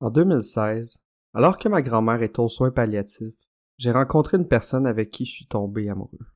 En 0.00 0.10
2016, 0.10 0.98
alors 1.32 1.58
que 1.58 1.68
ma 1.68 1.80
grand-mère 1.80 2.22
est 2.22 2.38
aux 2.38 2.48
soins 2.48 2.70
palliatifs, 2.70 3.34
j'ai 3.78 3.90
rencontré 3.90 4.36
une 4.36 4.48
personne 4.48 4.86
avec 4.86 5.10
qui 5.10 5.24
je 5.24 5.32
suis 5.32 5.46
tombé 5.46 5.88
amoureux. 5.88 6.26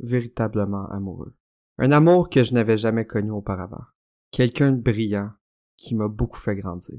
Véritablement 0.00 0.86
amoureux. 0.90 1.34
Un 1.78 1.92
amour 1.92 2.28
que 2.28 2.42
je 2.42 2.54
n'avais 2.54 2.76
jamais 2.76 3.04
connu 3.04 3.30
auparavant. 3.30 3.84
Quelqu'un 4.30 4.72
de 4.72 4.80
brillant 4.80 5.30
qui 5.76 5.94
m'a 5.94 6.08
beaucoup 6.08 6.38
fait 6.38 6.56
grandir. 6.56 6.98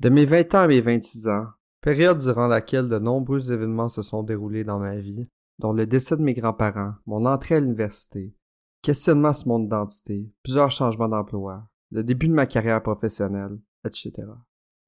De 0.00 0.08
mes 0.08 0.24
20 0.24 0.54
ans 0.54 0.60
à 0.60 0.68
mes 0.68 0.80
26 0.80 1.28
ans, 1.28 1.46
période 1.80 2.18
durant 2.18 2.48
laquelle 2.48 2.88
de 2.88 2.98
nombreux 2.98 3.52
événements 3.52 3.88
se 3.88 4.02
sont 4.02 4.22
déroulés 4.22 4.64
dans 4.64 4.78
ma 4.78 4.96
vie, 4.96 5.28
dont 5.58 5.72
le 5.72 5.86
décès 5.86 6.16
de 6.16 6.22
mes 6.22 6.34
grands-parents, 6.34 6.94
mon 7.06 7.24
entrée 7.26 7.56
à 7.56 7.60
l'université, 7.60 8.34
questionnement 8.82 9.32
sur 9.32 9.48
mon 9.48 9.64
identité, 9.64 10.28
plusieurs 10.42 10.70
changements 10.70 11.08
d'emploi, 11.08 11.68
le 11.90 12.02
début 12.02 12.28
de 12.28 12.34
ma 12.34 12.46
carrière 12.46 12.82
professionnelle, 12.82 13.58
etc. 13.84 14.12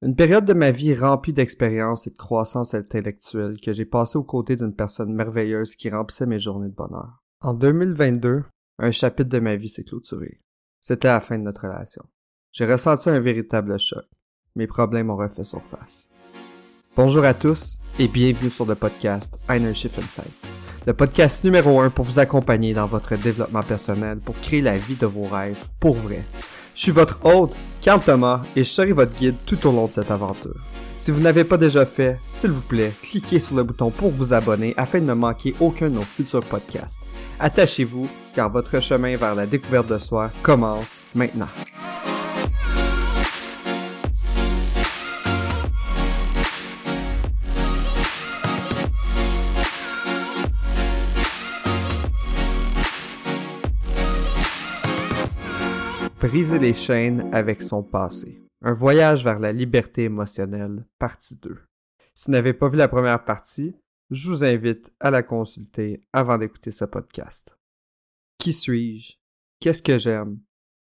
Une 0.01 0.15
période 0.15 0.45
de 0.45 0.53
ma 0.53 0.71
vie 0.71 0.93
remplie 0.93 1.31
d'expériences 1.31 2.05
et 2.05 2.09
de 2.09 2.17
croissance 2.17 2.73
intellectuelle 2.73 3.59
que 3.61 3.71
j'ai 3.71 3.85
passée 3.85 4.17
aux 4.17 4.23
côtés 4.23 4.57
d'une 4.57 4.75
personne 4.75 5.13
merveilleuse 5.13 5.75
qui 5.75 5.89
remplissait 5.89 6.25
mes 6.25 6.37
journées 6.37 6.67
de 6.67 6.75
bonheur. 6.75 7.23
En 7.41 7.53
2022, 7.53 8.43
un 8.77 8.91
chapitre 8.91 9.29
de 9.29 9.39
ma 9.39 9.55
vie 9.55 9.69
s'est 9.69 9.85
clôturé. 9.85 10.41
C'était 10.81 11.07
la 11.07 11.21
fin 11.21 11.37
de 11.37 11.43
notre 11.43 11.63
relation. 11.63 12.03
J'ai 12.51 12.65
ressenti 12.65 13.09
un 13.09 13.21
véritable 13.21 13.79
choc. 13.79 14.03
Mes 14.55 14.67
problèmes 14.67 15.09
ont 15.09 15.15
refait 15.15 15.45
surface. 15.45 16.09
Bonjour 16.97 17.23
à 17.23 17.33
tous 17.33 17.79
et 17.97 18.09
bienvenue 18.09 18.49
sur 18.49 18.65
le 18.65 18.75
podcast 18.75 19.39
Shift 19.49 19.97
Insights, 19.97 20.47
le 20.85 20.93
podcast 20.93 21.43
numéro 21.43 21.79
un 21.79 21.89
pour 21.89 22.05
vous 22.05 22.19
accompagner 22.19 22.73
dans 22.73 22.85
votre 22.85 23.15
développement 23.15 23.63
personnel 23.63 24.19
pour 24.19 24.39
créer 24.41 24.61
la 24.61 24.77
vie 24.77 24.95
de 24.95 25.05
vos 25.05 25.23
rêves 25.23 25.69
pour 25.79 25.95
vrai. 25.95 26.21
Je 26.75 26.81
suis 26.81 26.91
votre 26.91 27.19
hôte, 27.23 27.55
Carl 27.81 28.01
Thomas, 28.01 28.41
et 28.53 28.65
je 28.65 28.69
serai 28.69 28.91
votre 28.91 29.17
guide 29.17 29.35
tout 29.45 29.65
au 29.65 29.71
long 29.71 29.87
de 29.87 29.93
cette 29.93 30.11
aventure. 30.11 30.55
Si 30.99 31.09
vous 31.09 31.21
n'avez 31.21 31.45
pas 31.45 31.55
déjà 31.55 31.85
fait, 31.85 32.19
s'il 32.27 32.51
vous 32.51 32.61
plaît, 32.61 32.91
cliquez 33.01 33.39
sur 33.39 33.55
le 33.55 33.63
bouton 33.63 33.91
pour 33.91 34.11
vous 34.11 34.33
abonner 34.33 34.73
afin 34.75 34.99
de 34.99 35.05
ne 35.05 35.13
manquer 35.13 35.55
aucun 35.61 35.87
de 35.87 35.95
nos 35.95 36.01
futurs 36.01 36.43
podcasts. 36.43 37.01
Attachez-vous, 37.39 38.09
car 38.35 38.51
votre 38.51 38.81
chemin 38.81 39.15
vers 39.15 39.35
la 39.35 39.45
découverte 39.45 39.87
de 39.87 39.97
soi 39.97 40.31
commence 40.43 40.99
maintenant. 41.13 41.47
Briser 56.27 56.57
les 56.57 56.73
chaînes 56.73 57.29
avec 57.35 57.61
son 57.61 57.83
passé. 57.83 58.41
Un 58.63 58.73
voyage 58.73 59.23
vers 59.23 59.37
la 59.37 59.53
liberté 59.53 60.05
émotionnelle, 60.05 60.83
partie 60.97 61.35
2. 61.35 61.55
Si 62.15 62.25
vous 62.25 62.31
n'avez 62.31 62.55
pas 62.55 62.67
vu 62.67 62.77
la 62.77 62.87
première 62.87 63.23
partie, 63.23 63.75
je 64.09 64.27
vous 64.27 64.43
invite 64.43 64.91
à 64.99 65.11
la 65.11 65.21
consulter 65.21 66.01
avant 66.13 66.39
d'écouter 66.39 66.71
ce 66.71 66.83
podcast. 66.85 67.55
Qui 68.39 68.53
suis-je? 68.53 69.17
Qu'est-ce 69.59 69.83
que 69.83 69.99
j'aime? 69.99 70.39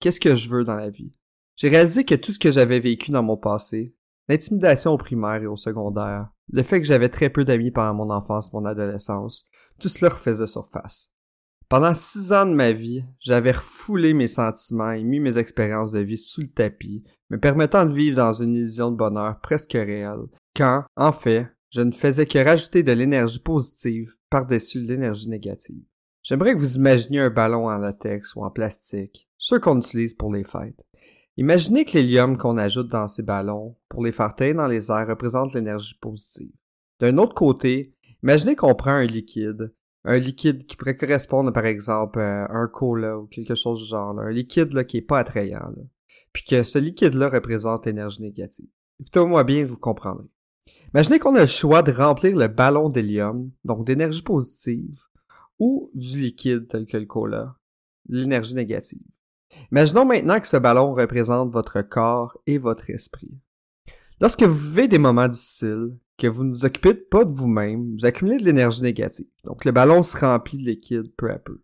Qu'est-ce 0.01 0.21
que 0.21 0.37
je 0.37 0.51
veux 0.51 0.65
dans 0.65 0.77
la 0.77 0.91
vie? 0.91 1.15
J'ai 1.57 1.71
réalisé 1.71 2.05
que 2.05 2.15
tout 2.15 2.33
ce 2.33 2.39
que 2.39 2.51
j'avais 2.51 2.81
vécu 2.81 3.11
dans 3.11 3.23
mon 3.23 3.39
passé, 3.39 3.95
l'intimidation 4.29 4.93
au 4.93 4.99
primaire 4.99 5.43
et 5.43 5.47
au 5.47 5.57
secondaire, 5.57 6.29
le 6.53 6.63
fait 6.63 6.83
que 6.83 6.87
j'avais 6.87 7.09
très 7.09 7.31
peu 7.31 7.47
d'amis 7.47 7.71
pendant 7.71 7.95
mon 7.95 8.11
enfance 8.11 8.53
mon 8.53 8.67
adolescence, 8.67 9.49
tout 9.81 9.89
cela 9.89 10.11
refaisait 10.11 10.47
surface. 10.47 11.15
Pendant 11.73 11.95
six 11.95 12.35
ans 12.35 12.45
de 12.45 12.53
ma 12.53 12.73
vie, 12.73 13.03
j'avais 13.19 13.53
refoulé 13.53 14.13
mes 14.13 14.27
sentiments 14.27 14.91
et 14.91 15.03
mis 15.03 15.21
mes 15.21 15.39
expériences 15.39 15.91
de 15.91 16.01
vie 16.01 16.19
sous 16.19 16.43
le 16.43 16.49
tapis, 16.49 17.03
me 17.31 17.39
permettant 17.39 17.87
de 17.87 17.95
vivre 17.95 18.19
dans 18.19 18.35
une 18.35 18.53
illusion 18.53 18.91
de 18.91 18.97
bonheur 18.97 19.41
presque 19.41 19.73
réelle, 19.73 20.27
quand, 20.55 20.85
en 20.97 21.13
fait, 21.13 21.47
je 21.71 21.81
ne 21.81 21.93
faisais 21.93 22.27
que 22.27 22.45
rajouter 22.45 22.83
de 22.83 22.93
l'énergie 22.93 23.39
positive 23.39 24.13
par-dessus 24.29 24.81
l'énergie 24.81 25.31
négative. 25.31 25.83
J'aimerais 26.23 26.53
que 26.53 26.59
vous 26.59 26.77
imaginiez 26.77 27.21
un 27.21 27.31
ballon 27.31 27.71
en 27.71 27.79
latex 27.79 28.35
ou 28.35 28.45
en 28.45 28.51
plastique, 28.51 29.27
ceux 29.39 29.59
qu'on 29.59 29.79
utilise 29.79 30.13
pour 30.13 30.31
les 30.31 30.45
fêtes. 30.45 30.85
Imaginez 31.39 31.87
que 31.87 31.95
l'hélium 31.95 32.37
qu'on 32.37 32.59
ajoute 32.59 32.89
dans 32.89 33.09
ces 33.09 33.23
ballons 33.23 33.79
pour 33.89 34.05
les 34.05 34.13
faire 34.13 34.35
tailler 34.35 34.53
dans 34.53 34.67
les 34.67 34.91
airs 34.91 35.09
représente 35.09 35.55
l'énergie 35.55 35.97
positive. 36.03 36.53
D'un 37.01 37.17
autre 37.17 37.33
côté, 37.33 37.95
imaginez 38.23 38.57
qu'on 38.57 38.75
prend 38.75 38.91
un 38.91 39.07
liquide 39.07 39.73
un 40.05 40.19
liquide 40.19 40.67
qui 40.67 40.77
pourrait 40.77 40.97
correspondre, 40.97 41.53
par 41.53 41.67
exemple, 41.67 42.21
à 42.21 42.51
un 42.51 42.67
cola 42.67 43.19
ou 43.19 43.27
quelque 43.27 43.55
chose 43.55 43.81
du 43.83 43.87
genre. 43.87 44.19
Un 44.19 44.31
liquide 44.31 44.73
là, 44.73 44.85
qui 44.85 44.99
est 44.99 45.03
pas 45.03 45.19
attrayant. 45.19 45.73
Puis 46.33 46.45
que 46.45 46.63
ce 46.63 46.79
liquide-là 46.79 47.29
représente 47.29 47.87
l'énergie 47.87 48.23
négative. 48.23 48.69
Écoutez-moi 49.01 49.45
bien, 49.45 49.65
vous 49.65 49.79
comprendrez. 49.79 50.29
Imaginez 50.95 51.19
qu'on 51.19 51.35
a 51.37 51.41
le 51.41 51.47
choix 51.47 51.83
de 51.83 51.93
remplir 51.93 52.37
le 52.37 52.49
ballon 52.49 52.89
d'hélium, 52.89 53.51
donc 53.65 53.87
d'énergie 53.87 54.23
positive, 54.23 55.01
ou 55.59 55.91
du 55.95 56.19
liquide 56.19 56.69
tel 56.69 56.87
que 56.87 56.97
le 56.97 57.07
cola, 57.07 57.57
l'énergie 58.09 58.55
négative. 58.55 59.03
Imaginons 59.71 60.05
maintenant 60.05 60.41
que 60.41 60.47
ce 60.47 60.57
ballon 60.57 60.95
représente 60.95 61.51
votre 61.51 61.83
corps 61.83 62.39
et 62.47 62.59
votre 62.59 62.91
esprit. 62.91 63.31
Lorsque 64.21 64.43
vous 64.43 64.57
vivez 64.57 64.89
des 64.89 64.99
moments 64.99 65.29
difficiles, 65.29 65.97
que 66.19 66.27
vous 66.29 66.45
ne 66.45 66.53
vous 66.53 66.65
occupez 66.65 66.95
pas 66.95 67.25
de 67.25 67.33
vous-même, 67.33 67.97
vous 67.97 68.07
accumulez 68.07 68.39
de 68.39 68.45
l'énergie 68.45 68.83
négative. 68.83 69.27
Donc 69.45 69.65
le 69.65 69.73
ballon 69.73 70.03
se 70.03 70.17
remplit 70.17 70.59
de 70.59 70.71
liquide 70.71 71.13
peu 71.17 71.31
à 71.31 71.39
peu. 71.39 71.63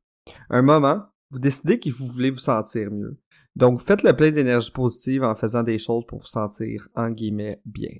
un 0.51 0.63
moment, 0.63 1.05
vous 1.31 1.39
décidez 1.39 1.79
que 1.79 1.91
vous 1.91 2.07
voulez 2.07 2.31
vous 2.31 2.39
sentir 2.39 2.91
mieux. 2.91 3.21
Donc 3.55 3.79
vous 3.79 3.85
faites 3.85 4.03
le 4.03 4.15
plein 4.17 4.31
d'énergie 4.31 4.71
positive 4.71 5.23
en 5.23 5.35
faisant 5.35 5.63
des 5.63 5.79
choses 5.79 6.05
pour 6.07 6.21
vous 6.21 6.27
sentir, 6.27 6.89
en 6.95 7.11
guillemets, 7.11 7.61
bien. 7.65 7.91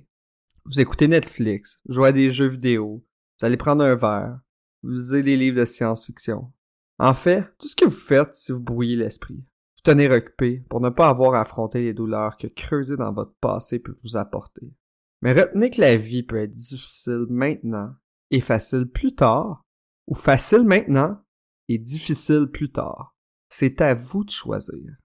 Vous 0.65 0.79
écoutez 0.79 1.07
Netflix, 1.07 1.79
jouez 1.87 2.09
à 2.09 2.11
des 2.11 2.31
jeux 2.31 2.47
vidéo, 2.47 3.05
vous 3.39 3.45
allez 3.45 3.57
prendre 3.57 3.83
un 3.83 3.95
verre, 3.95 4.39
vous 4.83 4.89
lisez 4.91 5.23
des 5.23 5.37
livres 5.37 5.59
de 5.59 5.65
science-fiction. 5.65 6.51
En 6.97 7.13
fait, 7.13 7.45
tout 7.57 7.67
ce 7.67 7.75
que 7.75 7.85
vous 7.85 7.91
faites, 7.91 8.35
c'est 8.35 8.53
vous 8.53 8.59
brouiller 8.59 8.97
l'esprit. 8.97 9.43
Vous 9.79 9.93
tenir 9.93 10.11
occupé 10.11 10.65
pour 10.69 10.81
ne 10.81 10.89
pas 10.89 11.07
avoir 11.07 11.35
à 11.35 11.41
affronter 11.41 11.81
les 11.81 11.93
douleurs 11.93 12.35
que 12.35 12.47
creuser 12.47 12.97
dans 12.97 13.13
votre 13.13 13.33
passé 13.39 13.79
peut 13.79 13.95
vous 14.03 14.17
apporter. 14.17 14.73
Mais 15.21 15.31
retenez 15.31 15.69
que 15.69 15.79
la 15.79 15.95
vie 15.95 16.21
peut 16.21 16.41
être 16.41 16.51
difficile 16.51 17.27
maintenant 17.29 17.95
et 18.29 18.41
facile 18.41 18.87
plus 18.87 19.15
tard, 19.15 19.63
ou 20.07 20.15
facile 20.15 20.63
maintenant 20.63 21.23
et 21.69 21.77
difficile 21.77 22.47
plus 22.51 22.73
tard. 22.73 23.15
C'est 23.47 23.79
à 23.79 23.93
vous 23.93 24.25
de 24.25 24.31
choisir. 24.31 24.97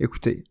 Écoutez, 0.00 0.44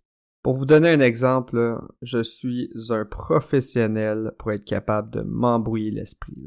pour 0.44 0.53
vous 0.53 0.67
donner 0.67 0.89
un 0.89 1.00
exemple, 1.00 1.81
je 2.03 2.21
suis 2.21 2.71
un 2.89 3.03
professionnel 3.03 4.33
pour 4.38 4.51
être 4.51 4.65
capable 4.65 5.09
de 5.09 5.21
m'embrouiller 5.21 5.89
l'esprit. 5.89 6.38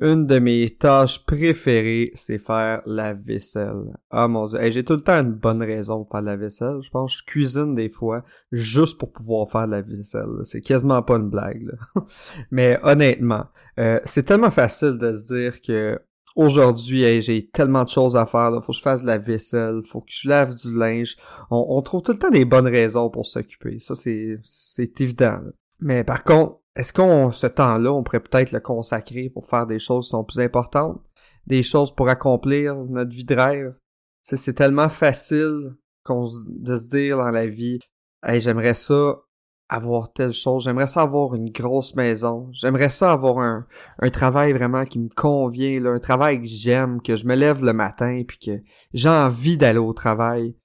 Une 0.00 0.26
de 0.26 0.38
mes 0.38 0.70
tâches 0.70 1.24
préférées, 1.26 2.12
c'est 2.14 2.38
faire 2.38 2.80
la 2.86 3.12
vaisselle. 3.12 3.94
Ah 4.10 4.26
mon 4.26 4.46
dieu, 4.46 4.58
j'ai 4.70 4.84
tout 4.84 4.94
le 4.94 5.02
temps 5.02 5.20
une 5.20 5.32
bonne 5.32 5.62
raison 5.62 5.98
pour 5.98 6.12
faire 6.12 6.22
la 6.22 6.36
vaisselle. 6.36 6.78
Je 6.80 6.88
pense 6.88 7.12
que 7.12 7.18
je 7.18 7.24
cuisine 7.26 7.74
des 7.74 7.90
fois 7.90 8.24
juste 8.52 8.98
pour 8.98 9.12
pouvoir 9.12 9.50
faire 9.50 9.66
la 9.66 9.82
vaisselle. 9.82 10.30
C'est 10.44 10.62
quasiment 10.62 11.02
pas 11.02 11.16
une 11.16 11.28
blague. 11.28 11.70
Mais 12.50 12.78
honnêtement, 12.82 13.44
euh, 13.78 14.00
c'est 14.06 14.22
tellement 14.22 14.50
facile 14.50 14.96
de 14.96 15.12
se 15.12 15.34
dire 15.34 15.60
que 15.60 16.00
aujourd'hui, 16.36 17.20
j'ai 17.20 17.46
tellement 17.48 17.84
de 17.84 17.90
choses 17.90 18.16
à 18.16 18.24
faire. 18.24 18.50
Là. 18.50 18.62
Faut 18.62 18.72
que 18.72 18.78
je 18.78 18.82
fasse 18.82 19.04
la 19.04 19.18
vaisselle, 19.18 19.82
faut 19.86 20.00
que 20.00 20.10
je 20.10 20.26
lave 20.26 20.56
du 20.56 20.74
linge. 20.74 21.16
On, 21.50 21.82
trouve 21.82 22.02
tout 22.02 22.12
le 22.12 22.18
temps 22.18 22.30
des 22.30 22.46
bonnes 22.46 22.66
raisons 22.66 23.10
pour 23.10 23.26
s'occuper. 23.26 23.78
Ça, 23.78 23.94
c'est 23.94 24.38
c'est 24.42 25.02
évident. 25.02 25.38
Mais 25.80 26.02
par 26.02 26.24
contre, 26.24 26.61
est-ce 26.74 26.92
qu'on, 26.92 27.32
ce 27.32 27.46
temps-là, 27.46 27.92
on 27.92 28.02
pourrait 28.02 28.20
peut-être 28.20 28.52
le 28.52 28.60
consacrer 28.60 29.28
pour 29.28 29.46
faire 29.46 29.66
des 29.66 29.78
choses 29.78 30.06
qui 30.06 30.10
sont 30.10 30.24
plus 30.24 30.40
importantes? 30.40 31.00
Des 31.46 31.62
choses 31.62 31.94
pour 31.94 32.08
accomplir 32.08 32.76
notre 32.76 33.10
vie 33.10 33.24
de 33.24 33.34
rêve? 33.34 33.74
c'est 34.22 34.54
tellement 34.54 34.88
facile 34.88 35.76
de 36.08 36.76
se 36.78 36.88
dire 36.88 37.18
dans 37.18 37.30
la 37.30 37.46
vie, 37.46 37.80
hey, 38.24 38.40
j'aimerais 38.40 38.74
ça 38.74 39.20
avoir 39.68 40.12
telle 40.12 40.32
chose, 40.32 40.64
j'aimerais 40.64 40.86
ça 40.86 41.02
avoir 41.02 41.34
une 41.34 41.50
grosse 41.50 41.96
maison, 41.96 42.48
j'aimerais 42.52 42.90
ça 42.90 43.12
avoir 43.12 43.38
un, 43.38 43.66
un 44.00 44.10
travail 44.10 44.52
vraiment 44.52 44.84
qui 44.84 44.98
me 44.98 45.08
convient, 45.08 45.84
un 45.86 45.98
travail 45.98 46.40
que 46.40 46.46
j'aime, 46.46 47.00
que 47.00 47.16
je 47.16 47.26
me 47.26 47.34
lève 47.34 47.64
le 47.64 47.72
matin 47.72 48.22
puis 48.26 48.38
que 48.38 48.62
j'ai 48.92 49.08
envie 49.08 49.56
d'aller 49.56 49.78
au 49.78 49.92
travail. 49.92 50.56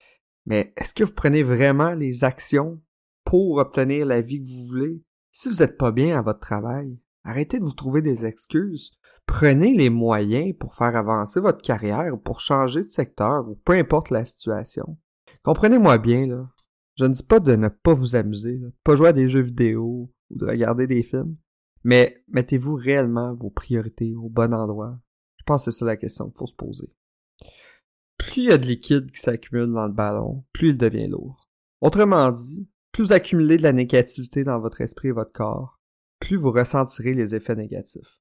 Mais 0.45 0.73
est-ce 0.77 0.93
que 0.93 1.03
vous 1.03 1.13
prenez 1.13 1.41
vraiment 1.41 1.91
les 1.91 2.23
actions 2.23 2.79
pour 3.23 3.57
obtenir 3.57 4.05
la 4.05 4.21
vie 4.21 4.41
que 4.41 4.47
vous 4.47 4.65
voulez? 4.65 5.01
Si 5.39 5.49
vous 5.49 5.57
n'êtes 5.57 5.77
pas 5.77 5.91
bien 5.91 6.17
à 6.17 6.23
votre 6.23 6.39
travail, 6.39 6.97
arrêtez 7.23 7.59
de 7.59 7.63
vous 7.63 7.75
trouver 7.75 8.01
des 8.01 8.25
excuses. 8.25 8.89
Prenez 9.27 9.75
les 9.75 9.91
moyens 9.91 10.55
pour 10.59 10.73
faire 10.73 10.95
avancer 10.95 11.39
votre 11.39 11.61
carrière 11.61 12.11
ou 12.11 12.17
pour 12.17 12.39
changer 12.39 12.81
de 12.81 12.87
secteur 12.87 13.47
ou 13.47 13.53
peu 13.53 13.73
importe 13.73 14.09
la 14.09 14.25
situation. 14.25 14.97
Comprenez-moi 15.43 15.99
bien, 15.99 16.25
là. 16.25 16.49
Je 16.95 17.05
ne 17.05 17.13
dis 17.13 17.21
pas 17.21 17.39
de 17.39 17.55
ne 17.55 17.67
pas 17.67 17.93
vous 17.93 18.15
amuser, 18.15 18.57
de 18.57 18.73
pas 18.83 18.95
jouer 18.95 19.09
à 19.09 19.13
des 19.13 19.29
jeux 19.29 19.43
vidéo 19.43 20.09
ou 20.31 20.35
de 20.35 20.47
regarder 20.47 20.87
des 20.87 21.03
films, 21.03 21.37
mais 21.83 22.23
mettez-vous 22.29 22.73
réellement 22.73 23.35
vos 23.35 23.51
priorités 23.51 24.15
au 24.15 24.29
bon 24.29 24.55
endroit. 24.55 24.97
Je 25.35 25.43
pense 25.43 25.65
que 25.65 25.69
c'est 25.69 25.77
ça 25.77 25.85
la 25.85 25.97
question 25.97 26.25
qu'il 26.29 26.37
faut 26.39 26.47
se 26.47 26.55
poser. 26.55 26.91
Plus 28.17 28.37
il 28.37 28.45
y 28.45 28.51
a 28.51 28.57
de 28.57 28.65
liquide 28.65 29.11
qui 29.11 29.19
s'accumule 29.19 29.71
dans 29.71 29.85
le 29.85 29.93
ballon, 29.93 30.45
plus 30.51 30.69
il 30.69 30.79
devient 30.79 31.09
lourd. 31.09 31.47
Autrement 31.79 32.31
dit, 32.31 32.67
plus 32.97 33.03
vous 33.03 33.13
accumulez 33.13 33.57
de 33.57 33.61
la 33.61 33.73
négativité 33.73 34.43
dans 34.43 34.59
votre 34.59 34.81
esprit 34.81 35.09
et 35.09 35.11
votre 35.11 35.31
corps, 35.31 35.79
plus 36.19 36.35
vous 36.35 36.51
ressentirez 36.51 37.13
les 37.13 37.35
effets 37.35 37.55
négatifs. 37.55 38.19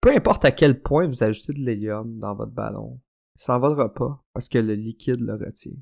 Peu 0.00 0.10
importe 0.10 0.44
à 0.44 0.50
quel 0.50 0.82
point 0.82 1.06
vous 1.06 1.22
ajoutez 1.22 1.52
de 1.52 1.60
l'hélium 1.60 2.18
dans 2.18 2.34
votre 2.34 2.50
ballon, 2.50 3.00
il 3.36 3.42
s'envolera 3.42 3.94
pas 3.94 4.24
parce 4.32 4.48
que 4.48 4.58
le 4.58 4.74
liquide 4.74 5.20
le 5.20 5.34
retient. 5.34 5.76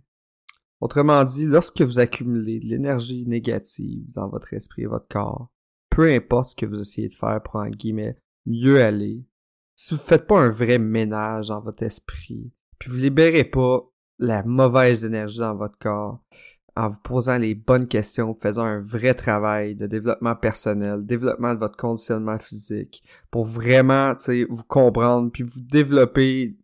Autrement 0.83 1.25
dit, 1.25 1.47
lorsque 1.47 1.81
vous 1.81 2.01
accumulez 2.01 2.61
de 2.61 2.67
l'énergie 2.67 3.27
négative 3.27 4.05
dans 4.13 4.29
votre 4.29 4.53
esprit 4.53 4.83
et 4.83 4.89
votre 4.89 5.09
corps, 5.09 5.49
peu 5.89 6.13
importe 6.13 6.51
ce 6.51 6.57
que 6.57 6.67
vous 6.67 6.81
essayez 6.81 7.09
de 7.09 7.15
faire 7.15 7.43
pour, 7.43 7.57
en 7.57 7.71
guillemets, 7.71 8.19
mieux 8.45 8.83
aller, 8.83 9.25
si 9.75 9.95
vous 9.95 10.01
ne 10.03 10.07
faites 10.07 10.27
pas 10.27 10.39
un 10.39 10.51
vrai 10.51 10.79
ménage 10.79 11.49
dans 11.49 11.63
votre 11.63 11.83
esprit, 11.83 12.53
puis 12.79 12.91
vous 12.91 12.99
libérez 12.99 13.45
pas 13.45 13.91
la 14.19 14.43
mauvaise 14.43 15.03
énergie 15.03 15.39
dans 15.39 15.57
votre 15.57 15.79
corps, 15.79 16.23
en 16.77 16.89
vous 16.89 17.01
posant 17.01 17.39
les 17.39 17.55
bonnes 17.55 17.87
questions, 17.87 18.35
faisant 18.35 18.65
un 18.65 18.81
vrai 18.81 19.15
travail 19.15 19.77
de 19.77 19.87
développement 19.87 20.35
personnel, 20.35 21.07
développement 21.07 21.55
de 21.55 21.61
votre 21.61 21.77
conditionnement 21.77 22.39
physique, 22.39 23.05
pour 23.31 23.45
vraiment, 23.45 24.15
vous 24.49 24.65
comprendre, 24.65 25.31
puis 25.31 25.45
vous 25.45 25.61
développer 25.61 26.57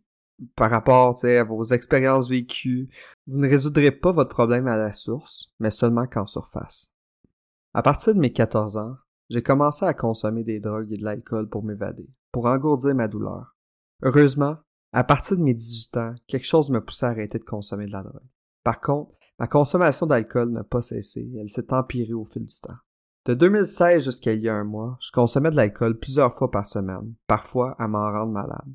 par 0.55 0.71
rapport 0.71 1.15
à 1.23 1.43
vos 1.43 1.63
expériences 1.65 2.29
vécues, 2.29 2.89
vous 3.27 3.37
ne 3.37 3.47
résoudrez 3.47 3.91
pas 3.91 4.11
votre 4.11 4.31
problème 4.31 4.67
à 4.67 4.77
la 4.77 4.91
source, 4.91 5.49
mais 5.59 5.71
seulement 5.71 6.07
qu'en 6.07 6.25
surface. 6.25 6.91
À 7.73 7.81
partir 7.81 8.13
de 8.13 8.19
mes 8.19 8.33
14 8.33 8.77
ans, 8.77 8.95
j'ai 9.29 9.41
commencé 9.41 9.85
à 9.85 9.93
consommer 9.93 10.43
des 10.43 10.59
drogues 10.59 10.91
et 10.91 10.97
de 10.97 11.05
l'alcool 11.05 11.47
pour 11.47 11.63
m'évader, 11.63 12.09
pour 12.31 12.47
engourdir 12.47 12.95
ma 12.95 13.07
douleur. 13.07 13.55
Heureusement, 14.01 14.57
à 14.91 15.05
partir 15.05 15.37
de 15.37 15.43
mes 15.43 15.53
18 15.53 15.97
ans, 15.97 16.15
quelque 16.27 16.47
chose 16.47 16.69
me 16.69 16.83
poussait 16.83 17.05
à 17.05 17.09
arrêter 17.09 17.39
de 17.39 17.45
consommer 17.45 17.85
de 17.85 17.91
la 17.91 18.03
drogue. 18.03 18.27
Par 18.63 18.81
contre, 18.81 19.11
ma 19.41 19.47
consommation 19.47 20.05
d'alcool 20.05 20.51
n'a 20.51 20.63
pas 20.63 20.83
cessé 20.83 21.27
elle 21.35 21.49
s'est 21.49 21.73
empirée 21.73 22.13
au 22.13 22.25
fil 22.25 22.45
du 22.45 22.53
temps. 22.61 22.77
De 23.25 23.33
2016 23.33 24.03
jusqu'à 24.03 24.33
il 24.33 24.43
y 24.43 24.49
a 24.49 24.53
un 24.53 24.63
mois, 24.63 24.99
je 25.01 25.11
consommais 25.11 25.49
de 25.49 25.55
l'alcool 25.55 25.97
plusieurs 25.97 26.35
fois 26.35 26.51
par 26.51 26.67
semaine, 26.67 27.15
parfois 27.25 27.75
à 27.79 27.87
m'en 27.87 28.11
rendre 28.11 28.33
malade. 28.33 28.71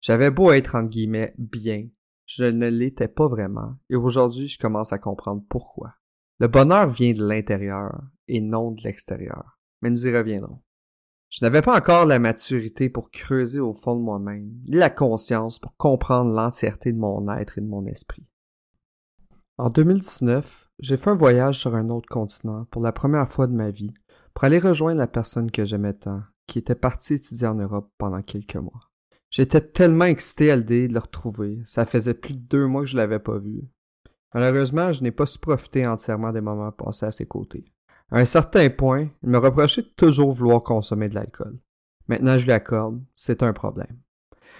J'avais 0.00 0.30
beau 0.30 0.52
être 0.52 0.74
entre 0.74 0.88
guillemets 0.88 1.34
bien, 1.36 1.88
je 2.24 2.44
ne 2.44 2.66
l'étais 2.66 3.08
pas 3.08 3.26
vraiment, 3.26 3.76
et 3.90 3.96
aujourd'hui 3.96 4.48
je 4.48 4.58
commence 4.58 4.94
à 4.94 4.98
comprendre 4.98 5.44
pourquoi. 5.50 5.92
Le 6.38 6.48
bonheur 6.48 6.88
vient 6.88 7.12
de 7.12 7.26
l'intérieur 7.26 8.00
et 8.26 8.40
non 8.40 8.70
de 8.70 8.82
l'extérieur, 8.84 9.58
mais 9.82 9.90
nous 9.90 10.06
y 10.06 10.16
reviendrons. 10.16 10.62
Je 11.28 11.44
n'avais 11.44 11.60
pas 11.60 11.76
encore 11.76 12.06
la 12.06 12.18
maturité 12.18 12.88
pour 12.88 13.10
creuser 13.10 13.60
au 13.60 13.74
fond 13.74 13.96
de 13.96 14.02
moi-même, 14.02 14.50
ni 14.66 14.76
la 14.76 14.88
conscience 14.88 15.58
pour 15.58 15.76
comprendre 15.76 16.32
l'entièreté 16.32 16.94
de 16.94 16.98
mon 16.98 17.30
être 17.36 17.58
et 17.58 17.60
de 17.60 17.66
mon 17.66 17.84
esprit. 17.84 18.26
En 19.58 19.70
2019, 19.70 20.68
j'ai 20.80 20.98
fait 20.98 21.08
un 21.08 21.14
voyage 21.14 21.58
sur 21.58 21.74
un 21.74 21.88
autre 21.88 22.10
continent 22.10 22.66
pour 22.70 22.82
la 22.82 22.92
première 22.92 23.30
fois 23.30 23.46
de 23.46 23.54
ma 23.54 23.70
vie 23.70 23.94
pour 24.34 24.44
aller 24.44 24.58
rejoindre 24.58 24.98
la 24.98 25.06
personne 25.06 25.50
que 25.50 25.64
j'aimais 25.64 25.94
tant, 25.94 26.22
qui 26.46 26.58
était 26.58 26.74
partie 26.74 27.14
étudier 27.14 27.46
en 27.46 27.54
Europe 27.54 27.90
pendant 27.96 28.20
quelques 28.20 28.56
mois. 28.56 28.90
J'étais 29.30 29.62
tellement 29.62 30.04
excité 30.04 30.50
à 30.50 30.56
l'idée 30.56 30.88
de 30.88 30.92
le 30.92 31.00
retrouver. 31.00 31.62
Ça 31.64 31.86
faisait 31.86 32.12
plus 32.12 32.34
de 32.34 32.38
deux 32.40 32.66
mois 32.66 32.82
que 32.82 32.88
je 32.88 32.98
l'avais 32.98 33.18
pas 33.18 33.38
vu. 33.38 33.62
Malheureusement, 34.34 34.92
je 34.92 35.02
n'ai 35.02 35.10
pas 35.10 35.24
su 35.24 35.38
profiter 35.38 35.86
entièrement 35.86 36.32
des 36.32 36.42
moments 36.42 36.70
passés 36.70 37.06
à 37.06 37.10
ses 37.10 37.26
côtés. 37.26 37.64
À 38.10 38.18
un 38.18 38.26
certain 38.26 38.68
point, 38.68 39.08
il 39.22 39.30
me 39.30 39.38
reprochait 39.38 39.82
de 39.82 39.92
toujours 39.96 40.32
vouloir 40.32 40.62
consommer 40.62 41.08
de 41.08 41.14
l'alcool. 41.14 41.58
Maintenant, 42.08 42.36
je 42.36 42.44
lui 42.44 42.52
accorde, 42.52 43.02
c'est 43.14 43.42
un 43.42 43.54
problème. 43.54 43.96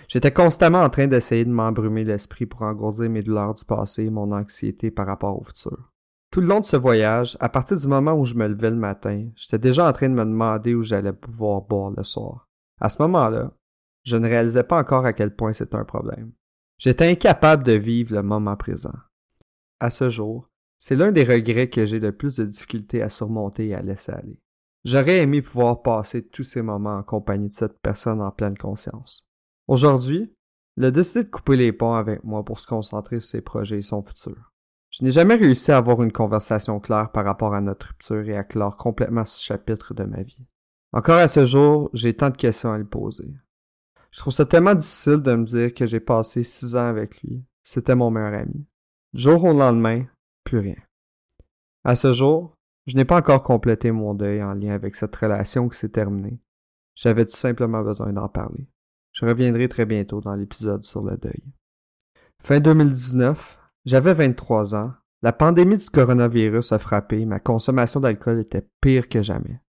J'étais 0.08 0.32
constamment 0.32 0.82
en 0.82 0.90
train 0.90 1.06
d'essayer 1.06 1.44
de 1.44 1.50
m'embrumer 1.50 2.04
l'esprit 2.04 2.46
pour 2.46 2.62
engourdir 2.62 3.10
mes 3.10 3.22
douleurs 3.22 3.54
du 3.54 3.64
passé 3.64 4.04
et 4.04 4.10
mon 4.10 4.32
anxiété 4.32 4.90
par 4.90 5.06
rapport 5.06 5.40
au 5.40 5.44
futur. 5.44 5.92
Tout 6.30 6.40
le 6.40 6.46
long 6.46 6.60
de 6.60 6.66
ce 6.66 6.76
voyage, 6.76 7.36
à 7.40 7.48
partir 7.48 7.78
du 7.78 7.86
moment 7.86 8.14
où 8.14 8.24
je 8.24 8.34
me 8.34 8.46
levais 8.46 8.70
le 8.70 8.76
matin, 8.76 9.28
j'étais 9.36 9.58
déjà 9.58 9.88
en 9.88 9.92
train 9.92 10.08
de 10.08 10.14
me 10.14 10.24
demander 10.24 10.74
où 10.74 10.82
j'allais 10.82 11.12
pouvoir 11.12 11.62
boire 11.62 11.92
le 11.96 12.02
soir. 12.02 12.48
À 12.80 12.88
ce 12.88 13.00
moment-là, 13.02 13.52
je 14.04 14.16
ne 14.16 14.28
réalisais 14.28 14.62
pas 14.62 14.78
encore 14.78 15.06
à 15.06 15.12
quel 15.12 15.34
point 15.34 15.52
c'était 15.52 15.76
un 15.76 15.84
problème. 15.84 16.32
J'étais 16.78 17.10
incapable 17.10 17.64
de 17.64 17.72
vivre 17.72 18.14
le 18.14 18.22
moment 18.22 18.56
présent. 18.56 18.94
À 19.80 19.90
ce 19.90 20.10
jour, 20.10 20.48
c'est 20.78 20.94
l'un 20.94 21.10
des 21.10 21.24
regrets 21.24 21.70
que 21.70 21.86
j'ai 21.86 21.98
le 21.98 22.12
plus 22.12 22.36
de 22.36 22.44
difficultés 22.44 23.02
à 23.02 23.08
surmonter 23.08 23.68
et 23.68 23.74
à 23.74 23.82
laisser 23.82 24.12
aller. 24.12 24.38
J'aurais 24.84 25.18
aimé 25.18 25.42
pouvoir 25.42 25.82
passer 25.82 26.24
tous 26.24 26.44
ces 26.44 26.62
moments 26.62 26.96
en 26.96 27.02
compagnie 27.02 27.48
de 27.48 27.54
cette 27.54 27.80
personne 27.80 28.20
en 28.20 28.30
pleine 28.30 28.56
conscience. 28.56 29.28
Aujourd'hui, 29.68 30.32
il 30.76 30.84
a 30.84 30.90
décidé 30.90 31.24
de 31.24 31.30
couper 31.30 31.56
les 31.56 31.72
ponts 31.72 31.94
avec 31.94 32.22
moi 32.22 32.44
pour 32.44 32.60
se 32.60 32.66
concentrer 32.66 33.20
sur 33.20 33.30
ses 33.30 33.40
projets 33.40 33.78
et 33.78 33.82
son 33.82 34.02
futur. 34.02 34.52
Je 34.90 35.04
n'ai 35.04 35.10
jamais 35.10 35.34
réussi 35.34 35.72
à 35.72 35.78
avoir 35.78 36.02
une 36.02 36.12
conversation 36.12 36.78
claire 36.80 37.10
par 37.10 37.24
rapport 37.24 37.54
à 37.54 37.60
notre 37.60 37.88
rupture 37.88 38.28
et 38.28 38.36
à 38.36 38.44
clore 38.44 38.76
complètement 38.76 39.24
ce 39.24 39.42
chapitre 39.42 39.94
de 39.94 40.04
ma 40.04 40.22
vie. 40.22 40.46
Encore 40.92 41.18
à 41.18 41.28
ce 41.28 41.44
jour, 41.44 41.90
j'ai 41.92 42.14
tant 42.14 42.30
de 42.30 42.36
questions 42.36 42.72
à 42.72 42.78
lui 42.78 42.84
poser. 42.84 43.28
Je 44.10 44.20
trouve 44.20 44.32
ça 44.32 44.46
tellement 44.46 44.74
difficile 44.74 45.18
de 45.18 45.34
me 45.34 45.44
dire 45.44 45.74
que 45.74 45.86
j'ai 45.86 46.00
passé 46.00 46.42
six 46.42 46.76
ans 46.76 46.86
avec 46.86 47.20
lui. 47.22 47.44
C'était 47.62 47.94
mon 47.94 48.10
meilleur 48.10 48.34
ami. 48.40 48.66
Du 49.12 49.22
jour 49.22 49.44
au 49.44 49.52
lendemain, 49.52 50.04
plus 50.44 50.60
rien. 50.60 50.76
À 51.84 51.96
ce 51.96 52.12
jour, 52.12 52.54
je 52.86 52.96
n'ai 52.96 53.04
pas 53.04 53.18
encore 53.18 53.42
complété 53.42 53.90
mon 53.90 54.14
deuil 54.14 54.42
en 54.42 54.54
lien 54.54 54.72
avec 54.72 54.94
cette 54.94 55.14
relation 55.16 55.68
qui 55.68 55.76
s'est 55.76 55.88
terminée. 55.88 56.38
J'avais 56.94 57.26
tout 57.26 57.36
simplement 57.36 57.82
besoin 57.82 58.12
d'en 58.12 58.28
parler. 58.28 58.66
Je 59.16 59.24
reviendrai 59.24 59.68
très 59.68 59.86
bientôt 59.86 60.20
dans 60.20 60.34
l'épisode 60.34 60.84
sur 60.84 61.02
le 61.02 61.16
deuil. 61.16 61.42
Fin 62.42 62.60
2019, 62.60 63.58
j'avais 63.86 64.12
23 64.12 64.74
ans. 64.74 64.92
La 65.22 65.32
pandémie 65.32 65.78
du 65.78 65.88
coronavirus 65.88 66.72
a 66.72 66.78
frappé, 66.78 67.24
ma 67.24 67.40
consommation 67.40 68.00
d'alcool 68.00 68.40
était 68.40 68.68
pire 68.82 69.08
que 69.08 69.22
jamais. 69.22 69.62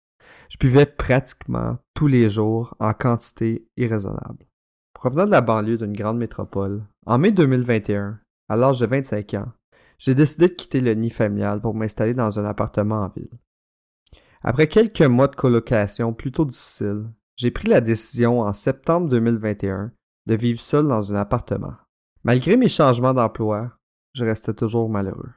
Je 0.48 0.58
buvais 0.58 0.84
pratiquement 0.84 1.78
tous 1.94 2.08
les 2.08 2.28
jours 2.28 2.74
en 2.80 2.92
quantité 2.92 3.68
irraisonnable. 3.76 4.46
Provenant 4.94 5.26
de 5.26 5.30
la 5.30 5.42
banlieue 5.42 5.78
d'une 5.78 5.96
grande 5.96 6.18
métropole, 6.18 6.82
en 7.06 7.18
mai 7.18 7.30
2021, 7.30 8.18
à 8.48 8.56
l'âge 8.56 8.80
de 8.80 8.86
25 8.86 9.34
ans, 9.34 9.52
j'ai 9.98 10.16
décidé 10.16 10.48
de 10.48 10.54
quitter 10.54 10.80
le 10.80 10.94
nid 10.94 11.10
familial 11.10 11.60
pour 11.60 11.74
m'installer 11.74 12.14
dans 12.14 12.40
un 12.40 12.44
appartement 12.44 13.02
en 13.02 13.08
ville. 13.08 13.30
Après 14.42 14.66
quelques 14.66 15.02
mois 15.02 15.28
de 15.28 15.36
colocation 15.36 16.12
plutôt 16.12 16.44
difficiles, 16.44 17.06
j'ai 17.36 17.50
pris 17.50 17.68
la 17.68 17.80
décision 17.80 18.40
en 18.40 18.52
septembre 18.52 19.08
2021 19.08 19.92
de 20.26 20.34
vivre 20.34 20.60
seul 20.60 20.88
dans 20.88 21.12
un 21.12 21.16
appartement. 21.16 21.74
Malgré 22.24 22.56
mes 22.56 22.68
changements 22.68 23.14
d'emploi, 23.14 23.72
je 24.14 24.24
restais 24.24 24.54
toujours 24.54 24.88
malheureux. 24.88 25.32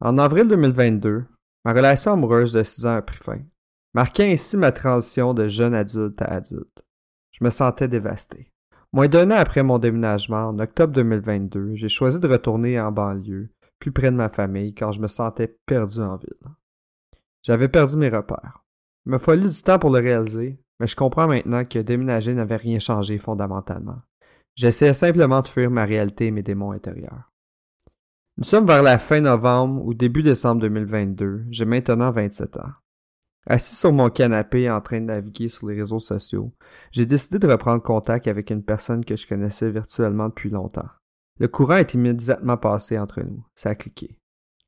En 0.00 0.18
avril 0.18 0.48
2022, 0.48 1.24
ma 1.64 1.72
relation 1.72 2.12
amoureuse 2.12 2.52
de 2.52 2.62
6 2.62 2.86
ans 2.86 2.96
a 2.96 3.02
pris 3.02 3.16
fin 3.16 3.40
marquant 3.94 4.24
ainsi 4.24 4.56
ma 4.56 4.72
transition 4.72 5.34
de 5.34 5.48
jeune 5.48 5.74
adulte 5.74 6.20
à 6.22 6.26
adulte. 6.26 6.84
Je 7.32 7.44
me 7.44 7.50
sentais 7.50 7.88
dévasté. 7.88 8.52
Moins 8.92 9.08
d'un 9.08 9.30
an 9.30 9.36
après 9.36 9.62
mon 9.62 9.78
déménagement, 9.78 10.48
en 10.48 10.58
octobre 10.58 10.92
2022, 10.92 11.74
j'ai 11.74 11.88
choisi 11.88 12.18
de 12.18 12.28
retourner 12.28 12.80
en 12.80 12.90
banlieue, 12.90 13.50
plus 13.78 13.92
près 13.92 14.10
de 14.10 14.16
ma 14.16 14.28
famille, 14.28 14.74
car 14.74 14.92
je 14.92 15.00
me 15.00 15.06
sentais 15.06 15.56
perdu 15.66 16.00
en 16.00 16.16
ville. 16.16 16.34
J'avais 17.42 17.68
perdu 17.68 17.96
mes 17.96 18.08
repères. 18.08 18.64
Il 19.06 19.10
m'a 19.10 19.18
fallu 19.18 19.48
du 19.48 19.62
temps 19.62 19.78
pour 19.78 19.90
le 19.90 20.00
réaliser, 20.00 20.58
mais 20.80 20.86
je 20.86 20.96
comprends 20.96 21.28
maintenant 21.28 21.64
que 21.64 21.78
déménager 21.78 22.34
n'avait 22.34 22.56
rien 22.56 22.78
changé 22.78 23.18
fondamentalement. 23.18 24.00
J'essayais 24.56 24.94
simplement 24.94 25.42
de 25.42 25.46
fuir 25.46 25.70
ma 25.70 25.84
réalité 25.84 26.26
et 26.26 26.30
mes 26.30 26.42
démons 26.42 26.72
intérieurs. 26.72 27.30
Nous 28.38 28.44
sommes 28.44 28.66
vers 28.66 28.82
la 28.82 28.98
fin 28.98 29.20
novembre 29.20 29.84
ou 29.84 29.92
début 29.92 30.22
décembre 30.22 30.62
2022. 30.62 31.44
J'ai 31.50 31.66
maintenant 31.66 32.10
27 32.10 32.56
ans. 32.56 32.72
Assis 33.46 33.76
sur 33.76 33.92
mon 33.92 34.08
canapé 34.08 34.70
en 34.70 34.80
train 34.80 35.00
de 35.00 35.06
naviguer 35.06 35.48
sur 35.48 35.68
les 35.68 35.76
réseaux 35.76 35.98
sociaux, 35.98 36.52
j'ai 36.92 37.06
décidé 37.06 37.38
de 37.38 37.46
reprendre 37.46 37.82
contact 37.82 38.26
avec 38.26 38.50
une 38.50 38.62
personne 38.62 39.04
que 39.04 39.16
je 39.16 39.26
connaissais 39.26 39.70
virtuellement 39.70 40.28
depuis 40.28 40.50
longtemps. 40.50 40.88
Le 41.38 41.48
courant 41.48 41.76
est 41.76 41.94
immédiatement 41.94 42.56
passé 42.56 42.98
entre 42.98 43.22
nous. 43.22 43.44
Ça 43.54 43.70
a 43.70 43.74
cliqué. 43.74 44.18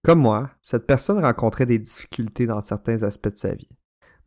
Comme 0.03 0.21
moi, 0.21 0.51
cette 0.63 0.87
personne 0.87 1.23
rencontrait 1.23 1.67
des 1.67 1.79
difficultés 1.79 2.47
dans 2.47 2.61
certains 2.61 3.03
aspects 3.03 3.29
de 3.29 3.37
sa 3.37 3.55
vie. 3.55 3.69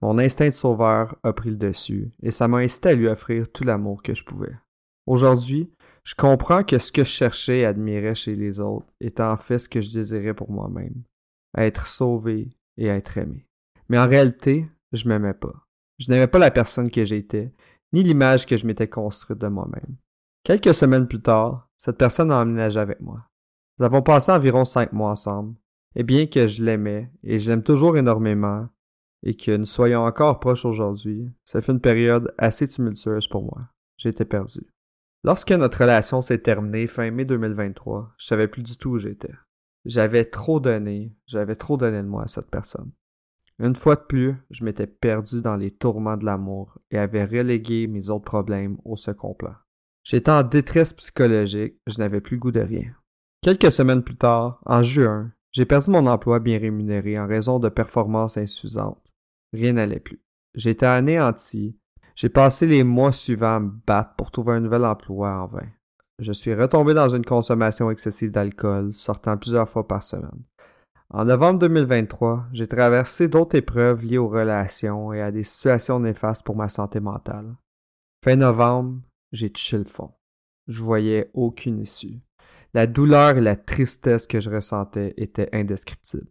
Mon 0.01 0.17
instinct 0.17 0.47
de 0.47 0.51
sauveur 0.51 1.15
a 1.23 1.33
pris 1.33 1.49
le 1.49 1.55
dessus 1.55 2.11
et 2.21 2.31
ça 2.31 2.47
m'a 2.47 2.57
incité 2.57 2.89
à 2.89 2.93
lui 2.95 3.07
offrir 3.07 3.51
tout 3.51 3.63
l'amour 3.63 4.03
que 4.03 4.13
je 4.13 4.23
pouvais. 4.23 4.55
Aujourd'hui, 5.05 5.71
je 6.03 6.15
comprends 6.15 6.63
que 6.63 6.77
ce 6.77 6.91
que 6.91 7.03
je 7.03 7.09
cherchais 7.09 7.59
et 7.59 7.65
admirais 7.65 8.15
chez 8.15 8.35
les 8.35 8.59
autres 8.59 8.85
était 8.99 9.23
en 9.23 9.37
fait 9.37 9.59
ce 9.59 9.69
que 9.69 9.81
je 9.81 9.93
désirais 9.93 10.33
pour 10.33 10.51
moi-même. 10.51 11.03
Être 11.57 11.87
sauvé 11.87 12.49
et 12.77 12.87
être 12.87 13.17
aimé. 13.17 13.47
Mais 13.89 13.97
en 13.97 14.07
réalité, 14.07 14.67
je 14.91 15.07
m'aimais 15.07 15.33
pas. 15.33 15.53
Je 15.97 16.11
n'aimais 16.11 16.27
pas 16.27 16.39
la 16.39 16.51
personne 16.51 16.91
que 16.91 17.05
j'étais, 17.05 17.53
ni 17.93 18.03
l'image 18.03 18.45
que 18.45 18.57
je 18.57 18.67
m'étais 18.67 18.89
construite 18.89 19.39
de 19.39 19.47
moi-même. 19.47 19.95
Quelques 20.43 20.75
semaines 20.75 21.07
plus 21.07 21.21
tard, 21.21 21.69
cette 21.77 21.97
personne 21.97 22.31
a 22.31 22.41
emménagé 22.41 22.79
avec 22.79 22.99
moi. 22.99 23.27
Nous 23.79 23.85
avons 23.85 24.01
passé 24.01 24.31
environ 24.31 24.65
cinq 24.65 24.93
mois 24.93 25.11
ensemble, 25.11 25.55
et 25.95 26.03
bien 26.03 26.27
que 26.27 26.47
je 26.47 26.63
l'aimais, 26.63 27.11
et 27.23 27.39
je 27.39 27.49
l'aime 27.49 27.63
toujours 27.63 27.97
énormément, 27.97 28.67
et 29.25 29.35
que 29.35 29.57
nous 29.57 29.65
soyons 29.65 30.01
encore 30.01 30.39
proches 30.39 30.65
aujourd'hui, 30.65 31.29
ça 31.43 31.59
fait 31.59 31.71
une 31.71 31.81
période 31.81 32.33
assez 32.37 32.67
tumultueuse 32.67 33.27
pour 33.27 33.43
moi. 33.43 33.67
J'étais 33.97 34.25
perdu. 34.25 34.61
Lorsque 35.23 35.51
notre 35.51 35.79
relation 35.79 36.21
s'est 36.21 36.37
terminée 36.37 36.85
fin 36.85 37.09
mai 37.09 37.25
2023, 37.25 38.13
je 38.17 38.25
savais 38.27 38.47
plus 38.47 38.61
du 38.61 38.77
tout 38.77 38.91
où 38.91 38.97
j'étais. 38.99 39.33
J'avais 39.83 40.25
trop 40.25 40.59
donné, 40.59 41.15
j'avais 41.25 41.55
trop 41.55 41.77
donné 41.77 41.97
de 41.97 42.07
moi 42.07 42.23
à 42.23 42.27
cette 42.27 42.51
personne. 42.51 42.91
Une 43.57 43.75
fois 43.75 43.95
de 43.95 44.01
plus, 44.01 44.35
je 44.51 44.63
m'étais 44.63 44.87
perdu 44.87 45.41
dans 45.41 45.55
les 45.55 45.71
tourments 45.71 46.17
de 46.17 46.25
l'amour 46.25 46.77
et 46.91 46.97
avais 46.97 47.25
relégué 47.25 47.87
mes 47.87 48.09
autres 48.09 48.25
problèmes 48.25 48.77
au 48.85 48.95
second 48.95 49.33
plan. 49.33 49.55
J'étais 50.03 50.29
en 50.29 50.43
détresse 50.43 50.93
psychologique, 50.93 51.77
je 51.87 51.97
n'avais 51.97 52.21
plus 52.21 52.37
goût 52.37 52.51
de 52.51 52.59
rien. 52.59 52.93
Quelques 53.41 53.71
semaines 53.71 54.03
plus 54.03 54.17
tard, 54.17 54.59
en 54.65 54.83
juin, 54.83 55.31
j'ai 55.51 55.65
perdu 55.65 55.89
mon 55.89 56.05
emploi 56.05 56.39
bien 56.39 56.59
rémunéré 56.59 57.17
en 57.17 57.25
raison 57.25 57.59
de 57.59 57.69
performances 57.69 58.37
insuffisantes. 58.37 59.01
Rien 59.55 59.73
n'allait 59.73 59.99
plus. 59.99 60.21
J'étais 60.53 60.85
anéanti. 60.85 61.77
J'ai 62.15 62.29
passé 62.29 62.65
les 62.65 62.83
mois 62.83 63.11
suivants 63.11 63.55
à 63.55 63.59
me 63.59 63.71
battre 63.87 64.15
pour 64.15 64.31
trouver 64.31 64.53
un 64.53 64.59
nouvel 64.59 64.85
emploi 64.85 65.41
en 65.41 65.45
vain. 65.45 65.67
Je 66.19 66.31
suis 66.31 66.53
retombé 66.53 66.93
dans 66.93 67.09
une 67.09 67.25
consommation 67.25 67.89
excessive 67.91 68.31
d'alcool, 68.31 68.93
sortant 68.93 69.37
plusieurs 69.37 69.67
fois 69.67 69.87
par 69.87 70.03
semaine. 70.03 70.43
En 71.09 71.25
novembre 71.25 71.59
2023, 71.59 72.47
j'ai 72.51 72.67
traversé 72.67 73.27
d'autres 73.27 73.55
épreuves 73.55 74.03
liées 74.03 74.17
aux 74.17 74.27
relations 74.27 75.13
et 75.13 75.21
à 75.21 75.31
des 75.31 75.43
situations 75.43 75.99
néfastes 75.99 76.45
pour 76.45 76.55
ma 76.55 76.69
santé 76.69 76.99
mentale. 76.99 77.55
Fin 78.23 78.37
novembre, 78.37 79.01
j'ai 79.31 79.49
touché 79.49 79.77
le 79.77 79.83
fond. 79.83 80.11
Je 80.67 80.83
voyais 80.83 81.29
aucune 81.33 81.79
issue. 81.79 82.19
La 82.73 82.87
douleur 82.87 83.37
et 83.37 83.41
la 83.41 83.55
tristesse 83.55 84.27
que 84.27 84.39
je 84.39 84.49
ressentais 84.49 85.13
étaient 85.17 85.49
indescriptibles. 85.53 86.27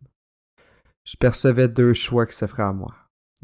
Je 1.04 1.16
percevais 1.16 1.68
deux 1.68 1.92
choix 1.92 2.26
qui 2.26 2.34
s'offraient 2.36 2.62
à 2.64 2.72
moi. 2.72 2.94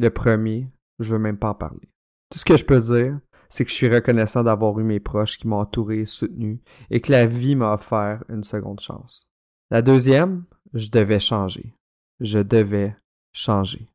Le 0.01 0.09
premier, 0.09 0.67
je 0.99 1.13
veux 1.13 1.21
même 1.21 1.37
pas 1.37 1.51
en 1.51 1.55
parler. 1.55 1.91
Tout 2.31 2.39
ce 2.39 2.47
que 2.47 2.57
je 2.57 2.65
peux 2.65 2.81
dire, 2.81 3.21
c'est 3.51 3.67
que 3.67 3.71
je 3.71 3.75
suis 3.75 3.95
reconnaissant 3.95 4.43
d'avoir 4.43 4.81
eu 4.81 4.83
mes 4.83 4.99
proches 4.99 5.37
qui 5.37 5.47
m'ont 5.47 5.59
entouré, 5.59 6.07
soutenu, 6.07 6.63
et 6.89 7.03
que 7.03 7.13
la 7.13 7.27
vie 7.27 7.55
m'a 7.55 7.75
offert 7.75 8.25
une 8.31 8.43
seconde 8.43 8.81
chance. 8.81 9.29
La 9.71 9.83
deuxième, 9.83 10.45
je 10.73 10.91
devais 10.91 11.21
changer. 11.21 11.75
Je 12.19 12.39
devais 12.39 12.97
changer. 13.33 13.91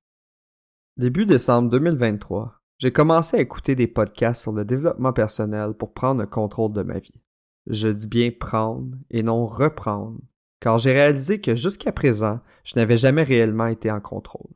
Début 0.96 1.26
décembre 1.26 1.72
2023, 1.72 2.54
j'ai 2.78 2.92
commencé 2.92 3.38
à 3.38 3.42
écouter 3.42 3.74
des 3.74 3.88
podcasts 3.88 4.44
sur 4.44 4.52
le 4.52 4.64
développement 4.64 5.12
personnel 5.12 5.74
pour 5.74 5.96
prendre 5.96 6.22
le 6.22 6.28
contrôle 6.28 6.74
de 6.74 6.84
ma 6.84 7.00
vie. 7.00 7.20
Je 7.66 7.88
dis 7.88 8.06
bien 8.06 8.30
prendre 8.30 8.96
et 9.10 9.24
non 9.24 9.48
reprendre, 9.48 10.20
car 10.60 10.78
j'ai 10.78 10.94
réalisé 10.94 11.42
que 11.42 11.56
jusqu'à 11.56 11.92
présent, 11.92 12.42
je 12.64 12.76
n'avais 12.76 12.98
jamais 12.98 13.24
réellement 13.24 13.66
été 13.66 13.90
en 13.90 14.02
contrôle. 14.02 14.52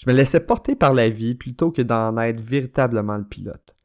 Je 0.00 0.08
me 0.08 0.16
laissais 0.16 0.40
porter 0.40 0.76
par 0.76 0.94
la 0.94 1.10
vie 1.10 1.34
plutôt 1.34 1.70
que 1.70 1.82
d'en 1.82 2.16
être 2.16 2.40
véritablement 2.40 3.18
le 3.18 3.24
pilote. 3.24 3.76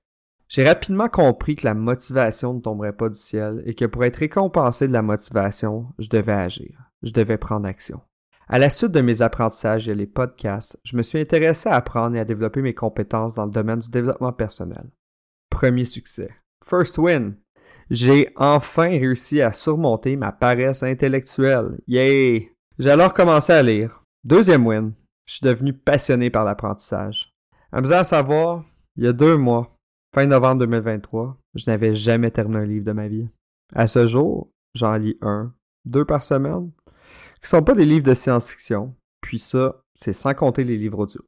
J'ai 0.47 0.63
rapidement 0.63 1.09
compris 1.09 1.55
que 1.55 1.65
la 1.65 1.73
motivation 1.73 2.53
ne 2.53 2.61
tomberait 2.61 2.95
pas 2.95 3.09
du 3.09 3.19
ciel 3.19 3.61
et 3.65 3.75
que 3.75 3.83
pour 3.83 4.05
être 4.05 4.15
récompensé 4.15 4.87
de 4.87 4.93
la 4.93 5.01
motivation, 5.01 5.87
je 5.99 6.07
devais 6.07 6.31
agir, 6.31 6.89
je 7.03 7.11
devais 7.11 7.37
prendre 7.37 7.67
action. 7.67 7.99
À 8.47 8.59
la 8.59 8.69
suite 8.69 8.93
de 8.93 9.01
mes 9.01 9.21
apprentissages 9.21 9.89
et 9.89 9.95
les 9.95 10.05
podcasts, 10.05 10.79
je 10.85 10.95
me 10.95 11.01
suis 11.01 11.19
intéressé 11.19 11.67
à 11.67 11.75
apprendre 11.75 12.15
et 12.15 12.21
à 12.21 12.25
développer 12.25 12.61
mes 12.61 12.75
compétences 12.75 13.35
dans 13.35 13.45
le 13.45 13.51
domaine 13.51 13.79
du 13.79 13.89
développement 13.89 14.31
personnel. 14.31 14.85
Premier 15.49 15.83
succès. 15.83 16.29
First 16.65 16.97
win. 16.97 17.35
J'ai 17.89 18.29
enfin 18.37 18.87
réussi 18.87 19.41
à 19.41 19.51
surmonter 19.51 20.15
ma 20.15 20.31
paresse 20.31 20.81
intellectuelle. 20.81 21.77
Yay! 21.87 22.53
J'ai 22.79 22.91
alors 22.91 23.13
commencé 23.13 23.51
à 23.51 23.61
lire. 23.61 24.01
Deuxième 24.23 24.65
win. 24.65 24.93
Je 25.25 25.35
suis 25.35 25.45
devenu 25.45 25.73
passionné 25.73 26.29
par 26.29 26.45
l'apprentissage. 26.45 27.33
Amusant 27.71 27.97
à 27.97 28.03
savoir, 28.03 28.63
il 28.95 29.05
y 29.05 29.07
a 29.07 29.13
deux 29.13 29.37
mois, 29.37 29.75
Fin 30.15 30.27
novembre 30.27 30.59
2023, 30.59 31.37
je 31.55 31.69
n'avais 31.69 31.93
jamais 31.93 32.31
terminé 32.31 32.61
un 32.61 32.65
livre 32.65 32.85
de 32.85 32.93
ma 32.93 33.09
vie. 33.09 33.27
À 33.73 33.85
ce 33.85 34.07
jour, 34.07 34.49
j'en 34.73 34.95
lis 34.95 35.17
un, 35.21 35.53
deux 35.83 36.05
par 36.05 36.23
semaine, 36.23 36.71
qui 37.41 37.49
sont 37.49 37.61
pas 37.61 37.73
des 37.73 37.83
livres 37.83 38.05
de 38.05 38.13
science-fiction, 38.13 38.95
puis 39.19 39.39
ça, 39.39 39.83
c'est 39.93 40.13
sans 40.13 40.33
compter 40.33 40.63
les 40.63 40.77
livres 40.77 40.99
audio. 40.99 41.19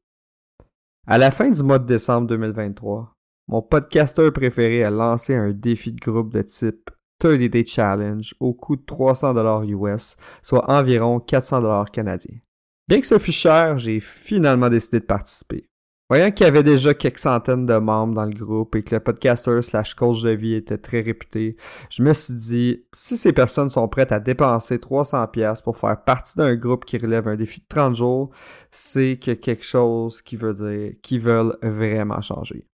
À 1.06 1.18
la 1.18 1.32
fin 1.32 1.50
du 1.50 1.62
mois 1.64 1.80
de 1.80 1.86
décembre 1.86 2.28
2023, 2.28 3.14
mon 3.50 3.62
podcasteur 3.62 4.32
préféré 4.32 4.86
a 4.86 4.90
lancé 4.90 5.36
un 5.36 5.52
défi 5.52 5.92
de 5.92 6.00
groupe 6.00 6.32
de 6.32 6.44
type 6.44 6.90
30 7.20 7.40
Day 7.40 7.66
Challenge 7.66 8.36
au 8.40 8.54
coût 8.54 8.78
de 8.78 8.86
300 8.86 9.64
US, 9.64 10.16
soit 10.42 10.70
environ 10.72 11.20
400 11.20 11.84
canadiens. 11.92 12.40
Bien 12.88 13.02
que 13.02 13.08
ce 13.08 13.20
fût 13.20 13.34
cher, 13.34 13.80
j'ai 13.80 14.00
finalement 14.00 14.70
décidé 14.70 15.02
de 15.02 15.06
participer. 15.06 15.68
Voyant 16.10 16.32
qu'il 16.32 16.46
y 16.46 16.48
avait 16.48 16.64
déjà 16.64 16.94
quelques 16.94 17.18
centaines 17.18 17.66
de 17.66 17.74
membres 17.74 18.14
dans 18.14 18.24
le 18.24 18.34
groupe 18.34 18.78
et 18.78 18.84
que 18.84 18.96
le 18.96 19.02
podcaster 19.02 19.62
slash 19.62 19.94
coach 19.94 20.22
de 20.22 20.30
vie 20.30 20.54
était 20.54 20.78
très 20.78 21.02
réputé, 21.02 21.58
je 21.90 22.02
me 22.02 22.14
suis 22.14 22.34
dit, 22.34 22.86
si 22.94 23.18
ces 23.18 23.34
personnes 23.34 23.70
sont 23.70 23.90
prêtes 23.90 24.14
à 24.14 24.22
dépenser 24.22 24.80
300 24.80 25.28
pièces 25.28 25.62
pour 25.62 25.78
faire 25.78 26.02
partie 26.02 26.38
d'un 26.38 26.56
groupe 26.56 26.86
qui 26.86 26.98
relève 26.98 27.28
un 27.28 27.36
défi 27.36 27.60
de 27.60 27.66
30 27.68 27.98
jours, 27.98 28.30
c'est 28.72 29.20
que 29.22 29.32
quelque 29.32 29.66
chose 29.66 30.22
qui 30.22 30.38
veut 30.38 30.54
dire 30.54 30.94
qu'ils 31.02 31.20
veulent 31.20 31.58
vraiment 31.62 32.22
changer. 32.22 32.66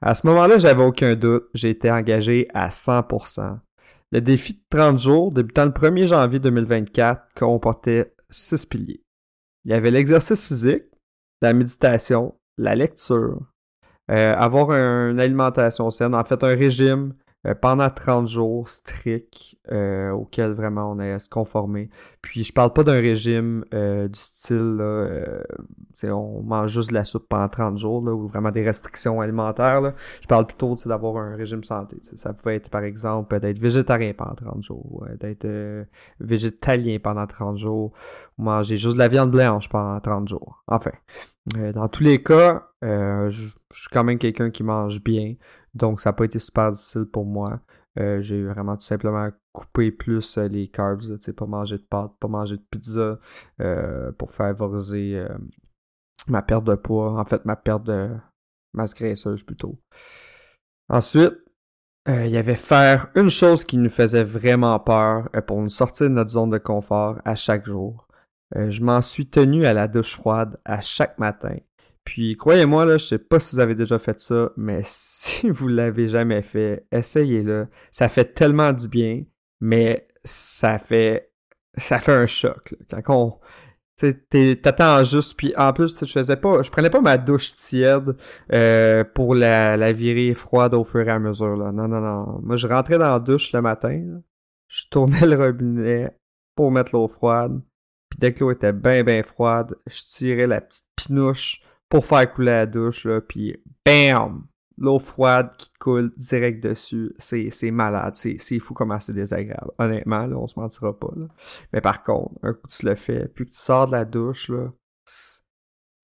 À 0.00 0.14
ce 0.14 0.26
moment-là, 0.26 0.58
j'avais 0.58 0.84
aucun 0.84 1.14
doute, 1.14 1.48
j'ai 1.52 1.70
été 1.70 1.90
engagé 1.90 2.48
à 2.54 2.70
100%. 2.70 3.58
Le 4.12 4.20
défi 4.22 4.54
de 4.54 4.60
30 4.70 4.98
jours, 4.98 5.30
débutant 5.30 5.66
le 5.66 5.72
1er 5.72 6.06
janvier 6.06 6.38
2024, 6.38 7.34
comportait 7.34 8.14
6 8.30 8.64
piliers. 8.64 9.05
Il 9.66 9.72
y 9.72 9.74
avait 9.74 9.90
l'exercice 9.90 10.46
physique, 10.46 10.84
la 11.42 11.52
méditation, 11.52 12.36
la 12.56 12.76
lecture, 12.76 13.40
euh, 14.12 14.34
avoir 14.36 14.70
une 14.70 15.18
alimentation 15.18 15.90
saine, 15.90 16.14
en 16.14 16.24
fait 16.24 16.44
un 16.44 16.54
régime 16.54 17.14
euh, 17.46 17.54
pendant 17.54 17.88
30 17.88 18.28
jours 18.28 18.68
strict 18.68 19.56
euh, 19.70 20.10
auquel 20.10 20.52
vraiment 20.52 20.90
on 20.92 21.00
est 21.00 21.12
à 21.12 21.18
se 21.18 21.28
conformer. 21.28 21.90
Puis 22.22 22.44
je 22.44 22.52
parle 22.52 22.72
pas 22.72 22.82
d'un 22.82 23.00
régime 23.00 23.64
du 23.72 24.20
style 24.20 24.82
on 26.04 26.42
mange 26.42 26.70
juste 26.70 26.90
de 26.90 26.94
la 26.94 27.04
soupe 27.04 27.28
pendant 27.28 27.48
30 27.48 27.78
jours 27.78 28.04
là, 28.04 28.12
ou 28.12 28.26
vraiment 28.26 28.50
des 28.50 28.64
restrictions 28.64 29.20
alimentaires. 29.20 29.80
Là. 29.80 29.94
Je 30.20 30.26
parle 30.26 30.46
plutôt 30.46 30.74
d'avoir 30.86 31.16
un 31.16 31.36
régime 31.36 31.64
santé. 31.64 31.96
Ça 32.02 32.32
pouvait 32.32 32.56
être 32.56 32.68
par 32.68 32.82
exemple 32.82 33.38
d'être 33.40 33.58
végétarien 33.58 34.12
pendant 34.12 34.34
30 34.34 34.62
jours, 34.62 35.06
d'être 35.20 35.46
végétalien 36.20 36.98
pendant 37.02 37.26
30 37.26 37.58
jours, 37.58 37.92
ou 38.38 38.42
manger 38.42 38.76
juste 38.76 38.94
de 38.94 38.98
la 38.98 39.08
viande 39.08 39.30
blanche 39.30 39.68
pendant 39.68 39.98
30 40.00 40.28
jours. 40.28 40.62
Enfin, 40.66 40.92
euh, 41.56 41.72
dans 41.72 41.88
tous 41.88 42.02
les 42.02 42.22
cas, 42.22 42.68
euh, 42.82 43.30
je, 43.30 43.46
suis 43.72 43.88
quand 43.92 44.04
même 44.04 44.18
quelqu'un 44.18 44.50
qui 44.50 44.62
mange 44.62 45.02
bien, 45.02 45.34
donc 45.76 46.00
ça 46.00 46.10
n'a 46.10 46.14
pas 46.14 46.24
été 46.24 46.38
super 46.38 46.72
difficile 46.72 47.06
pour 47.06 47.24
moi. 47.24 47.60
Euh, 47.98 48.20
j'ai 48.20 48.44
vraiment 48.44 48.76
tout 48.76 48.84
simplement 48.84 49.30
coupé 49.52 49.90
plus 49.90 50.36
les 50.38 50.68
carbs, 50.68 51.18
sais, 51.18 51.32
pas 51.32 51.46
manger 51.46 51.78
de 51.78 51.82
pâtes, 51.82 52.12
pas 52.20 52.28
manger 52.28 52.56
de 52.56 52.64
pizza 52.70 53.18
pour 54.18 54.30
favoriser 54.32 55.24
ma 56.28 56.42
perte 56.42 56.64
de 56.64 56.74
poids, 56.74 57.18
en 57.18 57.24
fait 57.24 57.44
ma 57.44 57.56
perte 57.56 57.84
de 57.84 58.10
masse 58.74 58.94
graisseuse 58.94 59.42
plutôt. 59.42 59.78
Ensuite, 60.88 61.38
il 62.06 62.28
y 62.28 62.36
avait 62.36 62.56
faire 62.56 63.10
une 63.14 63.30
chose 63.30 63.64
qui 63.64 63.78
nous 63.78 63.88
faisait 63.88 64.24
vraiment 64.24 64.78
peur 64.78 65.30
pour 65.46 65.62
nous 65.62 65.70
sortir 65.70 66.08
de 66.08 66.14
notre 66.14 66.30
zone 66.30 66.50
de 66.50 66.58
confort 66.58 67.18
à 67.24 67.34
chaque 67.34 67.64
jour. 67.64 68.06
Euh, 68.54 68.70
je 68.70 68.82
m'en 68.82 69.02
suis 69.02 69.28
tenu 69.28 69.66
à 69.66 69.72
la 69.72 69.88
douche 69.88 70.14
froide 70.14 70.58
à 70.64 70.80
chaque 70.80 71.18
matin. 71.18 71.56
Puis 72.06 72.36
croyez-moi, 72.36 72.86
là, 72.86 72.96
je 72.96 73.04
sais 73.04 73.18
pas 73.18 73.40
si 73.40 73.56
vous 73.56 73.60
avez 73.60 73.74
déjà 73.74 73.98
fait 73.98 74.18
ça, 74.18 74.50
mais 74.56 74.80
si 74.84 75.50
vous 75.50 75.68
l'avez 75.68 76.08
jamais 76.08 76.40
fait, 76.40 76.86
essayez-le. 76.90 77.68
Ça 77.92 78.08
fait 78.08 78.32
tellement 78.32 78.72
du 78.72 78.88
bien, 78.88 79.24
mais 79.60 80.08
ça 80.24 80.78
fait 80.78 81.30
ça 81.76 81.98
fait 81.98 82.12
un 82.12 82.26
choc. 82.26 82.74
Là. 82.90 83.02
Quand 83.02 83.22
on 83.22 83.38
t'attends 84.62 85.04
juste 85.04 85.38
puis 85.38 85.54
en 85.56 85.72
plus 85.72 85.96
je 86.04 86.12
faisais 86.12 86.36
pas 86.36 86.62
je 86.62 86.70
prenais 86.70 86.90
pas 86.90 87.00
ma 87.00 87.16
douche 87.16 87.54
tiède 87.54 88.14
euh, 88.52 89.04
pour 89.04 89.34
la, 89.34 89.78
la 89.78 89.92
virer 89.94 90.34
froide 90.34 90.74
au 90.74 90.84
fur 90.84 91.08
et 91.08 91.10
à 91.10 91.18
mesure 91.18 91.56
là 91.56 91.72
non 91.72 91.88
non 91.88 92.02
non 92.02 92.40
moi 92.42 92.56
je 92.56 92.68
rentrais 92.68 92.98
dans 92.98 93.14
la 93.14 93.20
douche 93.20 93.54
le 93.54 93.62
matin 93.62 94.20
je 94.68 94.84
tournais 94.90 95.20
le 95.26 95.36
robinet 95.36 96.14
pour 96.54 96.70
mettre 96.70 96.94
l'eau 96.94 97.08
froide 97.08 97.58
puis 98.10 98.18
dès 98.18 98.32
que 98.32 98.40
l'eau 98.40 98.50
était 98.50 98.72
bien, 98.72 99.02
bien 99.02 99.22
froide, 99.22 99.76
je 99.86 100.02
tirais 100.02 100.46
la 100.46 100.60
petite 100.60 100.86
pinouche 100.94 101.60
pour 101.88 102.06
faire 102.06 102.32
couler 102.32 102.52
la 102.52 102.66
douche, 102.66 103.04
là, 103.04 103.20
puis 103.20 103.56
BAM! 103.84 104.46
L'eau 104.78 104.98
froide 104.98 105.52
qui 105.56 105.70
coule 105.78 106.12
direct 106.18 106.62
dessus, 106.62 107.14
c'est, 107.16 107.70
malade, 107.70 108.14
c'est, 108.14 108.58
fou 108.58 108.74
comment 108.74 109.00
c'est 109.00 109.14
désagréable. 109.14 109.70
Honnêtement, 109.78 110.26
là, 110.26 110.36
on 110.36 110.46
se 110.46 110.60
mentira 110.60 110.98
pas, 110.98 111.12
là. 111.16 111.26
Mais 111.72 111.80
par 111.80 112.02
contre, 112.02 112.34
un 112.42 112.52
coup 112.52 112.68
tu 112.68 112.84
le 112.84 112.94
fais, 112.94 113.26
puis 113.34 113.46
que 113.46 113.50
tu 113.52 113.58
sors 113.58 113.86
de 113.86 113.92
la 113.92 114.04
douche, 114.04 114.50
là, 114.50 114.70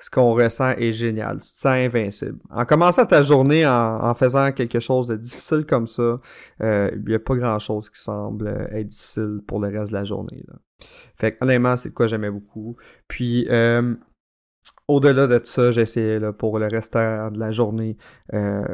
ce 0.03 0.11
qu'on 0.11 0.35
ressent 0.35 0.71
est 0.71 0.93
génial. 0.93 1.37
Tu 1.37 1.53
te 1.53 1.59
sens 1.59 1.67
invincible. 1.67 2.39
En 2.51 2.65
commençant 2.65 3.07
ta 3.07 3.23
journée 3.23 3.65
en, 3.65 4.15
faisant 4.15 4.51
quelque 4.51 4.81
chose 4.81 5.07
de 5.07 5.17
difficile 5.17 5.65
comme 5.65 5.87
ça, 5.87 6.21
euh, 6.61 6.91
il 6.93 7.05
n'y 7.05 7.15
a 7.15 7.21
pas 7.21 7.37
grand-chose 7.37 7.89
qui 7.89 8.01
semble 8.01 8.49
être 8.73 8.89
difficile 8.89 9.41
pour 9.47 9.61
le 9.61 9.69
reste 9.69 9.93
de 9.93 9.99
la 9.99 10.05
journée. 10.05 10.43
Là. 10.49 10.55
Fait 11.17 11.33
que, 11.33 11.45
honnêtement, 11.45 11.77
c'est 11.77 11.93
quoi 11.93 12.09
j'aimais 12.09 12.33
beaucoup. 12.33 12.77
Puis, 13.07 13.47
euh, 13.49 13.95
au-delà 14.93 15.27
de 15.27 15.41
ça, 15.45 15.71
j'essayais 15.71 16.21
pour 16.33 16.59
le 16.59 16.67
reste 16.67 16.95
de 16.95 17.39
la 17.39 17.51
journée 17.51 17.97
euh, 18.35 18.65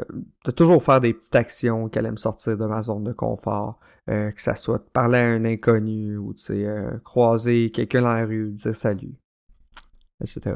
de 0.45 0.51
toujours 0.51 0.83
faire 0.83 1.01
des 1.01 1.13
petites 1.13 1.35
actions 1.35 1.89
qui 1.89 1.99
allaient 1.99 2.11
me 2.11 2.17
sortir 2.17 2.57
de 2.57 2.65
ma 2.65 2.81
zone 2.81 3.03
de 3.03 3.13
confort. 3.13 3.79
que 4.07 4.33
ça 4.41 4.55
soit 4.55 4.83
parler 4.91 5.19
à 5.19 5.27
un 5.27 5.45
inconnu 5.45 6.17
ou 6.17 6.33
croiser 7.03 7.71
quelqu'un 7.71 8.01
dans 8.01 8.13
la 8.13 8.25
rue, 8.25 8.51
dire 8.51 8.75
salut, 8.75 9.15
etc. 10.21 10.55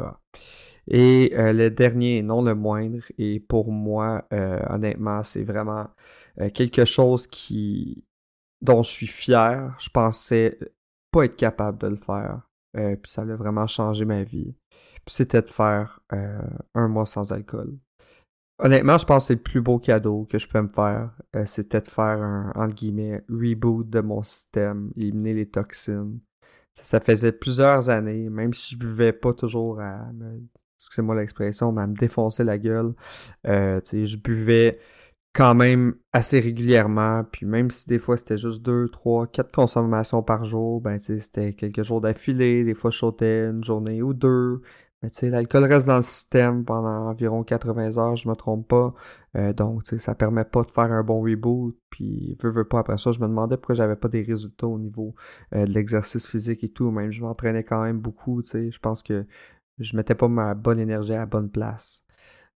Et 0.87 1.31
le 1.35 1.69
dernier, 1.69 2.21
non 2.23 2.41
le 2.41 2.55
moindre, 2.55 3.03
et 3.17 3.39
pour 3.39 3.71
moi, 3.71 4.25
honnêtement, 4.31 5.23
c'est 5.23 5.43
vraiment 5.43 5.87
quelque 6.53 6.85
chose 6.85 7.27
qui 7.27 8.03
dont 8.61 8.81
je 8.81 8.89
suis 8.89 9.07
fier. 9.07 9.75
Je 9.79 9.89
pensais 9.89 10.57
pas 11.11 11.25
être 11.25 11.35
capable 11.35 11.77
de 11.77 11.87
le 11.87 11.97
faire. 11.97 12.41
puis 12.73 13.11
ça 13.11 13.21
a 13.21 13.35
vraiment 13.35 13.67
changé 13.67 14.03
ma 14.03 14.23
vie. 14.23 14.55
C'était 15.07 15.41
de 15.41 15.49
faire 15.49 15.99
un 16.09 16.87
mois 16.87 17.05
sans 17.05 17.31
alcool. 17.31 17.77
Honnêtement, 18.59 18.97
je 18.97 19.05
pense 19.05 19.23
que 19.23 19.27
c'est 19.27 19.35
le 19.35 19.41
plus 19.41 19.61
beau 19.61 19.79
cadeau 19.79 20.25
que 20.29 20.37
je 20.37 20.47
peux 20.47 20.61
me 20.61 20.67
faire. 20.67 21.11
Euh, 21.35 21.45
c'était 21.45 21.81
de 21.81 21.87
faire 21.87 22.21
un, 22.21 22.51
entre 22.55 22.75
guillemets, 22.75 23.23
reboot 23.29 23.89
de 23.89 23.99
mon 23.99 24.21
système, 24.23 24.91
éliminer 24.95 25.33
les 25.33 25.49
toxines. 25.49 26.19
Ça, 26.73 26.99
faisait 26.99 27.31
plusieurs 27.31 27.89
années, 27.89 28.29
même 28.29 28.53
si 28.53 28.75
je 28.75 28.79
buvais 28.79 29.13
pas 29.13 29.33
toujours 29.33 29.79
à 29.81 30.11
me, 30.13 30.41
excusez-moi 30.79 31.15
l'expression, 31.15 31.71
mais 31.71 31.81
à 31.81 31.87
me 31.87 31.95
défoncer 31.95 32.43
la 32.43 32.57
gueule. 32.57 32.93
Euh, 33.47 33.81
je 33.91 34.17
buvais 34.17 34.79
quand 35.33 35.55
même 35.55 35.95
assez 36.13 36.39
régulièrement, 36.39 37.23
puis 37.31 37.45
même 37.45 37.71
si 37.71 37.89
des 37.89 37.99
fois 37.99 38.17
c'était 38.17 38.37
juste 38.37 38.61
deux, 38.61 38.87
trois, 38.89 39.27
quatre 39.27 39.51
consommations 39.51 40.21
par 40.21 40.45
jour, 40.45 40.79
ben 40.79 40.99
c'était 40.99 41.53
quelques 41.53 41.83
jours 41.83 42.01
d'affilée, 42.01 42.63
des 42.63 42.75
fois 42.75 42.91
je 42.91 42.99
sautais 42.99 43.49
une 43.49 43.63
journée 43.63 44.03
ou 44.03 44.13
deux, 44.13 44.61
mais 45.03 45.09
tu 45.09 45.17
sais, 45.17 45.29
l'alcool 45.29 45.65
reste 45.65 45.85
dans 45.87 45.97
le 45.97 46.01
système 46.01 46.63
pendant 46.63 47.09
environ 47.09 47.43
80 47.43 47.97
heures, 47.97 48.15
je 48.15 48.29
me 48.29 48.35
trompe 48.35 48.69
pas. 48.69 48.93
Euh, 49.35 49.51
donc, 49.51 49.83
tu 49.83 49.89
sais, 49.91 49.99
ça 49.99 50.15
permet 50.15 50.45
pas 50.45 50.63
de 50.63 50.71
faire 50.71 50.91
un 50.93 51.03
bon 51.03 51.21
reboot. 51.21 51.77
Puis, 51.89 52.37
veux, 52.41 52.49
veux 52.49 52.63
pas, 52.63 52.79
après 52.79 52.97
ça, 52.97 53.11
je 53.11 53.19
me 53.19 53.27
demandais 53.27 53.57
pourquoi 53.57 53.75
j'avais 53.75 53.97
pas 53.97 54.07
des 54.07 54.21
résultats 54.21 54.67
au 54.67 54.79
niveau 54.79 55.13
euh, 55.53 55.65
de 55.65 55.71
l'exercice 55.73 56.25
physique 56.25 56.63
et 56.63 56.69
tout. 56.69 56.89
Même, 56.89 57.11
je 57.11 57.21
m'entraînais 57.21 57.65
quand 57.65 57.83
même 57.83 57.99
beaucoup, 57.99 58.41
tu 58.41 58.49
sais. 58.49 58.71
Je 58.71 58.79
pense 58.79 59.03
que 59.03 59.25
je 59.79 59.97
mettais 59.97 60.15
pas 60.15 60.29
ma 60.29 60.53
bonne 60.53 60.79
énergie 60.79 61.13
à 61.13 61.19
la 61.19 61.25
bonne 61.25 61.49
place. 61.49 62.05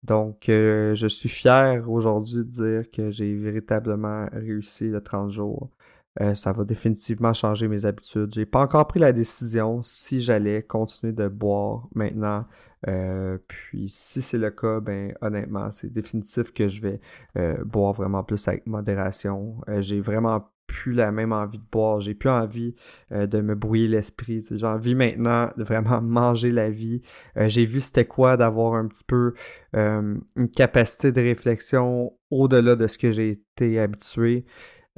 Donc, 0.04 0.48
euh, 0.48 0.94
je 0.94 1.08
suis 1.08 1.28
fier 1.28 1.90
aujourd'hui 1.90 2.38
de 2.38 2.42
dire 2.44 2.90
que 2.92 3.10
j'ai 3.10 3.34
véritablement 3.34 4.28
réussi 4.32 4.88
le 4.88 5.00
30 5.02 5.30
jours. 5.30 5.70
Euh, 6.20 6.34
ça 6.34 6.52
va 6.52 6.64
définitivement 6.64 7.34
changer 7.34 7.68
mes 7.68 7.84
habitudes. 7.84 8.32
J'ai 8.32 8.46
pas 8.46 8.60
encore 8.60 8.86
pris 8.86 9.00
la 9.00 9.12
décision 9.12 9.82
si 9.82 10.20
j'allais 10.20 10.62
continuer 10.62 11.12
de 11.12 11.28
boire 11.28 11.88
maintenant. 11.94 12.46
Euh, 12.88 13.38
puis 13.48 13.88
si 13.88 14.22
c'est 14.22 14.38
le 14.38 14.50
cas, 14.50 14.80
ben 14.80 15.14
honnêtement, 15.20 15.70
c'est 15.70 15.92
définitif 15.92 16.52
que 16.52 16.68
je 16.68 16.82
vais 16.82 17.00
euh, 17.36 17.56
boire 17.64 17.92
vraiment 17.92 18.22
plus 18.22 18.46
avec 18.48 18.66
modération. 18.66 19.56
j'ai 19.78 20.00
vraiment 20.00 20.48
plus 20.66 20.92
la 20.92 21.12
même 21.12 21.32
envie 21.32 21.58
de 21.58 21.64
boire. 21.70 22.00
J'ai 22.00 22.14
plus 22.14 22.30
envie 22.30 22.74
de 23.12 23.40
me 23.40 23.54
brouiller 23.54 23.86
l'esprit. 23.86 24.44
J'ai 24.50 24.66
envie 24.66 24.94
maintenant 24.96 25.50
de 25.56 25.62
vraiment 25.62 26.00
manger 26.02 26.50
la 26.50 26.70
vie. 26.70 27.02
j'ai 27.36 27.66
vu 27.66 27.80
c'était 27.80 28.04
quoi 28.04 28.36
d'avoir 28.36 28.74
un 28.74 28.86
petit 28.88 29.04
peu 29.04 29.34
une 29.74 30.50
capacité 30.54 31.12
de 31.12 31.20
réflexion 31.20 32.12
au-delà 32.30 32.74
de 32.74 32.86
ce 32.88 32.98
que 32.98 33.10
j'ai 33.12 33.30
été 33.30 33.78
habitué. 33.78 34.44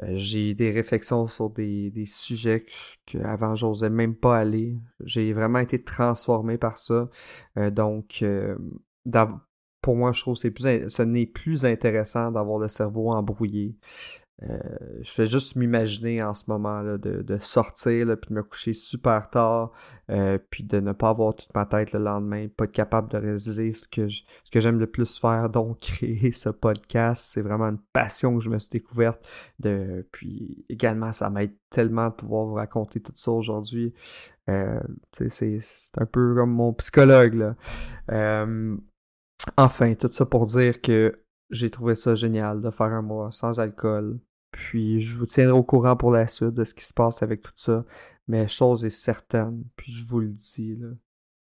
Euh, 0.02 0.12
j'ai 0.14 0.54
des 0.54 0.70
réflexions 0.70 1.26
sur 1.26 1.50
des, 1.50 1.90
des 1.90 2.06
sujets 2.06 2.66
que, 3.06 3.18
avant 3.18 3.56
j'osais 3.56 3.90
même 3.90 4.14
pas 4.14 4.38
aller. 4.38 4.76
J'ai 5.04 5.32
vraiment 5.32 5.58
été 5.58 5.82
transformé 5.82 6.58
par 6.58 6.78
ça. 6.78 7.08
Euh, 7.56 7.70
donc, 7.70 8.20
euh, 8.22 8.56
pour 9.82 9.96
moi, 9.96 10.12
je 10.12 10.20
trouve 10.20 10.38
que 10.40 10.48
plus, 10.48 10.88
ce 10.88 11.02
n'est 11.02 11.26
plus 11.26 11.64
intéressant 11.64 12.30
d'avoir 12.30 12.58
le 12.58 12.68
cerveau 12.68 13.10
embrouillé. 13.12 13.76
Euh, 14.44 14.58
je 15.00 15.10
fais 15.10 15.26
juste 15.26 15.56
m'imaginer 15.56 16.22
en 16.22 16.32
ce 16.32 16.44
moment 16.46 16.84
de, 16.84 16.96
de 16.96 17.38
sortir 17.38 18.06
puis 18.20 18.28
de 18.30 18.34
me 18.34 18.44
coucher 18.44 18.72
super 18.72 19.30
tard, 19.30 19.72
euh, 20.10 20.38
puis 20.50 20.62
de 20.62 20.78
ne 20.78 20.92
pas 20.92 21.08
avoir 21.08 21.34
toute 21.34 21.52
ma 21.54 21.66
tête 21.66 21.92
le 21.92 21.98
lendemain, 21.98 22.46
pas 22.48 22.64
être 22.64 22.72
capable 22.72 23.10
de 23.10 23.16
réaliser 23.16 23.74
ce 23.74 23.88
que 23.88 24.60
j'aime 24.60 24.78
le 24.78 24.86
plus 24.86 25.18
faire, 25.18 25.50
donc 25.50 25.80
créer 25.80 26.30
ce 26.30 26.50
podcast. 26.50 27.30
C'est 27.32 27.42
vraiment 27.42 27.66
une 27.66 27.80
passion 27.92 28.38
que 28.38 28.44
je 28.44 28.50
me 28.50 28.58
suis 28.58 28.70
découverte. 28.70 29.20
De, 29.58 30.06
puis 30.12 30.64
également, 30.68 31.12
ça 31.12 31.30
m'aide 31.30 31.54
tellement 31.70 32.08
de 32.08 32.14
pouvoir 32.14 32.46
vous 32.46 32.54
raconter 32.54 33.00
tout 33.00 33.12
ça 33.16 33.32
aujourd'hui. 33.32 33.92
Euh, 34.48 34.80
c'est 35.12 35.60
un 35.96 36.06
peu 36.06 36.34
comme 36.36 36.52
mon 36.52 36.72
psychologue. 36.74 37.54
Enfin, 39.56 39.94
tout 39.94 40.08
ça 40.08 40.26
pour 40.26 40.46
dire 40.46 40.80
que 40.80 41.24
j'ai 41.50 41.70
trouvé 41.70 41.94
ça 41.94 42.14
génial 42.14 42.60
de 42.60 42.70
faire 42.70 42.86
un 42.86 43.02
mois 43.02 43.30
sans 43.32 43.60
alcool, 43.60 44.18
puis 44.50 45.00
je 45.00 45.18
vous 45.18 45.26
tiendrai 45.26 45.56
au 45.56 45.62
courant 45.62 45.96
pour 45.96 46.10
la 46.10 46.26
suite 46.26 46.54
de 46.54 46.64
ce 46.64 46.74
qui 46.74 46.84
se 46.84 46.94
passe 46.94 47.22
avec 47.22 47.42
tout 47.42 47.52
ça. 47.54 47.84
Mais 48.26 48.46
chose 48.46 48.84
est 48.84 48.90
certaine, 48.90 49.64
puis 49.76 49.90
je 49.90 50.06
vous 50.06 50.20
le 50.20 50.28
dis, 50.28 50.78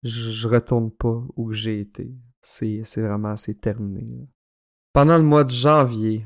je, 0.01 0.47
retourne 0.47 0.91
pas 0.91 1.23
où 1.35 1.51
j'ai 1.51 1.79
été. 1.79 2.11
C'est, 2.41 2.81
vraiment, 2.97 3.37
c'est 3.37 3.59
terminé. 3.59 4.27
Pendant 4.91 5.17
le 5.17 5.23
mois 5.23 5.43
de 5.43 5.51
janvier, 5.51 6.25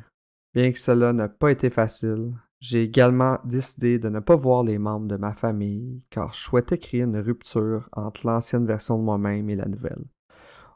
bien 0.53 0.71
que 0.71 0.79
cela 0.79 1.11
n'a 1.13 1.27
pas 1.27 1.51
été 1.51 1.69
facile, 1.69 2.33
j'ai 2.59 2.83
également 2.83 3.39
décidé 3.43 3.99
de 3.99 4.09
ne 4.09 4.19
pas 4.19 4.35
voir 4.35 4.63
les 4.63 4.77
membres 4.77 5.07
de 5.07 5.17
ma 5.17 5.33
famille 5.33 6.01
car 6.09 6.33
je 6.33 6.41
souhaitais 6.41 6.79
créer 6.79 7.01
une 7.01 7.19
rupture 7.19 7.87
entre 7.91 8.25
l'ancienne 8.25 8.65
version 8.65 8.97
de 8.97 9.03
moi-même 9.03 9.49
et 9.49 9.55
la 9.55 9.67
nouvelle. 9.67 10.05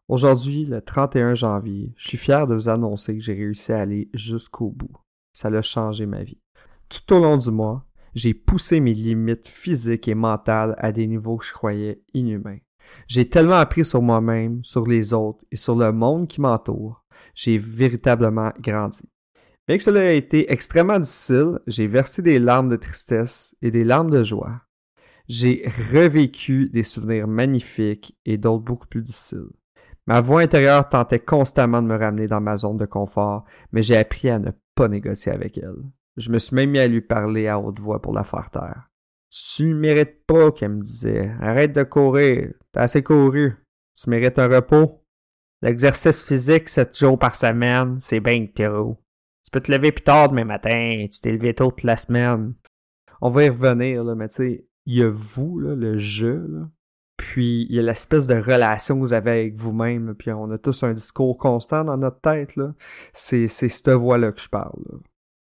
Aujourd'hui, 0.08 0.66
le 0.66 0.82
31 0.82 1.34
janvier, 1.34 1.94
je 1.96 2.10
suis 2.10 2.18
fier 2.18 2.46
de 2.46 2.54
vous 2.54 2.70
annoncer 2.70 3.16
que 3.16 3.24
j'ai 3.24 3.34
réussi 3.34 3.72
à 3.72 3.80
aller 3.80 4.10
jusqu'au 4.14 4.70
bout 4.70 4.98
ça 5.34 5.50
a 5.50 5.62
changé 5.62 6.06
ma 6.06 6.24
vie. 6.24 6.40
Tout 6.90 7.14
au 7.16 7.20
long 7.20 7.38
du 7.38 7.52
mois, 7.52 7.86
j'ai 8.14 8.34
poussé 8.34 8.80
mes 8.80 8.94
limites 8.94 9.48
physiques 9.48 10.08
et 10.08 10.16
mentales 10.16 10.76
à 10.78 10.92
des 10.92 11.08
niveaux 11.08 11.38
que 11.38 11.46
je 11.46 11.54
croyais 11.54 12.02
inhumains. 12.14 12.60
J'ai 13.08 13.30
tellement 13.30 13.56
appris 13.56 13.86
sur 13.86 14.02
moi-même, 14.02 14.64
sur 14.64 14.86
les 14.86 15.14
autres 15.14 15.44
et 15.52 15.56
sur 15.56 15.76
le 15.76 15.92
monde 15.92 16.28
qui 16.28 16.42
m'entoure. 16.42 17.06
J'ai 17.36 17.58
véritablement 17.58 18.52
grandi. 18.60 19.04
Bien 19.68 19.78
que 19.78 19.84
cela 19.84 20.14
ait 20.14 20.18
été 20.18 20.52
extrêmement 20.52 21.00
difficile, 21.00 21.60
j'ai 21.68 21.88
versé 21.88 22.22
des 22.22 22.40
larmes 22.40 22.70
de 22.70 22.76
tristesse 22.76 23.56
et 23.62 23.72
des 23.72 23.84
larmes 23.84 24.10
de 24.10 24.24
joie. 24.24 24.62
J'ai 25.28 25.64
revécu 25.94 26.70
des 26.74 26.84
souvenirs 26.84 27.28
magnifiques 27.28 28.18
et 28.26 28.38
d'autres 28.38 28.64
beaucoup 28.64 28.88
plus 28.88 29.02
difficiles. 29.02 29.48
Ma 30.08 30.20
voix 30.20 30.42
intérieure 30.42 30.90
tentait 30.90 31.20
constamment 31.20 31.82
de 31.82 31.88
me 31.88 31.98
ramener 31.98 32.28
dans 32.28 32.42
ma 32.42 32.58
zone 32.58 32.78
de 32.78 32.86
confort, 32.86 33.46
mais 33.72 33.84
j'ai 33.84 33.96
appris 33.96 34.30
à 34.30 34.40
ne 34.40 34.52
pas 34.82 34.88
négocier 34.88 35.32
avec 35.32 35.60
elle. 35.60 35.84
Je 36.18 36.32
me 36.32 36.40
suis 36.40 36.56
même 36.56 36.72
mis 36.72 36.80
à 36.80 36.88
lui 36.88 37.02
parler 37.02 37.48
à 37.48 37.60
haute 37.60 37.80
voix 37.80 38.02
pour 38.02 38.14
la 38.14 38.24
faire 38.24 38.50
taire. 38.50 38.90
Tu 39.30 39.76
mérites 39.76 40.26
pas, 40.26 40.52
qu'elle 40.52 40.72
me 40.72 40.82
disait. 40.82 41.32
Arrête 41.40 41.74
de 41.74 41.84
courir. 41.84 42.52
T'as 42.72 42.82
assez 42.82 43.04
couru. 43.04 43.54
Tu 43.96 44.10
mérites 44.10 44.40
un 44.40 44.48
repos. 44.48 45.06
L'exercice 45.62 46.24
physique 46.24 46.68
sept 46.68 46.98
jours 46.98 47.20
par 47.20 47.36
semaine, 47.36 48.00
c'est 48.00 48.20
bien 48.20 48.48
trop. 48.48 48.98
Tu 49.46 49.52
peux 49.52 49.60
te 49.60 49.72
lever 49.72 49.92
plus 49.92 50.04
tard 50.04 50.30
demain 50.30 50.46
matin. 50.46 51.06
Tu 51.12 51.22
t'es 51.22 51.32
levé 51.32 51.54
tôt 51.54 51.70
toute 51.70 51.84
la 51.84 51.98
semaine. 51.98 52.56
On 53.22 53.30
va 53.30 53.44
y 53.44 53.50
revenir, 53.50 54.04
là, 54.04 54.16
mais 54.16 54.30
tu 54.30 54.36
sais, 54.36 54.68
il 54.88 54.98
y 54.98 55.04
a 55.04 55.12
vous, 55.12 55.60
là, 55.60 55.76
le 55.76 56.00
jeu, 56.00 56.48
là. 56.50 56.68
Puis 57.22 57.68
il 57.70 57.76
y 57.76 57.80
a 57.80 57.84
l'espèce 57.84 58.26
de 58.26 58.34
relation 58.34 58.96
que 58.96 59.02
vous 59.02 59.14
avez 59.14 59.30
avec 59.30 59.56
vous-même, 59.56 60.16
puis 60.16 60.32
on 60.32 60.50
a 60.50 60.58
tous 60.58 60.82
un 60.82 60.94
discours 60.94 61.38
constant 61.38 61.84
dans 61.84 61.96
notre 61.96 62.20
tête. 62.20 62.56
Là. 62.56 62.74
C'est, 63.14 63.48
c'est 63.48 63.70
cette 63.70 63.90
voix-là 63.90 64.32
que 64.32 64.42
je 64.42 64.50
parle. 64.50 64.82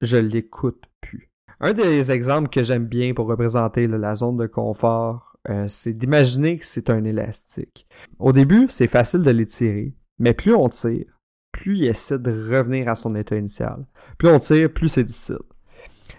Je 0.00 0.16
l'écoute 0.16 0.84
plus. 1.00 1.28
Un 1.58 1.72
des 1.72 2.12
exemples 2.12 2.50
que 2.50 2.62
j'aime 2.62 2.86
bien 2.86 3.14
pour 3.14 3.26
représenter 3.26 3.88
la 3.88 4.14
zone 4.14 4.36
de 4.36 4.46
confort, 4.46 5.36
euh, 5.50 5.66
c'est 5.66 5.92
d'imaginer 5.92 6.56
que 6.56 6.64
c'est 6.64 6.88
un 6.88 7.02
élastique. 7.02 7.88
Au 8.20 8.32
début, 8.32 8.66
c'est 8.68 8.86
facile 8.86 9.22
de 9.22 9.30
l'étirer, 9.32 9.92
mais 10.20 10.34
plus 10.34 10.54
on 10.54 10.68
tire, 10.68 11.18
plus 11.50 11.78
il 11.78 11.86
essaie 11.86 12.20
de 12.20 12.30
revenir 12.30 12.88
à 12.88 12.94
son 12.94 13.16
état 13.16 13.36
initial. 13.36 13.84
Plus 14.18 14.28
on 14.28 14.38
tire, 14.38 14.72
plus 14.72 14.88
c'est 14.88 15.02
difficile. 15.02 15.38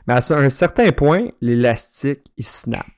Mais 0.08 0.16
à 0.16 0.38
un 0.38 0.50
certain 0.50 0.92
point, 0.92 1.30
l'élastique, 1.40 2.26
il 2.36 2.46
snap. 2.46 2.97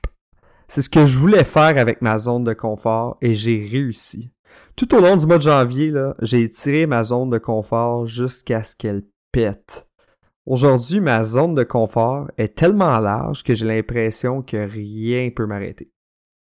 C'est 0.70 0.82
ce 0.82 0.88
que 0.88 1.04
je 1.04 1.18
voulais 1.18 1.42
faire 1.42 1.76
avec 1.78 2.00
ma 2.00 2.16
zone 2.16 2.44
de 2.44 2.52
confort 2.52 3.16
et 3.20 3.34
j'ai 3.34 3.58
réussi. 3.58 4.30
Tout 4.76 4.94
au 4.94 5.00
long 5.00 5.16
du 5.16 5.26
mois 5.26 5.38
de 5.38 5.42
janvier, 5.42 5.92
j'ai 6.22 6.48
tiré 6.48 6.86
ma 6.86 7.02
zone 7.02 7.28
de 7.28 7.38
confort 7.38 8.06
jusqu'à 8.06 8.62
ce 8.62 8.76
qu'elle 8.76 9.02
pète. 9.32 9.88
Aujourd'hui, 10.46 11.00
ma 11.00 11.24
zone 11.24 11.56
de 11.56 11.64
confort 11.64 12.30
est 12.38 12.54
tellement 12.54 13.00
large 13.00 13.42
que 13.42 13.52
j'ai 13.52 13.66
l'impression 13.66 14.42
que 14.42 14.58
rien 14.58 15.30
peut 15.34 15.44
m'arrêter. 15.44 15.90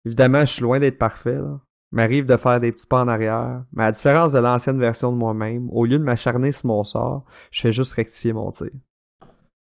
Évidemment, 0.06 0.40
je 0.40 0.52
suis 0.54 0.62
loin 0.62 0.80
d'être 0.80 0.98
parfait. 0.98 1.36
Là. 1.36 1.60
M'arrive 1.92 2.24
de 2.24 2.38
faire 2.38 2.60
des 2.60 2.72
petits 2.72 2.86
pas 2.86 3.02
en 3.02 3.08
arrière, 3.08 3.64
mais 3.74 3.84
à 3.84 3.92
différence 3.92 4.32
de 4.32 4.38
l'ancienne 4.38 4.80
version 4.80 5.12
de 5.12 5.18
moi-même, 5.18 5.68
au 5.70 5.84
lieu 5.84 5.98
de 5.98 6.02
m'acharner 6.02 6.50
sur 6.50 6.68
mon 6.68 6.82
sort, 6.82 7.26
je 7.50 7.60
fais 7.60 7.72
juste 7.72 7.92
rectifier 7.92 8.32
mon 8.32 8.50
tir. 8.52 8.70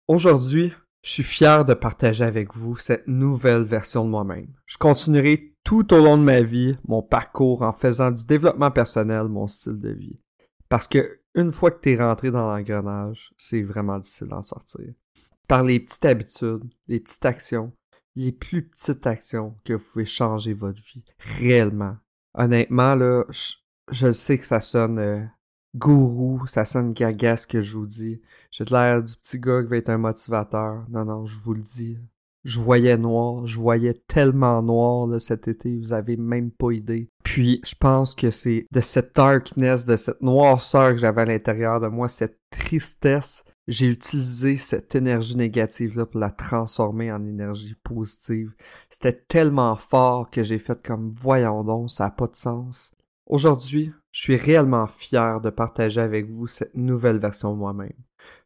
Aujourd'hui, 0.07 0.73
je 1.03 1.11
suis 1.11 1.23
fier 1.23 1.65
de 1.65 1.73
partager 1.73 2.23
avec 2.23 2.55
vous 2.55 2.77
cette 2.77 3.07
nouvelle 3.07 3.63
version 3.63 4.05
de 4.05 4.09
moi-même. 4.09 4.47
Je 4.65 4.77
continuerai 4.77 5.53
tout 5.63 5.93
au 5.93 5.97
long 5.97 6.17
de 6.17 6.23
ma 6.23 6.41
vie 6.41 6.77
mon 6.87 7.01
parcours 7.01 7.61
en 7.61 7.73
faisant 7.73 8.09
du 8.09 8.25
développement 8.25 8.71
personnel 8.71 9.27
mon 9.27 9.47
style 9.47 9.79
de 9.79 9.89
vie. 9.89 10.19
Parce 10.69 10.87
que 10.87 11.19
une 11.35 11.51
fois 11.51 11.71
que 11.71 11.81
tu 11.81 11.91
es 11.91 11.97
rentré 11.97 12.31
dans 12.31 12.49
l'engrenage, 12.49 13.33
c'est 13.37 13.61
vraiment 13.61 13.99
difficile 13.99 14.27
d'en 14.27 14.43
sortir. 14.43 14.93
Par 15.47 15.63
les 15.63 15.79
petites 15.79 16.05
habitudes, 16.05 16.63
les 16.87 17.01
petites 17.01 17.25
actions, 17.25 17.73
les 18.15 18.31
plus 18.31 18.69
petites 18.69 19.05
actions 19.05 19.55
que 19.65 19.73
vous 19.73 19.83
pouvez 19.91 20.05
changer 20.05 20.53
votre 20.53 20.81
vie 20.81 21.03
réellement. 21.19 21.97
Honnêtement, 22.33 22.95
là, 22.95 23.25
je 23.91 24.11
sais 24.11 24.37
que 24.37 24.45
ça 24.45 24.61
sonne 24.61 24.99
euh, 24.99 25.23
gourou, 25.75 26.45
ça 26.47 26.65
sonne 26.65 26.93
gaga 26.93 27.37
ce 27.37 27.47
que 27.47 27.61
je 27.61 27.77
vous 27.77 27.85
dis. 27.85 28.21
J'ai 28.51 28.65
l'air 28.65 29.01
du 29.01 29.15
petit 29.15 29.39
gars 29.39 29.63
qui 29.63 29.69
va 29.69 29.77
être 29.77 29.89
un 29.89 29.97
motivateur. 29.97 30.85
Non, 30.89 31.05
non, 31.05 31.25
je 31.25 31.39
vous 31.39 31.53
le 31.53 31.61
dis. 31.61 31.97
Je 32.43 32.59
voyais 32.59 32.97
noir, 32.97 33.47
je 33.47 33.57
voyais 33.57 33.93
tellement 34.07 34.61
noir 34.61 35.07
là, 35.07 35.17
cet 35.17 35.47
été, 35.47 35.77
vous 35.77 35.93
avez 35.93 36.17
même 36.17 36.51
pas 36.51 36.71
idée. 36.71 37.09
Puis 37.23 37.61
je 37.63 37.73
pense 37.73 38.15
que 38.15 38.31
c'est 38.31 38.67
de 38.69 38.81
cette 38.81 39.15
darkness, 39.15 39.85
de 39.85 39.95
cette 39.95 40.21
noirceur 40.21 40.91
que 40.91 40.97
j'avais 40.97 41.21
à 41.21 41.25
l'intérieur 41.25 41.79
de 41.79 41.87
moi, 41.87 42.09
cette 42.09 42.37
tristesse, 42.49 43.45
j'ai 43.69 43.87
utilisé 43.87 44.57
cette 44.57 44.93
énergie 44.93 45.37
négative-là 45.37 46.05
pour 46.05 46.19
la 46.19 46.31
transformer 46.31 47.13
en 47.13 47.23
énergie 47.23 47.75
positive. 47.81 48.51
C'était 48.89 49.13
tellement 49.13 49.77
fort 49.77 50.29
que 50.29 50.43
j'ai 50.43 50.59
fait 50.59 50.81
comme 50.83 51.15
voyons 51.17 51.63
donc, 51.63 51.91
ça 51.91 52.05
n'a 52.05 52.11
pas 52.11 52.27
de 52.27 52.35
sens. 52.35 52.91
Aujourd'hui, 53.25 53.93
je 54.11 54.19
suis 54.19 54.35
réellement 54.35 54.87
fier 54.87 55.39
de 55.39 55.49
partager 55.49 56.01
avec 56.01 56.29
vous 56.29 56.45
cette 56.45 56.75
nouvelle 56.75 57.19
version 57.19 57.53
de 57.53 57.57
moi-même. 57.57 57.93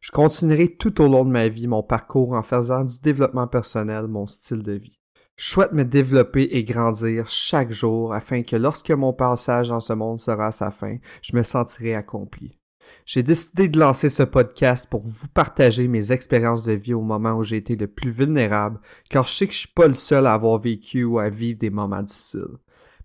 Je 0.00 0.12
continuerai 0.12 0.76
tout 0.76 1.00
au 1.00 1.08
long 1.08 1.24
de 1.24 1.30
ma 1.30 1.48
vie 1.48 1.66
mon 1.66 1.82
parcours 1.82 2.32
en 2.32 2.42
faisant 2.42 2.84
du 2.84 3.00
développement 3.00 3.48
personnel 3.48 4.06
mon 4.06 4.28
style 4.28 4.62
de 4.62 4.72
vie. 4.72 5.00
Je 5.36 5.50
souhaite 5.50 5.72
me 5.72 5.84
développer 5.84 6.42
et 6.52 6.64
grandir 6.64 7.26
chaque 7.26 7.72
jour 7.72 8.14
afin 8.14 8.42
que 8.42 8.56
lorsque 8.56 8.90
mon 8.90 9.12
passage 9.12 9.68
dans 9.68 9.80
ce 9.80 9.92
monde 9.92 10.20
sera 10.20 10.46
à 10.46 10.52
sa 10.52 10.70
fin, 10.70 10.96
je 11.22 11.36
me 11.36 11.42
sentirai 11.42 11.94
accompli. 11.94 12.56
J'ai 13.04 13.22
décidé 13.22 13.68
de 13.68 13.80
lancer 13.80 14.08
ce 14.08 14.22
podcast 14.22 14.88
pour 14.88 15.02
vous 15.02 15.28
partager 15.28 15.88
mes 15.88 16.12
expériences 16.12 16.62
de 16.62 16.72
vie 16.72 16.94
au 16.94 17.02
moment 17.02 17.34
où 17.34 17.42
j'ai 17.42 17.56
été 17.56 17.74
le 17.74 17.86
plus 17.86 18.10
vulnérable, 18.10 18.80
car 19.10 19.26
je 19.26 19.34
sais 19.34 19.46
que 19.46 19.52
je 19.52 19.60
suis 19.60 19.68
pas 19.68 19.88
le 19.88 19.94
seul 19.94 20.26
à 20.26 20.34
avoir 20.34 20.60
vécu 20.60 21.04
ou 21.04 21.18
à 21.18 21.28
vivre 21.28 21.58
des 21.58 21.70
moments 21.70 22.02
difficiles. 22.02 22.58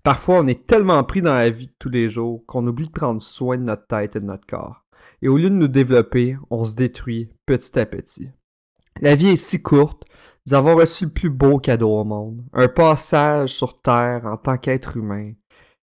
Parfois, 0.04 0.40
on 0.40 0.48
est 0.48 0.68
tellement 0.68 1.02
pris 1.06 1.22
dans 1.22 1.34
la 1.34 1.50
vie 1.50 1.68
de 1.68 1.74
tous 1.80 1.90
les 1.90 2.10
jours 2.10 2.44
qu'on 2.46 2.68
oublie 2.68 2.88
de 2.88 2.92
prendre 2.92 3.22
soin 3.22 3.58
de 3.58 3.64
notre 3.64 3.88
tête 3.88 4.18
et 4.18 4.20
de 4.20 4.26
notre 4.26 4.46
corps. 4.46 4.84
Et 5.22 5.30
au 5.30 5.38
lieu 5.38 5.50
de 5.50 5.56
nous 5.56 5.70
développer, 5.70 6.36
on 6.50 6.66
se 6.66 6.76
détruit 6.76 7.30
petit 7.46 7.80
à 7.80 7.86
petit. 7.86 8.30
La 9.00 9.16
vie 9.16 9.30
est 9.30 9.36
si 9.38 9.62
courte, 9.62 10.04
nous 10.46 10.56
avons 10.56 10.76
reçu 10.76 11.06
le 11.06 11.12
plus 11.12 11.30
beau 11.30 11.58
cadeau 11.58 11.90
au 11.90 12.04
monde, 12.04 12.44
un 12.52 12.68
passage 12.68 13.52
sur 13.52 13.82
Terre 13.82 14.26
en 14.26 14.36
tant 14.36 14.58
qu'être 14.58 14.98
humain. 14.98 15.32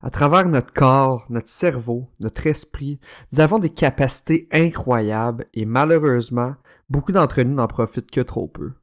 À 0.01 0.09
travers 0.09 0.45
notre 0.45 0.73
corps, 0.73 1.25
notre 1.29 1.47
cerveau, 1.47 2.09
notre 2.19 2.47
esprit, 2.47 2.99
nous 3.31 3.39
avons 3.39 3.59
des 3.59 3.69
capacités 3.69 4.49
incroyables 4.51 5.45
et 5.53 5.63
malheureusement, 5.63 6.55
beaucoup 6.89 7.13
d'entre 7.13 7.41
nous 7.43 7.55
n'en 7.55 7.67
profitent 7.67 8.11
que 8.11 8.19
trop 8.19 8.49
peu. 8.49 8.73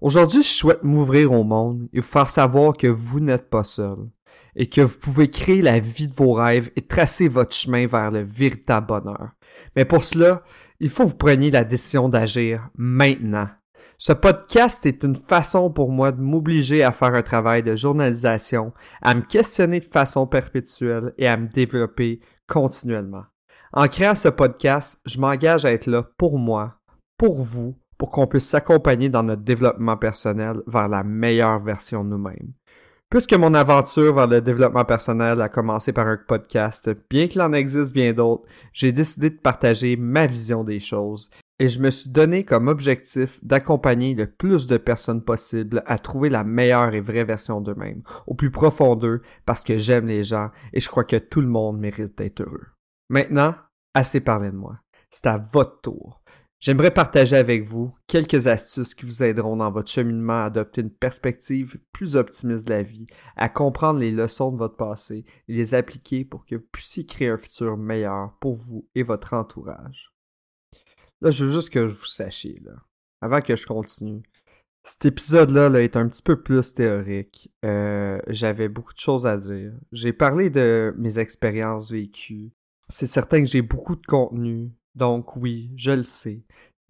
Aujourd'hui, 0.00 0.42
je 0.42 0.48
souhaite 0.48 0.82
m'ouvrir 0.82 1.30
au 1.30 1.44
monde 1.44 1.88
et 1.92 2.00
vous 2.00 2.06
faire 2.06 2.30
savoir 2.30 2.76
que 2.76 2.88
vous 2.88 3.20
n'êtes 3.20 3.48
pas 3.48 3.64
seul 3.64 4.08
et 4.56 4.68
que 4.68 4.80
vous 4.80 4.98
pouvez 4.98 5.30
créer 5.30 5.62
la 5.62 5.78
vie 5.78 6.08
de 6.08 6.14
vos 6.14 6.32
rêves 6.32 6.70
et 6.76 6.82
tracer 6.82 7.28
votre 7.28 7.54
chemin 7.54 7.86
vers 7.86 8.10
le 8.10 8.22
véritable 8.22 8.86
bonheur. 8.86 9.30
Mais 9.76 9.84
pour 9.84 10.04
cela, 10.04 10.42
il 10.80 10.90
faut 10.90 11.04
que 11.04 11.10
vous 11.10 11.16
preniez 11.16 11.50
la 11.50 11.64
décision 11.64 12.08
d'agir 12.08 12.68
maintenant. 12.76 13.48
Ce 13.98 14.12
podcast 14.12 14.84
est 14.84 15.04
une 15.04 15.16
façon 15.16 15.70
pour 15.70 15.90
moi 15.90 16.12
de 16.12 16.20
m'obliger 16.20 16.82
à 16.82 16.92
faire 16.92 17.14
un 17.14 17.22
travail 17.22 17.62
de 17.62 17.74
journalisation, 17.74 18.72
à 19.00 19.14
me 19.14 19.22
questionner 19.22 19.80
de 19.80 19.86
façon 19.86 20.26
perpétuelle 20.26 21.14
et 21.16 21.28
à 21.28 21.36
me 21.36 21.48
développer 21.48 22.20
continuellement. 22.46 23.24
En 23.72 23.88
créant 23.88 24.14
ce 24.14 24.28
podcast, 24.28 25.00
je 25.06 25.18
m'engage 25.18 25.64
à 25.64 25.72
être 25.72 25.86
là 25.86 26.02
pour 26.18 26.38
moi, 26.38 26.80
pour 27.16 27.42
vous, 27.42 27.78
pour 27.98 28.10
qu'on 28.10 28.26
puisse 28.26 28.46
s'accompagner 28.46 29.08
dans 29.08 29.22
notre 29.22 29.42
développement 29.42 29.96
personnel 29.96 30.60
vers 30.66 30.88
la 30.88 31.02
meilleure 31.02 31.58
version 31.58 32.04
de 32.04 32.10
nous-mêmes. 32.10 32.52
Puisque 33.08 33.34
mon 33.34 33.54
aventure 33.54 34.14
vers 34.14 34.26
le 34.26 34.40
développement 34.40 34.84
personnel 34.84 35.40
a 35.40 35.48
commencé 35.48 35.92
par 35.92 36.08
un 36.08 36.16
podcast, 36.16 36.90
bien 37.08 37.28
qu'il 37.28 37.40
en 37.40 37.52
existe 37.52 37.94
bien 37.94 38.12
d'autres, 38.12 38.42
j'ai 38.72 38.90
décidé 38.90 39.30
de 39.30 39.38
partager 39.38 39.96
ma 39.96 40.26
vision 40.26 40.64
des 40.64 40.80
choses 40.80 41.30
et 41.60 41.68
je 41.68 41.80
me 41.80 41.90
suis 41.90 42.10
donné 42.10 42.44
comme 42.44 42.66
objectif 42.66 43.38
d'accompagner 43.44 44.14
le 44.14 44.26
plus 44.28 44.66
de 44.66 44.76
personnes 44.76 45.22
possible 45.22 45.84
à 45.86 45.98
trouver 45.98 46.28
la 46.30 46.42
meilleure 46.42 46.94
et 46.94 47.00
vraie 47.00 47.24
version 47.24 47.60
d'eux-mêmes, 47.60 48.02
au 48.26 48.34
plus 48.34 48.50
profond 48.50 48.96
d'eux, 48.96 49.22
parce 49.46 49.62
que 49.62 49.78
j'aime 49.78 50.08
les 50.08 50.24
gens 50.24 50.50
et 50.72 50.80
je 50.80 50.88
crois 50.88 51.04
que 51.04 51.16
tout 51.16 51.40
le 51.40 51.46
monde 51.46 51.78
mérite 51.78 52.18
d'être 52.18 52.40
heureux. 52.40 52.66
Maintenant, 53.08 53.54
assez 53.94 54.20
parlé 54.20 54.50
de 54.50 54.56
moi. 54.56 54.80
C'est 55.08 55.26
à 55.26 55.38
votre 55.38 55.80
tour. 55.80 56.22
J'aimerais 56.58 56.90
partager 56.90 57.36
avec 57.36 57.64
vous 57.64 57.94
quelques 58.06 58.46
astuces 58.46 58.94
qui 58.94 59.04
vous 59.04 59.22
aideront 59.22 59.56
dans 59.56 59.70
votre 59.70 59.90
cheminement 59.90 60.40
à 60.40 60.44
adopter 60.46 60.80
une 60.80 60.90
perspective 60.90 61.78
plus 61.92 62.16
optimiste 62.16 62.66
de 62.66 62.72
la 62.72 62.82
vie, 62.82 63.06
à 63.36 63.48
comprendre 63.48 64.00
les 64.00 64.10
leçons 64.10 64.52
de 64.52 64.56
votre 64.56 64.76
passé 64.76 65.24
et 65.48 65.52
les 65.54 65.74
appliquer 65.74 66.24
pour 66.24 66.46
que 66.46 66.56
vous 66.56 66.66
puissiez 66.72 67.04
créer 67.04 67.28
un 67.28 67.36
futur 67.36 67.76
meilleur 67.76 68.32
pour 68.40 68.56
vous 68.56 68.88
et 68.94 69.02
votre 69.02 69.34
entourage. 69.34 70.12
Là, 71.20 71.30
je 71.30 71.44
veux 71.44 71.52
juste 71.52 71.70
que 71.70 71.80
vous 71.80 72.06
sachiez, 72.06 72.60
là, 72.64 72.72
avant 73.20 73.42
que 73.42 73.54
je 73.54 73.66
continue. 73.66 74.22
Cet 74.82 75.04
épisode-là 75.04 75.68
là, 75.68 75.82
est 75.82 75.96
un 75.96 76.08
petit 76.08 76.22
peu 76.22 76.40
plus 76.40 76.72
théorique. 76.72 77.50
Euh, 77.64 78.20
J'avais 78.28 78.68
beaucoup 78.68 78.94
de 78.94 78.98
choses 78.98 79.26
à 79.26 79.36
dire. 79.36 79.72
J'ai 79.92 80.12
parlé 80.12 80.48
de 80.48 80.94
mes 80.96 81.18
expériences 81.18 81.90
vécues. 81.90 82.52
C'est 82.88 83.06
certain 83.06 83.40
que 83.40 83.48
j'ai 83.48 83.62
beaucoup 83.62 83.96
de 83.96 84.06
contenu. 84.06 84.70
Donc 84.96 85.36
oui, 85.36 85.70
je 85.76 85.92
le 85.92 86.04
sais. 86.04 86.42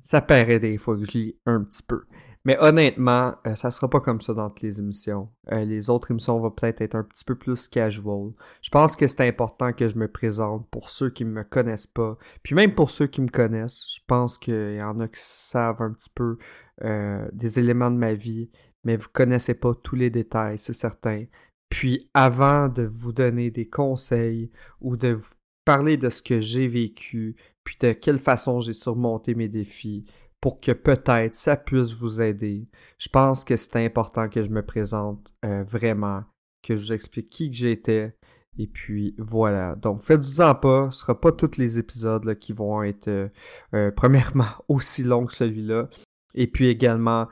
Ça 0.02 0.22
paraît 0.22 0.60
des 0.60 0.78
fois 0.78 0.96
que 0.96 1.04
je 1.04 1.18
lis 1.18 1.36
un 1.44 1.62
petit 1.62 1.82
peu. 1.82 2.04
Mais 2.46 2.56
honnêtement, 2.60 3.34
euh, 3.44 3.56
ça 3.56 3.72
sera 3.72 3.90
pas 3.90 3.98
comme 3.98 4.20
ça 4.20 4.32
dans 4.32 4.48
toutes 4.48 4.62
les 4.62 4.78
émissions. 4.78 5.28
Euh, 5.50 5.64
les 5.64 5.90
autres 5.90 6.12
émissions 6.12 6.38
vont 6.38 6.52
peut-être 6.52 6.80
être 6.80 6.94
un 6.94 7.02
petit 7.02 7.24
peu 7.24 7.34
plus 7.34 7.66
casual. 7.66 8.30
Je 8.62 8.70
pense 8.70 8.94
que 8.94 9.08
c'est 9.08 9.26
important 9.26 9.72
que 9.72 9.88
je 9.88 9.98
me 9.98 10.06
présente 10.06 10.70
pour 10.70 10.90
ceux 10.90 11.10
qui 11.10 11.24
me 11.24 11.42
connaissent 11.42 11.88
pas. 11.88 12.16
Puis 12.44 12.54
même 12.54 12.72
pour 12.72 12.90
ceux 12.90 13.08
qui 13.08 13.20
me 13.20 13.28
connaissent, 13.28 13.82
je 13.92 14.00
pense 14.06 14.38
qu'il 14.38 14.76
y 14.76 14.82
en 14.82 15.00
a 15.00 15.08
qui 15.08 15.20
savent 15.20 15.82
un 15.82 15.90
petit 15.90 16.10
peu 16.14 16.38
euh, 16.84 17.26
des 17.32 17.58
éléments 17.58 17.90
de 17.90 17.96
ma 17.96 18.14
vie, 18.14 18.48
mais 18.84 18.96
vous 18.96 19.08
connaissez 19.12 19.54
pas 19.54 19.74
tous 19.74 19.96
les 19.96 20.10
détails, 20.10 20.60
c'est 20.60 20.72
certain. 20.72 21.24
Puis 21.68 22.08
avant 22.14 22.68
de 22.68 22.84
vous 22.84 23.12
donner 23.12 23.50
des 23.50 23.68
conseils 23.68 24.52
ou 24.80 24.96
de 24.96 25.14
vous 25.14 25.30
parler 25.64 25.96
de 25.96 26.10
ce 26.10 26.22
que 26.22 26.38
j'ai 26.38 26.68
vécu, 26.68 27.34
puis 27.66 27.76
de 27.80 27.92
quelle 27.92 28.20
façon 28.20 28.60
j'ai 28.60 28.72
surmonté 28.72 29.34
mes 29.34 29.48
défis 29.48 30.06
pour 30.40 30.60
que 30.60 30.70
peut-être 30.70 31.34
ça 31.34 31.56
puisse 31.56 31.92
vous 31.94 32.22
aider. 32.22 32.68
Je 32.96 33.08
pense 33.08 33.44
que 33.44 33.56
c'est 33.56 33.84
important 33.84 34.28
que 34.28 34.42
je 34.44 34.50
me 34.50 34.64
présente 34.64 35.26
euh, 35.44 35.64
vraiment, 35.64 36.22
que 36.62 36.76
je 36.76 36.86
vous 36.86 36.92
explique 36.92 37.28
qui 37.28 37.50
que 37.50 37.56
j'étais. 37.56 38.16
Et 38.56 38.68
puis 38.68 39.16
voilà. 39.18 39.74
Donc 39.74 40.00
faites-vous-en 40.00 40.54
pas, 40.54 40.90
ce 40.92 41.00
sera 41.00 41.20
pas 41.20 41.32
tous 41.32 41.58
les 41.58 41.80
épisodes 41.80 42.38
qui 42.38 42.52
vont 42.52 42.84
être 42.84 43.08
euh, 43.08 43.28
euh, 43.74 43.90
premièrement 43.90 44.46
aussi 44.68 45.02
longs 45.02 45.26
que 45.26 45.34
celui-là. 45.34 45.88
Et 46.34 46.46
puis 46.46 46.68
également 46.68 47.26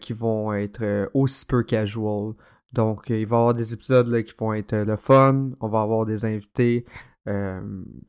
qui 0.00 0.12
vont 0.12 0.52
être 0.54 1.10
aussi 1.12 1.44
peu 1.44 1.64
casual. 1.64 2.34
Donc 2.72 3.06
il 3.08 3.26
va 3.26 3.36
y 3.36 3.40
avoir 3.40 3.54
des 3.54 3.74
épisodes 3.74 4.22
qui 4.22 4.32
vont 4.38 4.54
être 4.54 4.76
le 4.76 4.96
fun, 4.96 5.50
on 5.58 5.66
va 5.66 5.80
avoir 5.80 6.06
des 6.06 6.24
invités, 6.24 6.86
euh, 7.28 7.60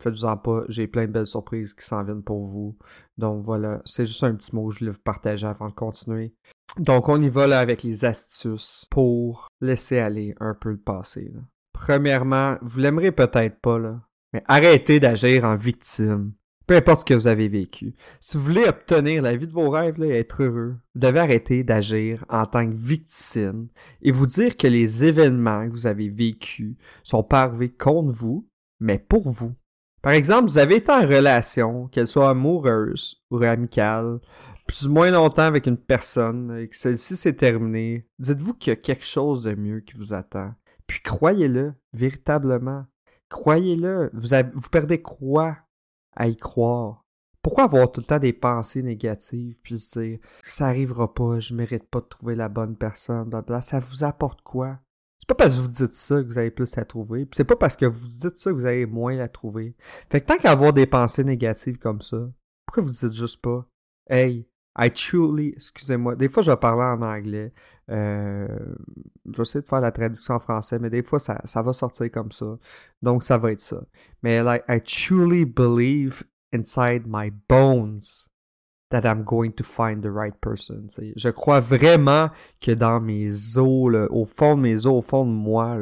Faites-vous-en 0.02 0.38
pas, 0.38 0.64
j'ai 0.70 0.88
plein 0.88 1.08
de 1.08 1.12
belles 1.12 1.26
surprises 1.26 1.74
qui 1.74 1.86
s'en 1.86 2.04
viennent 2.04 2.24
pour 2.24 2.48
vous. 2.48 2.78
Donc 3.18 3.44
voilà, 3.44 3.82
c'est 3.86 4.06
juste 4.06 4.24
un 4.24 4.36
petit 4.36 4.56
mot 4.56 4.68
que 4.68 4.76
je 4.76 4.80
voulais 4.80 4.92
vous 4.92 5.04
partager 5.04 5.48
avant 5.48 5.70
de 5.70 5.74
continuer. 5.74 6.34
Donc 6.78 7.10
on 7.10 7.22
y 7.22 7.30
va 7.30 7.48
là 7.48 7.60
avec 7.60 7.84
les 7.84 8.06
astuces 8.06 8.86
pour 8.90 9.48
laisser 9.62 10.00
aller 10.00 10.36
un 10.40 10.54
peu 10.54 10.70
le 10.70 10.78
passé. 10.78 11.34
Premièrement, 11.74 12.58
vous 12.62 12.80
l'aimerez 12.80 13.12
peut-être 13.12 13.60
pas, 13.62 13.80
là, 13.80 14.02
mais 14.34 14.44
arrêtez 14.48 15.00
d'agir 15.00 15.44
en 15.46 15.56
victime. 15.56 16.34
Peu 16.68 16.76
importe 16.76 17.00
ce 17.00 17.06
que 17.06 17.14
vous 17.14 17.28
avez 17.28 17.48
vécu. 17.48 17.96
Si 18.20 18.36
vous 18.36 18.44
voulez 18.44 18.68
obtenir 18.68 19.22
la 19.22 19.38
vie 19.38 19.48
de 19.48 19.54
vos 19.54 19.70
rêves 19.70 20.04
et 20.04 20.20
être 20.20 20.44
heureux, 20.44 20.76
vous 20.94 21.02
devez 21.02 21.20
arrêter 21.20 21.64
d'agir 21.64 22.26
en 22.28 22.46
tant 22.46 22.70
que 22.70 22.76
victime 22.76 23.70
et 24.02 24.12
vous 24.12 24.26
dire 24.26 24.58
que 24.58 24.68
les 24.68 25.06
événements 25.06 25.66
que 25.66 25.72
vous 25.72 25.88
avez 25.88 26.10
vécus 26.10 26.76
sont 27.04 27.24
pas 27.24 27.44
arrivés 27.44 27.70
contre 27.70 28.12
vous, 28.12 28.47
mais 28.80 29.00
pour 29.00 29.30
vous. 29.30 29.54
Par 30.02 30.14
exemple, 30.14 30.50
vous 30.50 30.58
avez 30.58 30.78
été 30.78 30.92
en 30.92 31.02
relation, 31.02 31.88
qu'elle 31.88 32.08
soit 32.08 32.30
amoureuse 32.30 33.24
ou 33.32 33.44
amicale, 33.44 34.20
plus 34.68 34.86
ou 34.86 34.92
moins 34.92 35.10
longtemps 35.10 35.44
avec 35.44 35.66
une 35.66 35.78
personne 35.78 36.58
et 36.60 36.68
que 36.68 36.76
celle-ci 36.76 37.18
s'est 37.18 37.36
terminée. 37.36 38.08
Dites-vous 38.20 38.54
qu'il 38.54 38.72
y 38.72 38.74
a 38.74 38.78
quelque 38.78 39.06
chose 39.06 39.44
de 39.44 39.56
mieux 39.56 39.80
qui 39.80 39.96
vous 39.96 40.14
attend. 40.14 40.54
Puis 40.86 41.02
croyez-le, 41.02 41.74
véritablement. 41.94 42.86
Croyez-le. 43.30 44.12
Vous, 44.14 44.70
perdez 44.70 45.02
quoi 45.02 45.58
à 46.16 46.28
y 46.28 46.38
croire? 46.38 47.06
Pourquoi 47.42 47.66
avoir 47.66 47.92
tout 47.92 48.02
le 48.02 48.06
temps 48.06 48.20
des 48.20 48.34
pensées 48.34 48.84
négatives 48.84 49.58
puis 49.64 49.80
se 49.80 50.00
dire 50.00 50.20
ça 50.46 50.68
arrivera 50.68 51.14
pas, 51.14 51.40
je 51.40 51.56
mérite 51.56 51.88
pas 51.90 52.02
de 52.02 52.06
trouver 52.06 52.36
la 52.36 52.50
bonne 52.50 52.76
personne, 52.76 53.30
blablabla. 53.30 53.62
Ça 53.62 53.80
vous 53.80 54.04
apporte 54.04 54.42
quoi? 54.42 54.80
C'est 55.20 55.28
pas 55.28 55.36
parce 55.36 55.56
que 55.56 55.62
vous 55.62 55.68
dites 55.68 55.94
ça 55.94 56.22
que 56.22 56.28
vous 56.28 56.38
avez 56.38 56.52
plus 56.52 56.78
à 56.78 56.86
trouver. 56.86 57.26
Puis 57.26 57.38
c'est 57.38 57.44
pas 57.44 57.56
parce 57.56 57.76
que 57.76 57.86
vous 57.86 58.08
dites 58.08 58.38
ça 58.38 58.52
que 58.52 58.56
vous 58.56 58.66
avez 58.66 58.86
moins 58.86 59.18
à 59.20 59.28
trouver. 59.28 59.76
Fait 60.10 60.22
que 60.22 60.28
tant 60.28 60.38
qu'à 60.38 60.52
avoir 60.52 60.74
des 60.74 60.86
pensées 60.86 61.24
négatives 61.24 61.78
comme 61.78 62.02
ça, 62.02 62.30
pourquoi 62.66 62.84
vous 62.84 62.92
dites 62.92 63.14
juste 63.14 63.42
pas 63.42 63.66
Hey, 64.10 64.48
I 64.78 64.92
truly, 64.92 65.54
excusez-moi, 65.56 66.16
des 66.16 66.30
fois 66.30 66.44
je 66.44 66.52
parler 66.52 66.84
en 66.84 67.02
anglais. 67.02 67.52
Euh, 67.90 68.48
je 69.26 69.38
vais 69.38 69.42
essayer 69.42 69.62
de 69.62 69.68
faire 69.68 69.82
la 69.82 69.92
traduction 69.92 70.36
en 70.36 70.40
français, 70.40 70.78
mais 70.80 70.90
des 70.90 71.04
fois 71.04 71.20
ça, 71.20 71.42
ça 71.46 71.62
va 71.62 71.74
sortir 71.74 72.12
comme 72.12 72.32
ça. 72.32 72.58
Donc 73.02 73.24
ça 73.24 73.38
va 73.38 73.52
être 73.52 73.60
ça. 73.60 73.82
Mais 74.22 74.44
like, 74.44 74.64
I 74.70 74.80
truly 74.82 75.46
believe 75.46 76.24
inside 76.54 77.04
my 77.08 77.32
bones 77.50 78.28
that 78.90 79.06
I'm 79.06 79.24
going 79.24 79.52
to 79.54 79.64
find 79.64 80.02
the 80.02 80.12
right 80.12 80.36
person. 80.40 80.88
Je 81.16 81.30
crois 81.30 81.60
vraiment 81.60 82.30
que 82.62 82.72
dans 82.72 83.00
mes 83.00 83.58
os, 83.58 84.08
au 84.10 84.26
fond 84.26 84.56
de 84.56 84.62
mes 84.62 84.86
os, 84.86 84.94
au 84.94 85.02
fond 85.02 85.26
de 85.26 85.32
moi, 85.32 85.78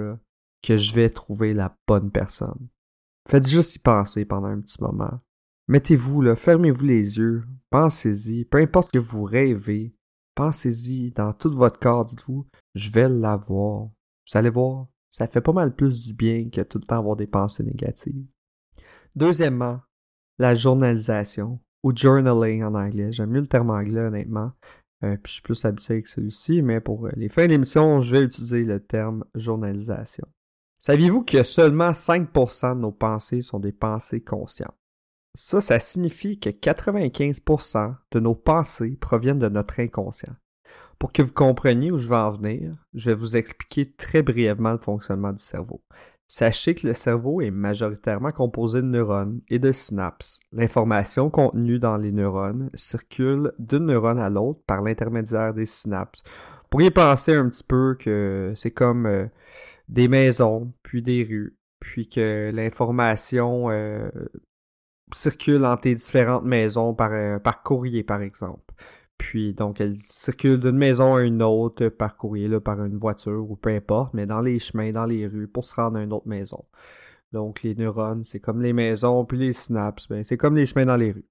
que 0.64 0.78
je 0.78 0.94
vais 0.94 1.10
trouver 1.10 1.54
la 1.54 1.76
bonne 1.88 2.12
personne. 2.12 2.68
Faites 3.28 3.48
juste 3.48 3.76
y 3.76 3.80
penser 3.80 4.26
pendant 4.26 4.48
un 4.48 4.62
petit 4.62 4.82
moment. 4.82 5.20
Mettez-vous 5.68 6.22
là, 6.22 6.36
fermez-vous 6.36 6.86
les 6.86 7.18
yeux, 7.18 7.44
pensez-y, 7.72 8.46
peu 8.46 8.60
importe 8.60 8.92
que 8.92 9.00
vous 9.00 9.24
rêvez, 9.24 9.96
pensez-y 10.36 11.12
dans 11.12 11.34
tout 11.34 11.52
votre 11.52 11.80
corps, 11.80 12.06
dites-vous, 12.06 12.48
je 12.76 12.92
vais 12.92 13.10
l'avoir. 13.10 13.90
Vous 14.28 14.38
allez 14.38 14.52
voir, 14.52 14.88
ça 15.10 15.28
fait 15.28 15.42
pas 15.42 15.54
mal 15.54 15.76
plus 15.76 16.06
du 16.06 16.14
bien 16.14 16.50
que 16.50 16.62
tout 16.62 16.78
le 16.78 16.84
temps 16.84 17.00
avoir 17.00 17.16
des 17.16 17.26
pensées 17.26 17.64
négatives. 17.64 18.26
Deuxièmement, 19.16 19.82
la 20.38 20.54
journalisation 20.54 21.60
ou 21.86 21.96
journaling 21.96 22.64
en 22.64 22.74
anglais. 22.74 23.14
J'aime 23.14 23.30
mieux 23.30 23.42
le 23.42 23.48
terme 23.48 23.70
anglais 23.70 24.02
honnêtement. 24.02 24.52
Euh, 25.04 25.18
puis 25.18 25.30
je 25.30 25.34
suis 25.34 25.42
plus 25.44 25.66
habitué 25.66 25.94
avec 25.94 26.08
celui-ci, 26.08 26.64
mais 26.64 26.82
pour 26.82 27.06
euh, 27.06 27.12
les 27.16 27.30
fins 27.30 27.46
d'émission, 27.46 28.02
je 28.02 28.16
vais 28.16 28.24
utiliser 28.24 28.64
le 28.64 28.80
terme 28.80 29.24
journalisation. 29.36 30.28
Saviez-vous 30.80 31.24
que 31.24 31.44
seulement 31.44 31.92
5% 31.92 32.76
de 32.76 32.80
nos 32.80 32.92
pensées 32.92 33.42
sont 33.42 33.60
des 33.60 33.72
pensées 33.72 34.22
conscientes? 34.22 34.76
Ça, 35.38 35.62
ça 35.62 35.80
signifie 35.80 36.40
que 36.40 36.50
95% 36.50 37.96
de 38.12 38.20
nos 38.20 38.36
pensées 38.36 38.98
proviennent 39.00 39.40
de 39.40 39.50
notre 39.50 39.80
inconscient. 39.80 40.34
Pour 40.98 41.12
que 41.12 41.22
vous 41.22 41.34
compreniez 41.34 41.92
où 41.92 41.98
je 41.98 42.10
vais 42.10 42.16
en 42.16 42.32
venir, 42.32 42.72
je 42.94 43.12
vais 43.12 43.16
vous 43.16 43.36
expliquer 43.36 43.92
très 43.92 44.24
brièvement 44.24 44.72
le 44.72 44.78
fonctionnement 44.78 45.34
du 45.34 45.44
cerveau. 45.44 45.84
Sachez 46.28 46.74
que 46.74 46.88
le 46.88 46.94
cerveau 46.94 47.42
est 47.42 47.52
majoritairement 47.52 48.32
composé 48.32 48.82
de 48.82 48.88
neurones 48.88 49.42
et 49.48 49.60
de 49.60 49.72
synapses. 49.72 50.40
L'information 50.52 51.30
contenue 51.30 51.78
dans 51.78 51.98
les 51.98 52.12
neurones 52.12 52.72
circule 52.74 53.52
d'une 53.60 53.86
neurone 53.86 54.20
à 54.20 54.30
l'autre 54.30 54.60
par 54.66 54.82
l'intermédiaire 54.82 55.54
des 55.54 55.68
synapses. 55.68 56.24
Vous 56.26 56.70
pourriez 56.72 56.92
penser 56.92 57.36
un 57.36 57.48
petit 57.48 57.64
peu 57.64 57.96
que 58.00 58.54
c'est 58.56 58.72
comme 58.72 59.06
euh, 59.06 59.28
des 59.88 60.08
maisons, 60.08 60.74
puis 60.82 61.04
des 61.04 61.24
rues, 61.24 61.58
puis 61.80 62.10
que 62.10 62.52
l'information 62.52 63.70
euh, 63.70 64.10
circule 65.14 65.64
entre 65.64 65.88
les 65.88 65.96
différentes 65.96 66.44
maisons 66.44 66.96
euh, 67.00 67.40
par 67.40 67.62
courrier, 67.62 68.04
par 68.04 68.22
exemple. 68.22 68.74
Puis 69.18 69.54
donc 69.54 69.82
elle 69.82 69.98
circule 70.00 70.60
d'une 70.60 70.78
maison 70.78 71.16
à 71.16 71.24
une 71.24 71.42
autre 71.42 71.88
par 71.90 72.18
courrier, 72.18 72.48
là, 72.48 72.60
par 72.60 72.84
une 72.84 72.98
voiture 72.98 73.50
ou 73.50 73.56
peu 73.56 73.70
importe, 73.70 74.14
mais 74.14 74.26
dans 74.26 74.42
les 74.42 74.60
chemins, 74.60 74.92
dans 74.92 75.06
les 75.06 75.28
rues, 75.28 75.48
pour 75.48 75.66
se 75.66 75.76
rendre 75.76 75.98
à 75.98 76.04
une 76.04 76.14
autre 76.14 76.28
maison. 76.28 76.64
Donc 77.32 77.64
les 77.64 77.76
neurones, 77.76 78.24
c'est 78.24 78.40
comme 78.40 78.62
les 78.62 78.74
maisons, 78.74 79.26
puis 79.26 79.38
les 79.38 79.54
synapses, 79.54 80.08
ben, 80.08 80.24
c'est 80.24 80.38
comme 80.38 80.56
les 80.56 80.66
chemins 80.66 80.86
dans 80.86 80.96
les 80.96 81.12
rues. 81.12 81.30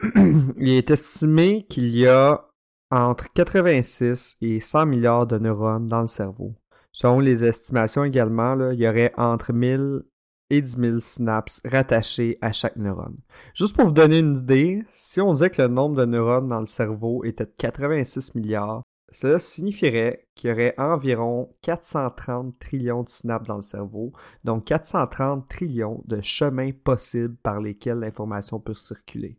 Il 0.58 0.70
est 0.70 0.90
estimé 0.90 1.66
qu'il 1.68 1.88
y 1.96 2.06
a 2.06 2.44
entre 2.90 3.26
86 3.34 4.36
et 4.40 4.60
100 4.60 4.86
milliards 4.86 5.26
de 5.26 5.38
neurones 5.38 5.86
dans 5.86 6.02
le 6.02 6.08
cerveau. 6.08 6.54
Selon 6.92 7.20
les 7.20 7.44
estimations 7.44 8.04
également, 8.04 8.54
là, 8.54 8.72
il 8.72 8.80
y 8.80 8.88
aurait 8.88 9.12
entre 9.16 9.52
1000 9.52 10.02
et 10.50 10.62
10 10.62 10.76
000 10.76 10.98
synapses 10.98 11.60
rattachées 11.64 12.38
à 12.40 12.52
chaque 12.52 12.76
neurone. 12.76 13.18
Juste 13.54 13.76
pour 13.76 13.86
vous 13.86 13.92
donner 13.92 14.18
une 14.18 14.36
idée, 14.36 14.82
si 14.92 15.20
on 15.20 15.32
disait 15.32 15.50
que 15.50 15.62
le 15.62 15.68
nombre 15.68 15.96
de 15.96 16.04
neurones 16.04 16.48
dans 16.48 16.60
le 16.60 16.66
cerveau 16.66 17.24
était 17.24 17.44
de 17.44 17.54
86 17.58 18.34
milliards, 18.34 18.82
cela 19.10 19.38
signifierait 19.38 20.26
qu'il 20.34 20.50
y 20.50 20.52
aurait 20.52 20.74
environ 20.76 21.54
430 21.62 22.58
trillions 22.58 23.04
de 23.04 23.08
synapses 23.08 23.46
dans 23.46 23.56
le 23.56 23.62
cerveau, 23.62 24.12
donc 24.44 24.66
430 24.66 25.48
trillions 25.48 26.02
de 26.06 26.20
chemins 26.20 26.72
possibles 26.72 27.36
par 27.36 27.60
lesquels 27.60 27.98
l'information 27.98 28.60
peut 28.60 28.74
circuler. 28.74 29.38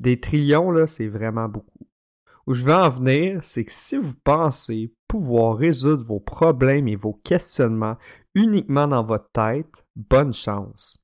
Des 0.00 0.20
trillions, 0.20 0.70
là, 0.70 0.86
c'est 0.86 1.08
vraiment 1.08 1.48
beaucoup. 1.48 1.86
Où 2.46 2.54
je 2.54 2.64
veux 2.64 2.74
en 2.74 2.88
venir, 2.88 3.40
c'est 3.44 3.66
que 3.66 3.72
si 3.72 3.98
vous 3.98 4.14
pensez 4.24 4.94
pouvoir 5.06 5.58
résoudre 5.58 6.04
vos 6.04 6.20
problèmes 6.20 6.88
et 6.88 6.96
vos 6.96 7.12
questionnements 7.12 7.98
uniquement 8.38 8.86
dans 8.86 9.02
votre 9.02 9.30
tête, 9.32 9.84
bonne 9.96 10.32
chance. 10.32 10.98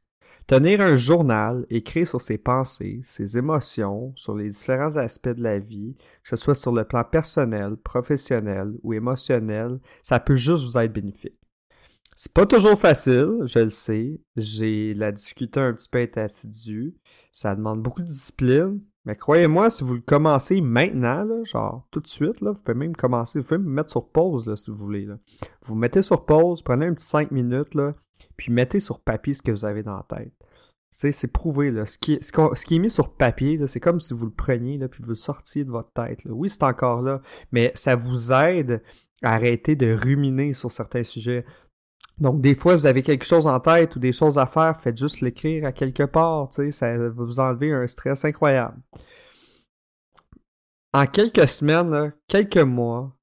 Tenir 0.47 0.81
un 0.83 0.95
journal, 0.95 1.67
écrire 1.69 2.07
sur 2.07 2.21
ses 2.21 2.39
pensées, 2.39 3.01
ses 3.03 3.37
émotions, 3.37 4.13
sur 4.15 4.37
les 4.37 4.51
différents 4.51 4.97
aspects 4.97 5.31
de 5.31 5.43
la 5.43 5.59
vie, 5.59 5.97
que 6.23 6.29
ce 6.29 6.37
soit 6.37 6.55
sur 6.55 6.71
le 6.71 6.85
plan 6.85 7.03
personnel, 7.03 7.77
professionnel 7.77 8.75
ou 8.83 8.93
émotionnel, 8.93 9.81
ça 10.03 10.21
peut 10.21 10.37
juste 10.37 10.63
vous 10.63 10.79
être 10.79 10.93
bénéfique. 10.93 11.44
C'est 12.17 12.33
pas 12.33 12.47
toujours 12.47 12.79
facile, 12.79 13.41
je 13.45 13.59
le 13.59 13.71
sais. 13.71 14.21
J'ai 14.37 14.95
la 14.95 15.11
difficulté 15.11 15.59
un 15.59 15.73
petit 15.73 15.89
peu 15.89 15.99
à 15.99 16.03
être 16.03 16.19
assidu. 16.19 16.95
Ça 17.33 17.55
demande 17.57 17.83
beaucoup 17.83 18.03
de 18.03 18.07
discipline. 18.07 18.81
Mais 19.05 19.17
croyez-moi, 19.17 19.69
si 19.69 19.85
vous 19.85 19.95
le 19.95 20.01
commencez 20.01 20.61
maintenant, 20.61 21.27
genre 21.45 21.87
tout 21.91 22.01
de 22.01 22.07
suite, 22.07 22.41
là, 22.41 22.53
vous 22.53 22.59
pouvez 22.59 22.79
même 22.79 22.97
commencer, 22.97 23.39
vous 23.39 23.45
pouvez 23.45 23.59
me 23.59 23.69
mettre 23.69 23.91
sur 23.91 24.09
pause 24.09 24.47
là, 24.47 24.57
si 24.57 24.71
vous 24.71 24.79
voulez. 24.79 25.07
Vous 25.63 25.75
mettez 25.75 26.03
sur 26.03 26.25
pause, 26.25 26.63
prenez 26.63 26.87
un 26.87 26.95
petit 26.95 27.05
5 27.05 27.31
minutes, 27.31 27.75
là, 27.75 27.95
puis 28.37 28.51
mettez 28.51 28.81
sur 28.81 29.01
papier 29.01 29.35
ce 29.35 29.43
que 29.43 29.51
vous 29.51 29.65
avez 29.65 29.83
dans 29.83 29.97
la 29.97 30.07
tête. 30.09 30.33
C'est 30.91 31.27
prouvé. 31.33 31.73
Là. 31.73 31.87
Ce, 31.87 31.99
qui 31.99 32.19
ce, 32.23 32.65
qui 32.65 32.77
est 32.77 32.79
mis 32.79 32.89
sur 32.89 33.15
papier, 33.17 33.61
c'est 33.67 33.81
comme 33.81 33.99
si 33.99 34.15
vous 34.15 34.27
le 34.27 34.33
preniez 34.33 34.79
là, 34.79 34.89
puis 34.89 35.03
vous 35.03 35.09
le 35.09 35.17
sortiez 35.17 35.65
de 35.65 35.71
votre 35.71 35.93
tête. 35.93 36.21
Oui, 36.27 36.49
c'est 36.49 36.63
encore 36.63 37.03
là, 37.03 37.21
mais 37.51 37.73
ça 37.75 37.97
vous 37.97 38.33
aide 38.33 38.81
à 39.23 39.35
arrêter 39.35 39.75
de 39.75 39.93
ruminer 39.93 40.53
sur 40.53 40.71
certains 40.71 41.03
sujets. 41.03 41.45
Donc, 42.19 42.41
des 42.41 42.55
fois, 42.55 42.77
vous 42.77 42.87
avez 42.87 43.03
quelque 43.03 43.25
chose 43.25 43.47
en 43.47 43.59
tête 43.59 43.97
ou 43.97 43.99
des 43.99 44.13
choses 44.13 44.39
à 44.39 44.47
faire, 44.47 44.81
faites 44.81 44.97
juste 44.97 45.21
l'écrire 45.21 45.67
à 45.67 45.73
quelque 45.73 46.05
part. 46.05 46.51
Ça 46.53 46.97
va 46.97 47.09
vous 47.09 47.41
enlever 47.41 47.73
un 47.73 47.87
stress 47.87 48.25
incroyable. 48.25 48.79
En 50.93 51.07
quelques 51.07 51.49
semaines, 51.49 52.13
quelques 52.29 52.57
mois, 52.59 53.17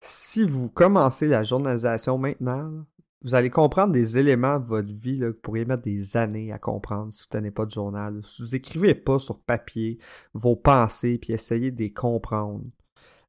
si 0.00 0.44
vous 0.44 0.68
commencez 0.68 1.26
la 1.26 1.42
journalisation 1.42 2.18
maintenant, 2.18 2.84
vous 3.22 3.34
allez 3.34 3.50
comprendre 3.50 3.92
des 3.92 4.18
éléments 4.18 4.60
de 4.60 4.66
votre 4.66 4.92
vie 4.92 5.18
que 5.18 5.24
vous 5.24 5.40
pourriez 5.42 5.64
mettre 5.64 5.82
des 5.82 6.16
années 6.16 6.52
à 6.52 6.60
comprendre 6.60 7.12
si 7.12 7.22
vous 7.22 7.26
ne 7.36 7.40
tenez 7.40 7.50
pas 7.50 7.66
de 7.66 7.72
journal. 7.72 8.20
Si 8.24 8.42
vous 8.42 8.50
n'écrivez 8.50 8.94
pas 8.94 9.18
sur 9.18 9.40
papier 9.40 9.98
vos 10.32 10.54
pensées 10.54 11.18
puis 11.18 11.32
essayez 11.32 11.72
de 11.72 11.78
les 11.78 11.92
comprendre. 11.92 12.62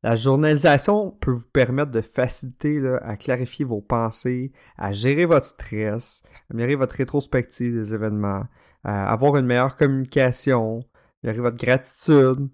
La 0.08 0.16
journalisation 0.16 1.12
peut 1.20 1.32
vous 1.32 1.50
permettre 1.52 1.92
de 1.92 2.00
faciliter 2.00 2.82
à 3.02 3.18
clarifier 3.18 3.66
vos 3.66 3.82
pensées, 3.82 4.54
à 4.78 4.94
gérer 4.94 5.26
votre 5.26 5.46
stress, 5.46 6.24
améliorer 6.50 6.76
votre 6.76 6.96
rétrospective 6.96 7.74
des 7.74 7.94
événements, 7.94 8.46
à 8.86 9.12
avoir 9.12 9.36
une 9.36 9.46
meilleure 9.46 9.76
communication, 9.76 10.80
améliorer 11.22 11.50
votre 11.50 11.58
gratitude. 11.58 12.48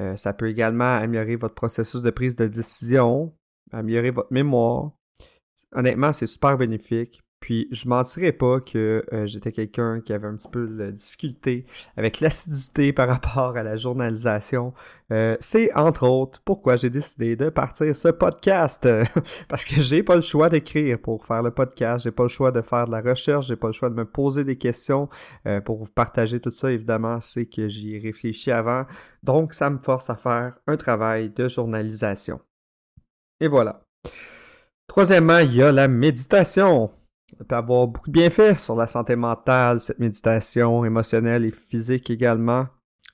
Euh, 0.00 0.16
ça 0.16 0.32
peut 0.32 0.48
également 0.48 0.96
améliorer 0.96 1.36
votre 1.36 1.54
processus 1.54 2.02
de 2.02 2.10
prise 2.10 2.34
de 2.34 2.48
décision, 2.48 3.32
améliorer 3.70 4.10
votre 4.10 4.32
mémoire, 4.32 4.90
honnêtement, 5.76 6.12
c'est 6.12 6.26
super 6.26 6.58
bénéfique. 6.58 7.22
Puis 7.46 7.68
je 7.70 7.88
mentirais 7.88 8.32
pas 8.32 8.58
que 8.58 9.04
euh, 9.12 9.24
j'étais 9.28 9.52
quelqu'un 9.52 10.00
qui 10.00 10.12
avait 10.12 10.26
un 10.26 10.34
petit 10.34 10.48
peu 10.48 10.66
de 10.66 10.90
difficulté 10.90 11.64
avec 11.96 12.18
l'assiduité 12.18 12.92
par 12.92 13.06
rapport 13.06 13.56
à 13.56 13.62
la 13.62 13.76
journalisation. 13.76 14.74
Euh, 15.12 15.36
c'est 15.38 15.72
entre 15.76 16.08
autres 16.08 16.42
pourquoi 16.44 16.74
j'ai 16.74 16.90
décidé 16.90 17.36
de 17.36 17.48
partir 17.48 17.94
ce 17.94 18.08
podcast. 18.08 18.88
Parce 19.48 19.64
que 19.64 19.80
j'ai 19.80 20.02
pas 20.02 20.16
le 20.16 20.22
choix 20.22 20.48
d'écrire 20.48 20.98
pour 20.98 21.24
faire 21.24 21.40
le 21.40 21.52
podcast, 21.52 22.02
j'ai 22.02 22.10
pas 22.10 22.24
le 22.24 22.28
choix 22.28 22.50
de 22.50 22.62
faire 22.62 22.86
de 22.86 22.90
la 22.90 23.00
recherche, 23.00 23.46
j'ai 23.46 23.54
pas 23.54 23.68
le 23.68 23.72
choix 23.72 23.90
de 23.90 23.94
me 23.94 24.04
poser 24.04 24.42
des 24.42 24.58
questions 24.58 25.08
euh, 25.46 25.60
pour 25.60 25.76
vous 25.76 25.86
partager 25.86 26.40
tout 26.40 26.50
ça. 26.50 26.72
Évidemment, 26.72 27.20
c'est 27.20 27.46
que 27.46 27.68
j'y 27.68 27.94
ai 27.94 28.00
réfléchi 28.00 28.50
avant. 28.50 28.86
Donc 29.22 29.54
ça 29.54 29.70
me 29.70 29.78
force 29.78 30.10
à 30.10 30.16
faire 30.16 30.54
un 30.66 30.76
travail 30.76 31.30
de 31.30 31.46
journalisation. 31.46 32.40
Et 33.38 33.46
voilà. 33.46 33.84
Troisièmement, 34.88 35.38
il 35.38 35.54
y 35.54 35.62
a 35.62 35.70
la 35.70 35.86
méditation. 35.86 36.90
Ça 37.38 37.44
peut 37.44 37.56
avoir 37.56 37.88
beaucoup 37.88 38.08
de 38.08 38.12
bienfaits 38.12 38.58
sur 38.58 38.76
la 38.76 38.86
santé 38.86 39.16
mentale, 39.16 39.80
cette 39.80 39.98
méditation 39.98 40.84
émotionnelle 40.84 41.44
et 41.44 41.50
physique 41.50 42.08
également. 42.08 42.66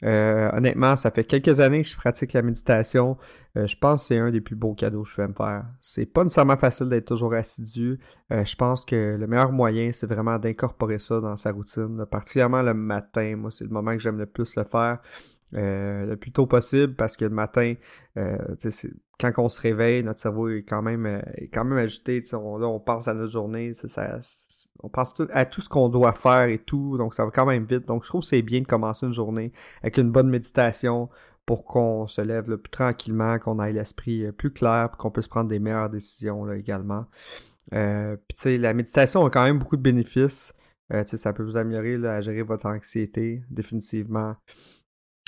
Euh, 0.04 0.50
honnêtement, 0.52 0.96
ça 0.96 1.10
fait 1.10 1.24
quelques 1.24 1.60
années 1.60 1.82
que 1.82 1.88
je 1.88 1.96
pratique 1.96 2.32
la 2.32 2.42
méditation. 2.42 3.16
Euh, 3.56 3.66
je 3.66 3.76
pense 3.76 4.02
que 4.02 4.06
c'est 4.08 4.18
un 4.18 4.30
des 4.30 4.40
plus 4.40 4.56
beaux 4.56 4.74
cadeaux 4.74 5.02
que 5.02 5.08
je 5.08 5.16
vais 5.16 5.28
me 5.28 5.34
faire. 5.34 5.64
C'est 5.80 6.06
pas 6.06 6.24
nécessairement 6.24 6.56
facile 6.56 6.88
d'être 6.88 7.06
toujours 7.06 7.34
assidu. 7.34 8.00
Euh, 8.32 8.44
je 8.44 8.56
pense 8.56 8.84
que 8.84 9.16
le 9.18 9.26
meilleur 9.26 9.52
moyen, 9.52 9.90
c'est 9.92 10.06
vraiment 10.06 10.38
d'incorporer 10.38 10.98
ça 10.98 11.20
dans 11.20 11.36
sa 11.36 11.52
routine. 11.52 12.04
Particulièrement 12.10 12.62
le 12.62 12.74
matin. 12.74 13.36
Moi, 13.36 13.50
c'est 13.50 13.64
le 13.64 13.70
moment 13.70 13.92
que 13.92 14.00
j'aime 14.00 14.18
le 14.18 14.26
plus 14.26 14.56
le 14.56 14.64
faire. 14.64 14.98
Le 15.52 16.14
plus 16.16 16.32
tôt 16.32 16.46
possible 16.46 16.94
parce 16.94 17.16
que 17.16 17.24
le 17.24 17.30
matin, 17.30 17.74
c'est 18.58 18.90
quand 19.30 19.44
on 19.44 19.48
se 19.48 19.60
réveille, 19.60 20.02
notre 20.02 20.18
cerveau 20.18 20.48
est 20.48 20.62
quand 20.62 20.82
même, 20.82 21.06
euh, 21.06 21.20
est 21.36 21.48
quand 21.48 21.64
même 21.64 21.78
agité. 21.78 22.22
On, 22.32 22.58
là, 22.58 22.66
on 22.66 22.80
pense 22.80 23.08
à 23.08 23.14
notre 23.14 23.30
journée, 23.30 23.72
on 24.82 24.88
pense 24.88 25.14
à 25.30 25.46
tout 25.46 25.60
ce 25.60 25.68
qu'on 25.68 25.88
doit 25.88 26.12
faire 26.12 26.48
et 26.48 26.58
tout, 26.58 26.98
donc 26.98 27.14
ça 27.14 27.24
va 27.24 27.30
quand 27.30 27.46
même 27.46 27.64
vite. 27.64 27.86
Donc 27.86 28.04
je 28.04 28.08
trouve 28.08 28.22
que 28.22 28.26
c'est 28.26 28.42
bien 28.42 28.60
de 28.60 28.66
commencer 28.66 29.06
une 29.06 29.12
journée 29.12 29.52
avec 29.82 29.96
une 29.98 30.10
bonne 30.10 30.28
méditation 30.28 31.08
pour 31.46 31.64
qu'on 31.64 32.06
se 32.06 32.20
lève 32.20 32.44
plus 32.56 32.70
tranquillement, 32.70 33.38
qu'on 33.38 33.62
ait 33.62 33.72
l'esprit 33.72 34.30
plus 34.32 34.52
clair, 34.52 34.90
qu'on 34.98 35.10
puisse 35.10 35.28
prendre 35.28 35.48
des 35.48 35.58
meilleures 35.58 35.90
décisions 35.90 36.44
là, 36.44 36.56
également. 36.56 37.06
Puis 37.70 38.36
tu 38.36 38.42
sais, 38.42 38.58
la 38.58 38.74
méditation 38.74 39.24
a 39.24 39.30
quand 39.30 39.44
même 39.44 39.58
beaucoup 39.58 39.76
de 39.76 39.82
bénéfices. 39.82 40.52
ça 41.04 41.32
peut 41.32 41.42
vous 41.44 41.56
améliorer 41.56 41.94
à 42.08 42.20
gérer 42.20 42.42
votre 42.42 42.66
anxiété, 42.66 43.42
définitivement 43.50 44.34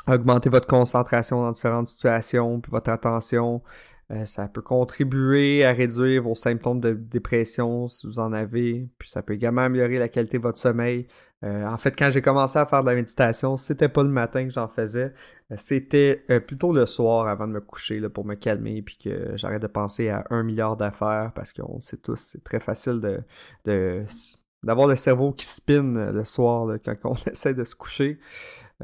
augmenter 0.07 0.51
votre 0.51 0.67
concentration 0.67 1.43
dans 1.43 1.51
différentes 1.53 1.89
situations, 1.89 2.61
puis 2.61 2.71
votre 2.71 2.91
attention. 2.91 3.63
Euh, 4.11 4.27
ça 4.27 4.49
peut 4.49 4.61
contribuer 4.61 5.65
à 5.65 5.73
réduire 5.73 6.23
vos 6.23 6.35
symptômes 6.35 6.81
de 6.81 6.93
dépression 6.93 7.89
si 7.89 8.07
vous 8.07 8.21
en 8.21 8.33
avez. 8.33 8.89
Puis 8.99 9.09
ça 9.09 9.23
peut 9.23 9.33
également 9.33 9.63
améliorer 9.63 9.99
la 9.99 10.09
qualité 10.09 10.37
de 10.37 10.43
votre 10.43 10.59
sommeil. 10.59 11.07
Euh, 11.43 11.67
en 11.67 11.77
fait, 11.79 11.95
quand 11.97 12.11
j'ai 12.11 12.23
commencé 12.23 12.59
à 12.59 12.67
faire 12.67 12.83
de 12.83 12.89
la 12.89 12.95
méditation, 12.95 13.57
c'était 13.57 13.89
pas 13.89 14.03
le 14.03 14.11
matin 14.11 14.45
que 14.45 14.51
j'en 14.51 14.69
faisais. 14.69 15.13
Euh, 15.51 15.55
c'était 15.57 16.17
plutôt 16.47 16.73
le 16.73 16.85
soir 16.87 17.29
avant 17.29 17.47
de 17.47 17.53
me 17.53 17.61
coucher 17.61 17.99
là, 17.99 18.11
pour 18.11 18.27
me 18.27 18.35
calmer 18.35 18.83
puis 18.83 18.99
que 18.99 19.37
j'arrête 19.37 19.63
de 19.63 19.67
penser 19.67 20.11
à 20.11 20.25
un 20.31 20.43
milliard 20.43 20.77
d'affaires 20.77 21.33
parce 21.35 21.53
qu'on 21.53 21.81
sait 21.81 21.97
tous, 21.97 22.17
c'est 22.17 22.45
très 22.45 22.61
facile 22.61 23.01
de, 23.65 24.05
d'avoir 24.63 24.87
le 24.87 24.97
cerveau 24.97 25.33
qui 25.33 25.47
spin 25.47 26.13
le 26.13 26.25
soir 26.25 26.77
quand 26.85 26.95
on 27.05 27.15
essaie 27.31 27.55
de 27.55 27.65
se 27.65 27.75
coucher. 27.75 28.19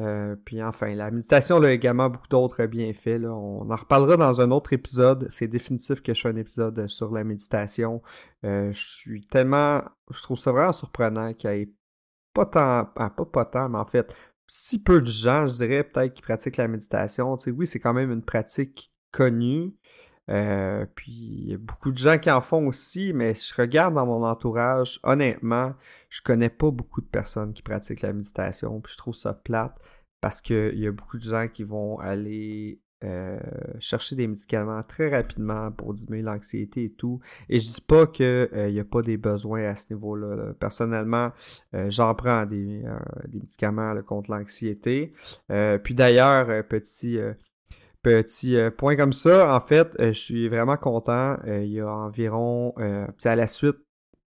Euh, 0.01 0.35
puis 0.45 0.63
enfin, 0.63 0.95
la 0.95 1.11
méditation 1.11 1.63
a 1.63 1.71
également 1.71 2.09
beaucoup 2.09 2.29
d'autres 2.29 2.65
bienfaits. 2.67 3.23
On 3.25 3.71
en 3.71 3.77
reparlera 3.77 4.17
dans 4.17 4.41
un 4.41 4.51
autre 4.51 4.73
épisode. 4.73 5.27
C'est 5.29 5.47
définitif 5.47 6.03
que 6.03 6.15
je 6.15 6.21
fais 6.21 6.29
un 6.29 6.37
épisode 6.37 6.87
sur 6.87 7.13
la 7.13 7.23
méditation. 7.23 8.03
Euh, 8.45 8.73
je 8.73 8.89
suis 8.89 9.21
tellement... 9.27 9.83
Je 10.11 10.23
trouve 10.23 10.39
ça 10.39 10.53
vraiment 10.53 10.73
surprenant 10.73 11.35
qu'il 11.35 11.51
n'y 11.51 11.57
ait 11.57 11.73
pas 12.33 12.47
tant... 12.47 12.91
Ah, 12.97 13.11
pas 13.11 13.27
pas 13.27 13.45
tant, 13.45 13.69
mais 13.69 13.79
en 13.79 13.85
fait, 13.85 14.13
si 14.47 14.83
peu 14.83 15.01
de 15.01 15.07
gens, 15.07 15.47
je 15.47 15.55
dirais, 15.55 15.85
peut-être, 15.85 16.15
qui 16.15 16.23
pratiquent 16.23 16.57
la 16.57 16.69
méditation. 16.69 17.37
Tu 17.37 17.45
sais, 17.45 17.51
oui, 17.51 17.67
c'est 17.67 17.81
quand 17.81 17.95
même 17.95 18.11
une 18.11 18.25
pratique 18.25 18.93
connue. 19.13 19.75
Euh, 20.29 20.87
puis 20.95 21.13
il 21.13 21.51
y 21.51 21.55
a 21.55 21.59
beaucoup 21.59 21.91
de 21.91 21.99
gens 21.99 22.19
qui 22.19 22.31
en 22.31 22.41
font 22.41 22.67
aussi, 22.67 23.13
mais 23.13 23.35
je 23.35 23.55
regarde 23.55 23.95
dans 23.95 24.07
mon 24.07 24.25
entourage, 24.25 25.01
honnêtement, 25.03 25.75
je 26.09 26.23
connais 26.23 26.51
pas 26.51 26.71
beaucoup 26.71 27.01
de 27.01 27.07
personnes 27.07 27.53
qui 27.53 27.63
pratiquent 27.63 28.03
la 28.03 28.13
méditation, 28.13 28.81
puis 28.81 28.93
je 28.93 28.99
trouve 28.99 29.15
ça 29.15 29.33
plate 29.33 29.77
parce 30.21 30.41
qu'il 30.41 30.79
y 30.79 30.87
a 30.87 30.93
beaucoup 30.93 31.17
de 31.17 31.23
gens 31.23 31.49
qui 31.49 31.65
vont 31.65 31.99
aller 31.99 32.81
euh, 33.03 33.41
chercher 33.79 34.15
des 34.15 34.27
médicaments 34.27 34.83
très 34.83 35.09
rapidement 35.09 35.73
pour 35.73 35.95
diminuer 35.95 36.23
l'anxiété 36.23 36.85
et 36.85 36.93
tout. 36.93 37.21
Et 37.49 37.59
je 37.59 37.67
dis 37.67 37.81
pas 37.81 38.07
qu'il 38.07 38.51
n'y 38.69 38.79
a 38.79 38.85
pas 38.85 39.01
des 39.01 39.17
besoins 39.17 39.65
à 39.65 39.75
ce 39.75 39.93
niveau-là. 39.93 40.53
Personnellement, 40.61 41.33
euh, 41.75 41.91
j'en 41.91 42.15
prends 42.15 42.45
des, 42.45 42.85
médicaments 43.33 44.01
contre 44.03 44.31
l'anxiété. 44.31 45.15
puis 45.83 45.95
d'ailleurs, 45.95 46.65
petit 46.69 47.19
Petit 48.03 48.57
euh, 48.57 48.71
point 48.71 48.97
comme 48.97 49.13
ça, 49.13 49.55
en 49.55 49.61
fait, 49.61 49.95
euh, 50.01 50.13
je 50.15 50.19
suis 50.19 50.49
vraiment 50.49 50.79
content. 50.79 51.37
Euh, 51.47 51.63
il 51.65 51.73
y 51.73 51.81
a 51.81 51.89
environ, 51.89 52.75
à 52.79 53.37
la 53.37 53.47
suite 53.47 53.77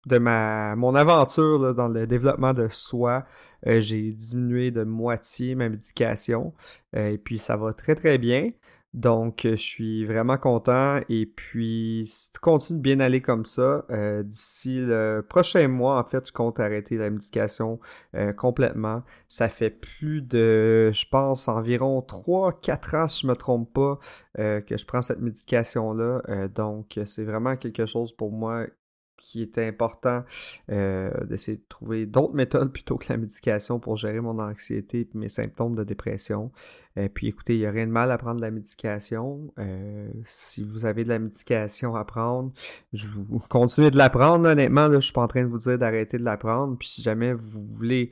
de 0.07 0.18
ma 0.18 0.74
mon 0.76 0.94
aventure 0.94 1.74
dans 1.74 1.88
le 1.88 2.07
développement 2.07 2.54
de 2.54 2.68
soi, 2.68 3.26
j'ai 3.66 4.12
diminué 4.12 4.70
de 4.70 4.85
moitié 4.85 5.54
ma 5.54 5.68
médication. 5.68 6.54
et 6.94 7.18
puis 7.18 7.37
ça 7.38 7.57
va 7.57 7.74
très 7.74 7.94
très 7.94 8.16
bien. 8.16 8.50
Donc, 8.98 9.44
euh, 9.44 9.52
je 9.52 9.62
suis 9.62 10.04
vraiment 10.04 10.38
content. 10.38 10.98
Et 11.08 11.24
puis, 11.24 12.02
si 12.08 12.32
tu 12.32 12.40
continues 12.40 12.78
de 12.78 12.82
bien 12.82 12.98
aller 12.98 13.22
comme 13.22 13.44
ça, 13.44 13.84
euh, 13.90 14.24
d'ici 14.24 14.80
le 14.80 15.20
prochain 15.20 15.68
mois, 15.68 16.00
en 16.00 16.02
fait, 16.02 16.26
je 16.26 16.32
compte 16.32 16.58
arrêter 16.58 16.96
la 16.96 17.08
médication 17.08 17.78
euh, 18.16 18.32
complètement. 18.32 19.04
Ça 19.28 19.48
fait 19.48 19.70
plus 19.70 20.20
de, 20.20 20.90
je 20.92 21.06
pense, 21.08 21.46
environ 21.46 22.00
3-4 22.00 22.96
ans, 22.96 23.06
si 23.06 23.22
je 23.22 23.28
me 23.28 23.37
trompe 23.37 23.72
pas, 23.72 24.00
que 24.37 24.76
je 24.76 24.84
prends 24.87 25.02
cette 25.02 25.20
médication-là. 25.20 26.48
donc, 26.48 26.98
c'est 27.06 27.24
vraiment 27.24 27.56
quelque 27.56 27.87
chose 27.87 28.12
pour 28.12 28.32
moi 28.32 28.66
qui 29.18 29.42
était 29.42 29.66
important 29.66 30.24
euh, 30.70 31.11
d'essayer 31.24 31.59
de 31.59 31.64
trouver 31.68 32.07
d'autres 32.07 32.35
méthodes 32.35 32.72
plutôt 32.72 32.96
que 32.96 33.12
la 33.12 33.18
médication 33.18 33.78
pour 33.78 33.96
gérer 33.96 34.20
mon 34.20 34.38
anxiété 34.38 35.00
et 35.00 35.09
mes 35.18 35.28
symptômes 35.28 35.74
de 35.74 35.85
dépression. 35.85 36.50
Euh, 36.96 37.09
puis 37.12 37.28
écoutez, 37.28 37.54
il 37.54 37.61
n'y 37.61 37.66
a 37.66 37.70
rien 37.70 37.87
de 37.87 37.92
mal 37.92 38.11
à 38.11 38.16
prendre 38.16 38.37
de 38.37 38.40
la 38.40 38.50
médication. 38.50 39.52
Euh, 39.59 40.09
si 40.24 40.62
vous 40.62 40.87
avez 40.87 41.04
de 41.04 41.11
la 41.11 41.18
médication 41.18 41.94
à 41.94 42.04
prendre, 42.04 42.52
je 42.92 43.07
vous 43.09 43.40
continuez 43.50 43.90
de 43.90 43.98
la 43.98 44.09
prendre. 44.09 44.48
Honnêtement, 44.48 44.88
là, 44.88 45.00
je 45.00 45.04
suis 45.04 45.12
pas 45.12 45.22
en 45.22 45.28
train 45.28 45.42
de 45.42 45.48
vous 45.48 45.59
dire 45.59 45.78
d'arrêter 45.78 46.16
de 46.16 46.24
la 46.24 46.37
prendre. 46.37 46.78
Puis 46.78 46.88
si 46.88 47.02
jamais 47.02 47.35
vous 47.35 47.64
voulez 47.74 48.11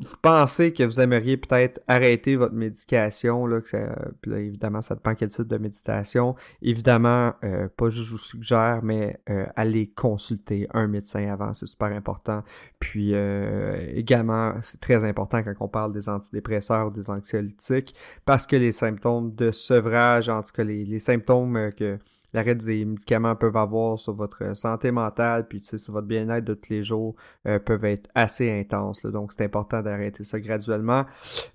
vous 0.00 0.16
pensez 0.22 0.72
que 0.72 0.82
vous 0.82 1.00
aimeriez 1.00 1.36
peut-être 1.36 1.80
arrêter 1.86 2.34
votre 2.34 2.54
médication, 2.54 3.46
là, 3.46 3.60
que 3.60 3.76
là, 3.76 4.38
évidemment, 4.38 4.82
ça 4.82 4.96
dépend 4.96 5.14
quel 5.14 5.28
type 5.28 5.46
de 5.46 5.56
méditation. 5.56 6.34
Évidemment, 6.62 7.32
euh, 7.44 7.68
pas 7.76 7.90
juste 7.90 8.08
je 8.08 8.12
vous 8.12 8.18
suggère, 8.18 8.80
mais 8.82 9.20
euh, 9.30 9.46
allez 9.54 9.86
consulter 9.86 10.66
un 10.74 10.88
médecin 10.88 11.28
avant, 11.32 11.54
c'est 11.54 11.66
super 11.66 11.88
important. 11.88 12.42
Puis 12.80 13.12
euh, 13.14 13.92
également, 13.94 14.54
c'est 14.62 14.80
très 14.80 15.04
important 15.04 15.42
quand 15.42 15.54
on 15.60 15.68
parle 15.68 15.92
des 15.92 16.08
antidépresseurs 16.08 16.88
ou 16.88 16.90
des 16.90 17.08
anxiolytiques, 17.08 17.94
parce 18.24 18.46
que 18.46 18.56
les 18.56 18.72
symptômes 18.72 19.34
de 19.34 19.52
sevrage, 19.52 20.28
en 20.28 20.42
tout 20.42 20.52
cas 20.52 20.64
les, 20.64 20.84
les 20.84 20.98
symptômes 20.98 21.70
que 21.76 21.98
l'arrêt 22.34 22.54
des 22.54 22.84
médicaments 22.84 23.36
peuvent 23.36 23.56
avoir 23.56 23.98
sur 23.98 24.12
votre 24.12 24.56
santé 24.56 24.90
mentale, 24.90 25.46
puis 25.48 25.60
sur 25.60 25.92
votre 25.92 26.06
bien-être 26.06 26.44
de 26.44 26.54
tous 26.54 26.70
les 26.70 26.82
jours, 26.82 27.14
euh, 27.46 27.58
peuvent 27.58 27.84
être 27.84 28.10
assez 28.14 28.50
intenses. 28.50 29.02
donc, 29.06 29.32
c'est 29.32 29.44
important 29.44 29.80
d'arrêter 29.80 30.24
ça 30.24 30.40
graduellement. 30.40 31.04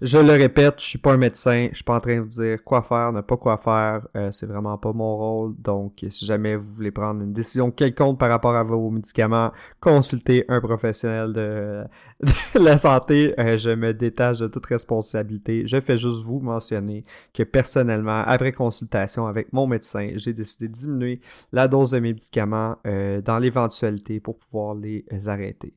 Je 0.02 0.18
le 0.18 0.32
répète, 0.32 0.76
je 0.80 0.86
suis 0.86 0.98
pas 0.98 1.14
un 1.14 1.18
médecin, 1.18 1.68
je 1.72 1.76
suis 1.76 1.84
pas 1.84 1.98
en 1.98 2.00
train 2.00 2.16
de 2.16 2.22
vous 2.22 2.42
dire 2.42 2.64
quoi 2.64 2.82
faire, 2.82 3.12
ne 3.12 3.22
pas 3.22 3.38
quoi 3.38 3.58
faire. 3.58 4.08
Euh, 4.16 4.32
c'est 4.32 4.46
vraiment 4.46 4.78
pas 4.78 4.94
mon 4.94 5.18
rôle. 5.18 5.56
Donc, 5.60 6.06
si 6.08 6.26
jamais 6.26 6.56
vous 6.56 6.74
voulez 6.74 6.92
prendre 6.92 7.22
une 7.22 7.34
décision 7.34 7.72
quelconque 7.72 8.18
par 8.18 8.30
rapport 8.30 8.56
à 8.56 8.64
vos 8.64 8.90
médicaments, 8.90 9.52
consultez 9.82 10.46
un 10.48 10.62
professionnel 10.62 11.34
de, 11.34 11.84
la 12.56 12.78
santé. 12.78 13.34
Euh, 13.38 13.58
je 13.58 13.72
me 13.72 13.94
détache 13.94 14.40
de 14.40 14.48
toute 14.48 14.66
responsabilité. 14.66 15.68
Je 15.68 15.82
fais 15.82 15.98
juste 15.98 16.24
vous 16.24 16.40
mentionner 16.40 17.04
que 17.34 17.44
personnellement, 17.44 18.24
après 18.26 18.54
consultation 18.54 19.28
avec 19.28 19.52
mon 19.52 19.68
médecin, 19.68 20.12
j'ai 20.16 20.34
décidé 20.34 20.69
diminuer 20.70 21.22
la 21.52 21.68
dose 21.68 21.92
de 21.92 22.00
médicaments 22.00 22.78
euh, 22.88 23.22
dans 23.22 23.40
l'éventualité 23.40 24.20
pour 24.20 24.38
pouvoir 24.38 24.76
les 24.76 25.06
arrêter. 25.28 25.74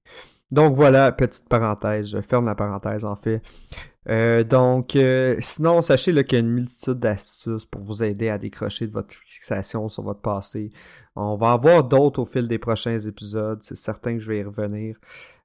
Donc 0.50 0.76
voilà, 0.76 1.12
petite 1.12 1.48
parenthèse, 1.48 2.09
je 2.09 2.20
ferme 2.20 2.46
la 2.46 2.55
parenthèse 2.55 3.05
en 3.05 3.16
fait. 3.16 3.42
Euh, 4.09 4.42
donc, 4.42 4.96
euh, 4.96 5.37
sinon, 5.40 5.81
sachez 5.81 6.12
qu'il 6.24 6.33
y 6.33 6.37
a 6.37 6.40
une 6.40 6.50
multitude 6.50 6.98
d'astuces 6.98 7.66
pour 7.66 7.83
vous 7.83 8.02
aider 8.02 8.28
à 8.28 8.38
décrocher 8.38 8.87
de 8.87 8.92
votre 8.92 9.14
fixation 9.14 9.88
sur 9.88 10.02
votre 10.02 10.20
passé. 10.20 10.70
On 11.14 11.37
va 11.37 11.52
avoir 11.52 11.85
d'autres 11.85 12.20
au 12.20 12.24
fil 12.24 12.48
des 12.48 12.59
prochains 12.59 12.98
épisodes, 12.98 13.61
c'est 13.62 13.76
certain 13.76 14.14
que 14.14 14.20
je 14.20 14.33
vais 14.33 14.38
y 14.38 14.42
revenir. 14.42 14.96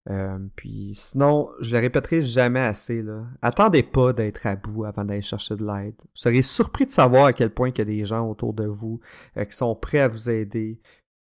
Euh, 0.10 0.38
puis 0.56 0.94
sinon, 0.96 1.50
je 1.60 1.76
le 1.76 1.82
répéterai 1.82 2.22
jamais 2.22 2.62
assez. 2.62 3.02
Là. 3.02 3.26
Attendez 3.42 3.84
pas 3.84 4.14
d'être 4.14 4.46
à 4.46 4.56
bout 4.56 4.86
avant 4.86 5.04
d'aller 5.04 5.22
chercher 5.22 5.56
de 5.56 5.66
l'aide. 5.66 5.96
Vous 6.00 6.10
serez 6.14 6.42
surpris 6.42 6.86
de 6.86 6.92
savoir 6.92 7.26
à 7.26 7.34
quel 7.34 7.50
point 7.50 7.70
il 7.70 7.78
y 7.78 7.82
a 7.82 7.86
des 7.86 8.06
gens 8.06 8.30
autour 8.30 8.54
de 8.54 8.66
vous 8.66 9.02
euh, 9.36 9.46
qui 9.46 9.56
sont 9.56 9.76
prêts 9.76 10.00
à 10.00 10.08
vous 10.08 10.30
aider. 10.30 10.80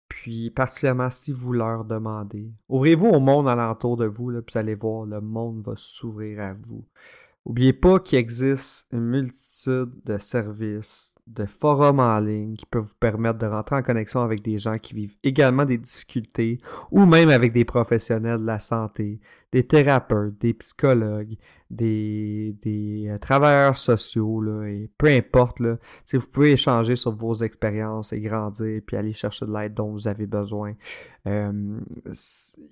Puis 0.08 0.50
particulièrement 0.50 1.10
si 1.10 1.32
vous 1.32 1.52
leur 1.52 1.84
demandez. 1.84 2.50
Ouvrez-vous 2.68 3.08
au 3.08 3.20
monde 3.20 3.48
alentour 3.48 3.96
de 3.96 4.06
vous, 4.06 4.30
là, 4.30 4.42
puis 4.42 4.54
vous 4.54 4.58
allez 4.58 4.74
voir, 4.74 5.04
le 5.04 5.20
monde 5.20 5.62
va 5.62 5.74
s'ouvrir 5.76 6.40
à 6.40 6.52
vous. 6.54 6.84
N'oubliez 7.44 7.72
pas 7.72 7.98
qu'il 7.98 8.18
existe 8.18 8.88
une 8.92 9.06
multitude 9.06 9.90
de 10.04 10.18
services, 10.18 11.14
de 11.34 11.44
forums 11.44 12.00
en 12.00 12.18
ligne 12.20 12.54
qui 12.54 12.66
peuvent 12.66 12.84
vous 12.84 12.98
permettre 12.98 13.38
de 13.38 13.46
rentrer 13.46 13.76
en 13.76 13.82
connexion 13.82 14.22
avec 14.22 14.42
des 14.42 14.58
gens 14.58 14.78
qui 14.78 14.94
vivent 14.94 15.16
également 15.22 15.64
des 15.64 15.78
difficultés 15.78 16.58
ou 16.90 17.06
même 17.06 17.28
avec 17.28 17.52
des 17.52 17.64
professionnels 17.64 18.40
de 18.40 18.46
la 18.46 18.58
santé, 18.58 19.20
des 19.52 19.66
thérapeutes, 19.66 20.38
des 20.40 20.54
psychologues, 20.54 21.36
des, 21.70 22.56
des 22.62 23.08
euh, 23.08 23.18
travailleurs 23.18 23.76
sociaux, 23.76 24.40
là, 24.40 24.66
et 24.66 24.90
peu 24.96 25.08
importe, 25.08 25.60
là, 25.60 25.76
vous 26.12 26.26
pouvez 26.32 26.52
échanger 26.52 26.96
sur 26.96 27.12
vos 27.12 27.34
expériences 27.34 28.12
et 28.12 28.20
grandir, 28.20 28.80
puis 28.86 28.96
aller 28.96 29.12
chercher 29.12 29.46
de 29.46 29.52
l'aide 29.52 29.74
dont 29.74 29.90
vous 29.90 30.08
avez 30.08 30.26
besoin. 30.26 30.74
Euh, 31.26 31.78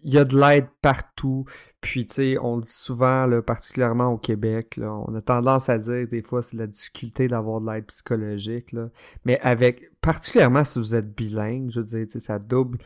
il 0.02 0.14
y 0.14 0.18
a 0.18 0.24
de 0.24 0.38
l'aide 0.38 0.68
partout. 0.80 1.44
Puis, 1.82 2.06
tu 2.06 2.14
sais, 2.14 2.38
on 2.40 2.56
le 2.56 2.62
dit 2.62 2.72
souvent, 2.72 3.26
là, 3.26 3.42
particulièrement 3.42 4.08
au 4.08 4.18
Québec, 4.18 4.76
là, 4.76 4.92
on 4.92 5.14
a 5.14 5.20
tendance 5.20 5.68
à 5.68 5.76
dire 5.78 6.08
des 6.08 6.22
fois 6.22 6.42
c'est 6.42 6.56
la 6.56 6.66
difficulté 6.66 7.28
d'avoir 7.28 7.60
de 7.60 7.70
l'aide 7.70 7.86
psychologique, 7.86 8.45
mais 9.24 9.38
avec 9.40 9.90
particulièrement 10.00 10.64
si 10.64 10.78
vous 10.78 10.94
êtes 10.94 11.14
bilingue, 11.14 11.70
je 11.70 11.80
veux 11.80 11.86
dire, 11.86 12.06
ça 12.20 12.38
double. 12.38 12.78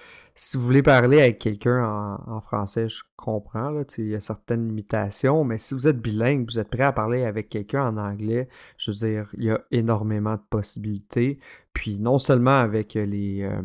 Si 0.43 0.57
vous 0.57 0.63
voulez 0.63 0.83
parler 0.83 1.21
avec 1.21 1.39
quelqu'un 1.39 1.85
en, 2.27 2.41
français, 2.41 2.89
je 2.89 3.03
comprends, 3.15 3.69
là, 3.69 3.83
il 3.99 4.09
y 4.09 4.15
a 4.15 4.21
certaines 4.21 4.69
limitations, 4.69 5.45
mais 5.45 5.59
si 5.59 5.75
vous 5.75 5.87
êtes 5.87 6.01
bilingue, 6.01 6.49
vous 6.49 6.59
êtes 6.59 6.71
prêt 6.71 6.83
à 6.83 6.93
parler 6.93 7.25
avec 7.25 7.51
quelqu'un 7.51 7.87
en 7.87 7.99
anglais, 7.99 8.49
je 8.79 8.91
veux 8.91 8.97
dire, 8.97 9.31
il 9.37 9.45
y 9.45 9.51
a 9.51 9.61
énormément 9.71 10.37
de 10.37 10.43
possibilités. 10.49 11.39
Puis 11.73 12.01
non 12.01 12.19
seulement 12.19 12.59
avec 12.59 12.95
les, 12.95 13.43
euh, 13.43 13.63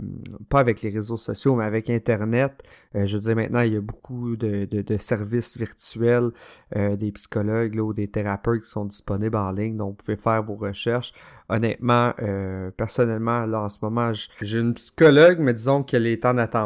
pas 0.50 0.60
avec 0.60 0.84
les 0.84 0.92
réseaux 0.92 1.18
sociaux, 1.18 1.56
mais 1.56 1.66
avec 1.66 1.90
Internet. 1.90 2.62
Euh, 2.94 3.08
je 3.08 3.18
veux 3.18 3.24
dire, 3.24 3.36
maintenant, 3.36 3.62
il 3.62 3.74
y 3.74 3.78
a 3.78 3.82
beaucoup 3.82 4.36
de, 4.36 4.66
de, 4.66 4.98
services 4.98 5.58
virtuels, 5.58 6.30
euh, 6.76 6.96
des 6.96 7.12
psychologues 7.12 7.76
ou 7.80 7.94
des 7.94 8.08
thérapeutes 8.08 8.64
qui 8.64 8.70
sont 8.70 8.86
disponibles 8.86 9.36
en 9.36 9.52
ligne, 9.52 9.76
donc 9.76 9.90
vous 9.90 9.96
pouvez 9.96 10.18
faire 10.18 10.44
vos 10.44 10.56
recherches. 10.56 11.14
Honnêtement, 11.50 12.14
personnellement, 12.76 13.46
là, 13.46 13.62
en 13.62 13.70
ce 13.70 13.78
moment, 13.84 14.12
j'ai 14.42 14.60
une 14.60 14.74
psychologue, 14.74 15.38
mais 15.40 15.54
disons 15.54 15.84
qu'elle 15.84 16.08
est 16.08 16.26
en 16.26 16.40
attente. 16.40 16.65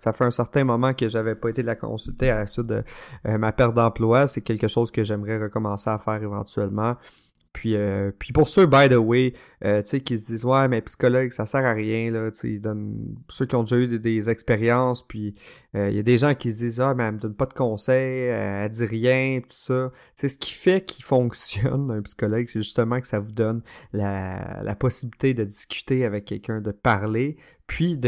Ça 0.00 0.12
fait 0.12 0.24
un 0.24 0.30
certain 0.30 0.64
moment 0.64 0.94
que 0.94 1.08
j'avais 1.08 1.34
pas 1.34 1.50
été 1.50 1.62
la 1.62 1.76
consulter 1.76 2.30
à 2.30 2.40
la 2.40 2.46
suite 2.46 2.66
de 2.66 2.82
ma 3.24 3.52
perte 3.52 3.74
d'emploi. 3.74 4.26
C'est 4.26 4.42
quelque 4.42 4.68
chose 4.68 4.90
que 4.90 5.04
j'aimerais 5.04 5.38
recommencer 5.38 5.90
à 5.90 5.98
faire 5.98 6.22
éventuellement. 6.22 6.96
Puis, 7.54 7.76
euh, 7.76 8.10
puis 8.18 8.32
pour 8.32 8.48
ceux, 8.48 8.66
by 8.66 8.88
the 8.88 8.96
way, 8.96 9.32
euh, 9.64 9.80
tu 9.80 9.90
sais, 9.90 10.00
qui 10.00 10.18
se 10.18 10.26
disent 10.26 10.44
ouais, 10.44 10.66
mais 10.66 10.82
psychologue, 10.82 11.30
ça 11.30 11.46
sert 11.46 11.64
à 11.64 11.72
rien, 11.72 12.10
là, 12.10 12.32
tu 12.32 12.60
ceux 13.28 13.46
qui 13.46 13.54
ont 13.54 13.62
déjà 13.62 13.76
eu 13.76 13.98
des, 14.00 14.28
expériences, 14.28 15.06
puis 15.06 15.36
euh, 15.76 15.88
il 15.88 15.94
y 15.94 16.00
a 16.00 16.02
des 16.02 16.18
gens 16.18 16.34
qui 16.34 16.52
se 16.52 16.64
disent 16.64 16.80
ah, 16.80 16.94
mais 16.94 17.04
elle 17.04 17.12
me 17.12 17.18
donne 17.20 17.36
pas 17.36 17.46
de 17.46 17.54
conseils, 17.54 18.26
elle 18.26 18.68
dit 18.70 18.84
rien, 18.84 19.38
tout 19.40 19.50
ça. 19.50 19.92
C'est 20.16 20.28
ce 20.28 20.36
qui 20.36 20.52
fait 20.52 20.84
qu'il 20.84 21.04
fonctionne 21.06 21.92
un 21.92 22.02
psychologue, 22.02 22.46
c'est 22.48 22.60
justement 22.60 23.00
que 23.00 23.06
ça 23.06 23.20
vous 23.20 23.32
donne 23.32 23.62
la 23.92 24.76
possibilité 24.76 25.32
de 25.32 25.44
discuter 25.44 26.04
avec 26.04 26.24
quelqu'un, 26.24 26.60
de 26.60 26.72
parler, 26.72 27.36
puis 27.66 27.98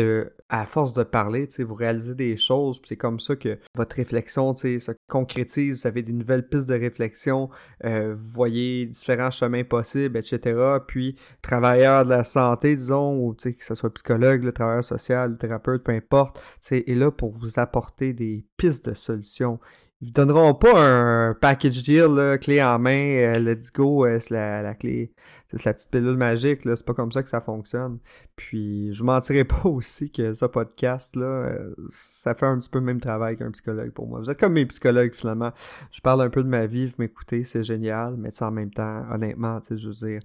à 0.49 0.67
force 0.67 0.93
de 0.93 1.03
parler, 1.03 1.49
vous 1.59 1.75
réalisez 1.75 2.15
des 2.15 2.37
choses, 2.37 2.79
puis 2.79 2.89
c'est 2.89 2.97
comme 2.97 3.19
ça 3.19 3.35
que 3.37 3.59
votre 3.75 3.97
réflexion 3.97 4.55
se 4.55 4.93
concrétise, 5.09 5.81
vous 5.81 5.87
avez 5.87 6.03
des 6.03 6.13
nouvelles 6.13 6.47
pistes 6.47 6.69
de 6.69 6.75
réflexion, 6.75 7.51
euh, 7.85 8.15
vous 8.15 8.29
voyez 8.29 8.87
différents 8.87 9.31
chemins 9.31 9.65
possibles, 9.65 10.19
etc. 10.19 10.79
Puis, 10.87 11.17
travailleur 11.43 12.05
de 12.05 12.11
la 12.11 12.25
santé, 12.25 12.77
disons, 12.77 13.19
ou 13.19 13.35
que 13.35 13.51
ce 13.59 13.75
soit 13.75 13.93
psychologue, 13.95 14.45
le 14.45 14.53
travailleur 14.53 14.85
social, 14.85 15.33
le 15.33 15.39
thérapeute, 15.39 15.83
peu 15.83 15.93
importe, 15.93 16.41
est 16.71 16.95
là 16.95 17.11
pour 17.11 17.31
vous 17.33 17.59
apporter 17.59 18.13
des 18.13 18.45
pistes 18.57 18.91
de 18.91 18.95
solutions. 18.95 19.59
Ils 20.03 20.09
vous 20.09 20.13
donneront 20.13 20.53
pas 20.53 20.79
un 20.79 21.33
package 21.33 21.83
deal, 21.83 22.39
clé 22.43 22.63
en 22.63 22.79
main, 22.79 23.17
euh, 23.17 23.39
let's 23.39 23.73
go, 23.73 24.05
euh, 24.05 24.19
c'est 24.19 24.35
la, 24.35 24.75
clé, 24.75 25.11
c'est 25.51 25.65
la 25.65 25.73
petite 25.73 25.91
pilule 25.91 26.19
magique, 26.19 26.67
là, 26.67 26.77
c'est 26.77 26.85
pas 26.85 26.93
comme 26.93 27.11
ça 27.11 27.23
que 27.23 27.31
ça 27.31 27.41
fonctionne. 27.41 27.99
Puis 28.37 28.93
je 28.93 28.99
vous 28.99 29.07
mentirai 29.07 29.45
pas 29.45 29.65
aussi 29.65 30.11
que 30.13 30.35
ce 30.35 30.45
podcast, 30.45 31.17
là, 31.17 31.25
euh, 31.25 31.75
ça 31.93 32.35
fait 32.35 32.45
un 32.45 32.59
petit 32.59 32.69
peu 32.69 32.79
le 32.79 32.85
même 32.85 33.01
travail 33.01 33.39
qu'un 33.39 33.51
psychologue 33.53 33.91
pour 33.93 34.07
moi. 34.07 34.21
Vous 34.21 34.29
êtes 34.29 34.39
comme 34.39 34.53
mes 34.53 34.67
psychologues 34.67 35.15
finalement. 35.15 35.53
Je 35.91 36.03
parle 36.03 36.21
un 36.21 36.29
peu 36.29 36.43
de 36.43 36.49
ma 36.49 36.67
vie, 36.67 36.85
vous 36.85 36.97
m'écoutez, 36.99 37.45
c'est 37.45 37.63
génial, 37.63 38.17
mais 38.19 38.31
en 38.43 38.51
même 38.51 38.71
temps, 38.71 39.03
honnêtement, 39.11 39.61
tu 39.61 39.69
sais, 39.69 39.77
je 39.79 39.87
veux 39.87 40.09
dire, 40.09 40.21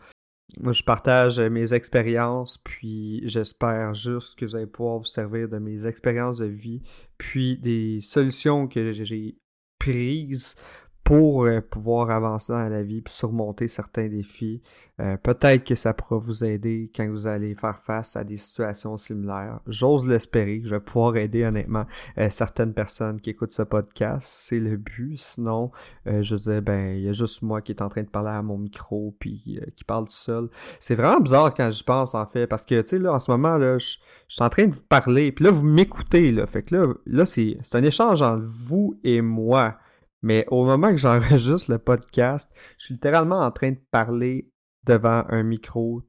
moi, 0.60 0.74
je 0.74 0.84
partage 0.84 1.40
mes 1.40 1.74
expériences, 1.74 2.58
puis 2.58 3.22
j'espère 3.24 3.94
juste 3.94 4.38
que 4.38 4.44
vous 4.46 4.58
allez 4.58 4.68
pouvoir 4.68 4.98
vous 4.98 5.06
servir 5.06 5.48
de 5.48 5.60
mes 5.60 5.88
expériences 5.88 6.40
de 6.40 6.46
vie, 6.46 6.82
puis 7.18 7.58
des 7.58 8.02
solutions 8.02 8.68
que 8.68 8.92
j'ai 8.92 9.38
prise 9.82 10.56
pour 11.04 11.46
euh, 11.46 11.62
pouvoir 11.62 12.12
avancer 12.12 12.54
dans 12.54 12.70
la 12.70 12.84
vie 12.84 13.02
puis 13.02 13.14
surmonter 13.14 13.68
certains 13.68 14.08
défis. 14.08 14.62
Euh, 15.00 15.18
peut-être 15.18 15.64
que 15.64 15.74
ça 15.74 15.94
pourra 15.94 16.18
vous 16.18 16.46
aider 16.46 16.92
quand 16.96 17.08
vous 17.10 17.26
allez 17.26 17.56
faire 17.56 17.80
face 17.80 18.16
à 18.16 18.24
des 18.24 18.38
situations 18.38 18.98
similaires. 18.98 19.60
J'ose 19.66 20.06
l'espérer 20.06 20.62
je 20.64 20.76
vais 20.76 20.80
pouvoir 20.80 21.18
aider 21.18 21.44
honnêtement 21.44 21.86
euh, 22.20 22.30
certaines 22.30 22.74
personnes 22.74 23.20
qui 23.20 23.32
écoutent 23.32 23.52
ce 23.52 23.64
podcast. 23.64 24.28
C'est 24.30 24.60
le 24.60 24.78
but. 24.78 25.18
Sinon, 25.18 25.72
je 26.06 26.36
disais, 26.36 26.62
ben, 26.62 26.96
il 26.96 27.04
y 27.04 27.10
a 27.10 27.14
juste 27.14 27.42
moi 27.42 27.62
qui 27.62 27.72
est 27.72 27.82
en 27.82 27.90
train 27.90 28.04
de 28.04 28.10
parler 28.10 28.30
à 28.30 28.42
mon 28.42 28.58
micro 28.58 29.16
puis 29.20 29.60
qui 29.76 29.84
parle 29.84 30.06
tout 30.06 30.14
seul. 30.14 30.50
C'est 30.80 30.96
vraiment 30.96 31.20
bizarre 31.20 31.54
quand 31.54 31.72
j'y 31.72 31.84
pense 31.84 32.14
en 32.14 32.26
fait 32.26 32.46
parce 32.46 32.66
que, 32.66 32.80
tu 32.82 32.88
sais, 32.88 33.00
là, 33.00 33.14
en 33.14 33.20
ce 33.20 33.32
moment, 33.32 33.58
là, 33.58 33.80
je, 33.80 33.98
suis 34.28 34.44
en 34.44 34.50
train 34.50 34.68
de 34.68 34.74
vous 34.74 34.84
parler 34.84 35.32
puis 35.32 35.46
là, 35.46 35.52
vous 35.52 35.66
m'écoutez, 35.66 36.32
là. 36.32 36.46
Fait 36.46 36.64
que 36.64 36.76
là, 36.76 36.94
là 37.06 37.26
c'est 37.26 37.58
un 37.74 37.84
échange 37.84 38.22
entre 38.22 38.46
vous 38.46 39.00
et 39.04 39.22
moi. 39.22 39.78
Mais 40.22 40.46
au 40.50 40.66
moment 40.66 40.92
que 40.92 40.98
j'enregistre 40.98 41.72
le 41.72 41.80
podcast, 41.80 42.54
je 42.78 42.86
suis 42.86 42.94
littéralement 42.94 43.40
en 43.40 43.52
train 43.52 43.72
de 43.72 43.80
parler 43.92 44.52
devant 44.86 45.24
un 45.30 45.44
micro 45.44 46.04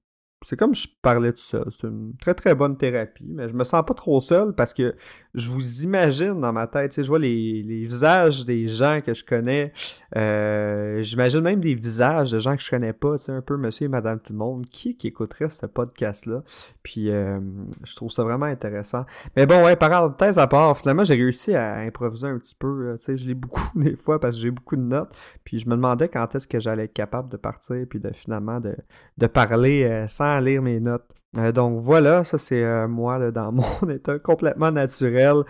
c'est 0.45 0.57
comme 0.57 0.75
je 0.75 0.89
parlais 1.01 1.33
tout 1.33 1.39
seul. 1.39 1.67
C'est 1.71 1.87
une 1.87 2.15
très 2.21 2.35
très 2.35 2.55
bonne 2.55 2.77
thérapie, 2.77 3.25
mais 3.29 3.49
je 3.49 3.55
me 3.55 3.65
sens 3.65 3.85
pas 3.87 3.95
trop 3.95 4.21
seul 4.21 4.55
parce 4.55 4.75
que 4.75 4.95
je 5.35 5.49
vous 5.49 5.83
imagine 5.83 6.41
dans 6.41 6.53
ma 6.53 6.67
tête. 6.67 6.93
Tu 6.93 7.03
je 7.03 7.09
vois 7.09 7.19
les, 7.19 7.63
les 7.63 7.85
visages 7.87 8.45
des 8.45 8.69
gens 8.69 9.01
que 9.05 9.15
je 9.15 9.25
connais. 9.25 9.73
Euh, 10.17 11.03
J'imagine 11.03 11.41
même 11.41 11.61
des 11.61 11.75
visages 11.75 12.33
de 12.33 12.39
gens 12.39 12.57
que 12.57 12.63
je 12.63 12.71
connais 12.71 12.93
pas. 12.93 13.17
Tu 13.19 13.31
un 13.31 13.41
peu 13.41 13.57
monsieur 13.57 13.87
et 13.87 13.89
madame 13.89 14.21
tout 14.21 14.33
le 14.33 14.39
monde. 14.39 14.67
Qui, 14.69 14.97
qui 14.97 15.09
écouterait 15.09 15.51
ce 15.51 15.67
podcast-là? 15.67 16.43
Puis 16.83 17.11
euh, 17.11 17.41
je 17.85 17.97
trouve 17.97 18.11
ça 18.11 18.23
vraiment 18.23 18.47
intéressant. 18.47 19.05
Mais 19.37 19.47
bon, 19.47 19.65
ouais, 19.65 19.77
parenthèse 19.77 20.39
à 20.39 20.47
part, 20.47 20.77
finalement, 20.79 21.05
j'ai 21.05 21.15
réussi 21.15 21.55
à 21.55 21.77
improviser 21.77 22.29
un 22.29 22.39
petit 22.39 22.55
peu. 22.55 22.97
Tu 22.99 23.05
sais, 23.05 23.17
je 23.17 23.27
l'ai 23.27 23.35
beaucoup 23.35 23.71
des 23.79 23.97
fois 23.97 24.21
parce 24.21 24.37
que 24.37 24.43
j'ai 24.43 24.51
beaucoup 24.51 24.77
de 24.77 24.83
notes. 24.83 25.11
Puis 25.45 25.59
je 25.59 25.69
me 25.69 25.75
demandais 25.75 26.09
quand 26.09 26.35
est-ce 26.35 26.49
que 26.49 26.61
j'allais 26.61 26.85
être 26.85 26.93
capable 26.93 27.29
de 27.29 27.37
partir 27.37 27.77
puis 27.89 28.01
de 28.01 28.11
finalement 28.13 28.61
de, 28.61 28.77
de 29.19 29.27
parler 29.27 29.85
euh, 29.85 30.07
sans 30.07 30.39
lire 30.41 30.63
mes 30.63 30.81
notes. 30.81 31.05
Euh, 31.39 31.51
donc 31.51 31.81
voilà, 31.81 32.25
ça 32.25 32.37
c'est 32.37 32.63
euh, 32.63 32.87
moi 32.87 33.19
là, 33.19 33.31
dans 33.31 33.53
mon 33.83 33.89
état 33.89 34.19
complètement 34.19 34.71
naturel. 34.71 35.45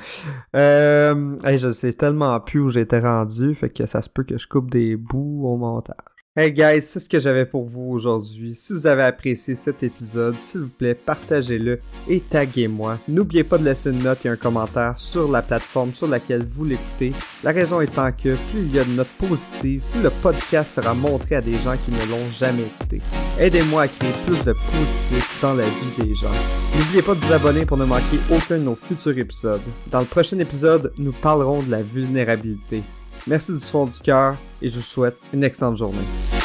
Euh, 0.55 1.37
je 1.45 1.71
sais 1.71 1.93
tellement 1.93 2.39
plus 2.41 2.61
où 2.61 2.71
j'étais 2.71 3.01
rendu, 3.01 3.55
fait 3.55 3.71
que 3.71 3.87
ça 3.87 4.01
se 4.03 4.09
peut 4.09 4.23
que 4.25 4.39
je 4.39 4.47
coupe 4.47 4.71
des 4.71 4.97
bouts 4.97 5.43
au 5.45 5.57
montage. 5.57 5.97
Hey 6.35 6.51
guys, 6.51 6.81
c'est 6.81 6.99
ce 6.99 7.11
que 7.11 7.21
j'avais 7.21 7.45
pour 7.45 7.67
vous 7.67 7.91
aujourd'hui. 7.91 8.55
Si 8.55 8.73
vous 8.73 8.87
avez 8.87 9.03
apprécié 9.03 9.55
cet 9.55 9.83
épisode, 9.83 10.41
s'il 10.41 10.63
vous 10.63 10.71
plaît, 10.71 10.95
partagez-le 10.95 11.79
et 12.09 12.21
taguez-moi. 12.21 12.99
N'oubliez 13.07 13.45
pas 13.45 13.59
de 13.59 13.67
laisser 13.67 13.91
une 13.91 14.03
note 14.03 14.25
et 14.25 14.31
un 14.31 14.37
commentaire 14.37 14.99
sur 14.99 15.31
la 15.31 15.43
plateforme 15.43 15.93
sur 15.93 16.09
laquelle 16.09 16.47
vous 16.47 16.65
l'écoutez. 16.65 17.13
La 17.45 17.53
raison 17.53 17.83
étant 17.83 18.11
que 18.13 18.35
plus 18.51 18.63
il 18.63 18.75
y 18.75 18.79
a 18.79 18.85
de 18.85 18.93
notes 18.93 19.13
positives, 19.19 19.83
plus 19.93 20.03
le 20.03 20.09
podcast 20.09 20.77
sera 20.77 20.95
montré 20.95 21.35
à 21.35 21.43
des 21.43 21.59
gens 21.59 21.77
qui 21.77 21.91
ne 21.91 22.11
l'ont 22.11 22.33
jamais 22.33 22.63
écouté. 22.63 23.03
Aidez-moi 23.39 23.83
à 23.83 23.89
créer 23.89 24.13
plus 24.25 24.43
de 24.43 24.55
positifs 24.55 25.39
dans 25.43 25.53
la 25.53 25.67
vie 25.67 26.03
des 26.03 26.15
gens. 26.15 26.33
N'oubliez 26.79 27.03
pas 27.03 27.15
de 27.15 27.21
vous 27.21 27.33
abonner 27.35 27.67
pour 27.67 27.77
ne 27.77 27.85
manquer 27.85 28.19
aucun 28.31 28.57
de 28.57 28.65
nos 28.65 28.75
futurs 28.75 29.19
épisodes. 29.19 29.61
Dans 29.91 30.01
le 30.01 30.07
prochain 30.07 30.39
épisode, 30.39 30.95
nous 30.97 31.13
parlerons 31.13 31.63
de 31.63 31.71
la 31.71 31.83
vulnérabilité. 31.83 32.83
Merci 33.27 33.53
du 33.53 33.61
fond 33.61 33.87
du 33.87 33.99
cœur 34.01 34.37
et 34.61 34.69
je 34.69 34.77
vous 34.77 34.83
souhaite 34.83 35.17
une 35.33 35.45
excellente 35.45 35.77
journée. 35.77 36.42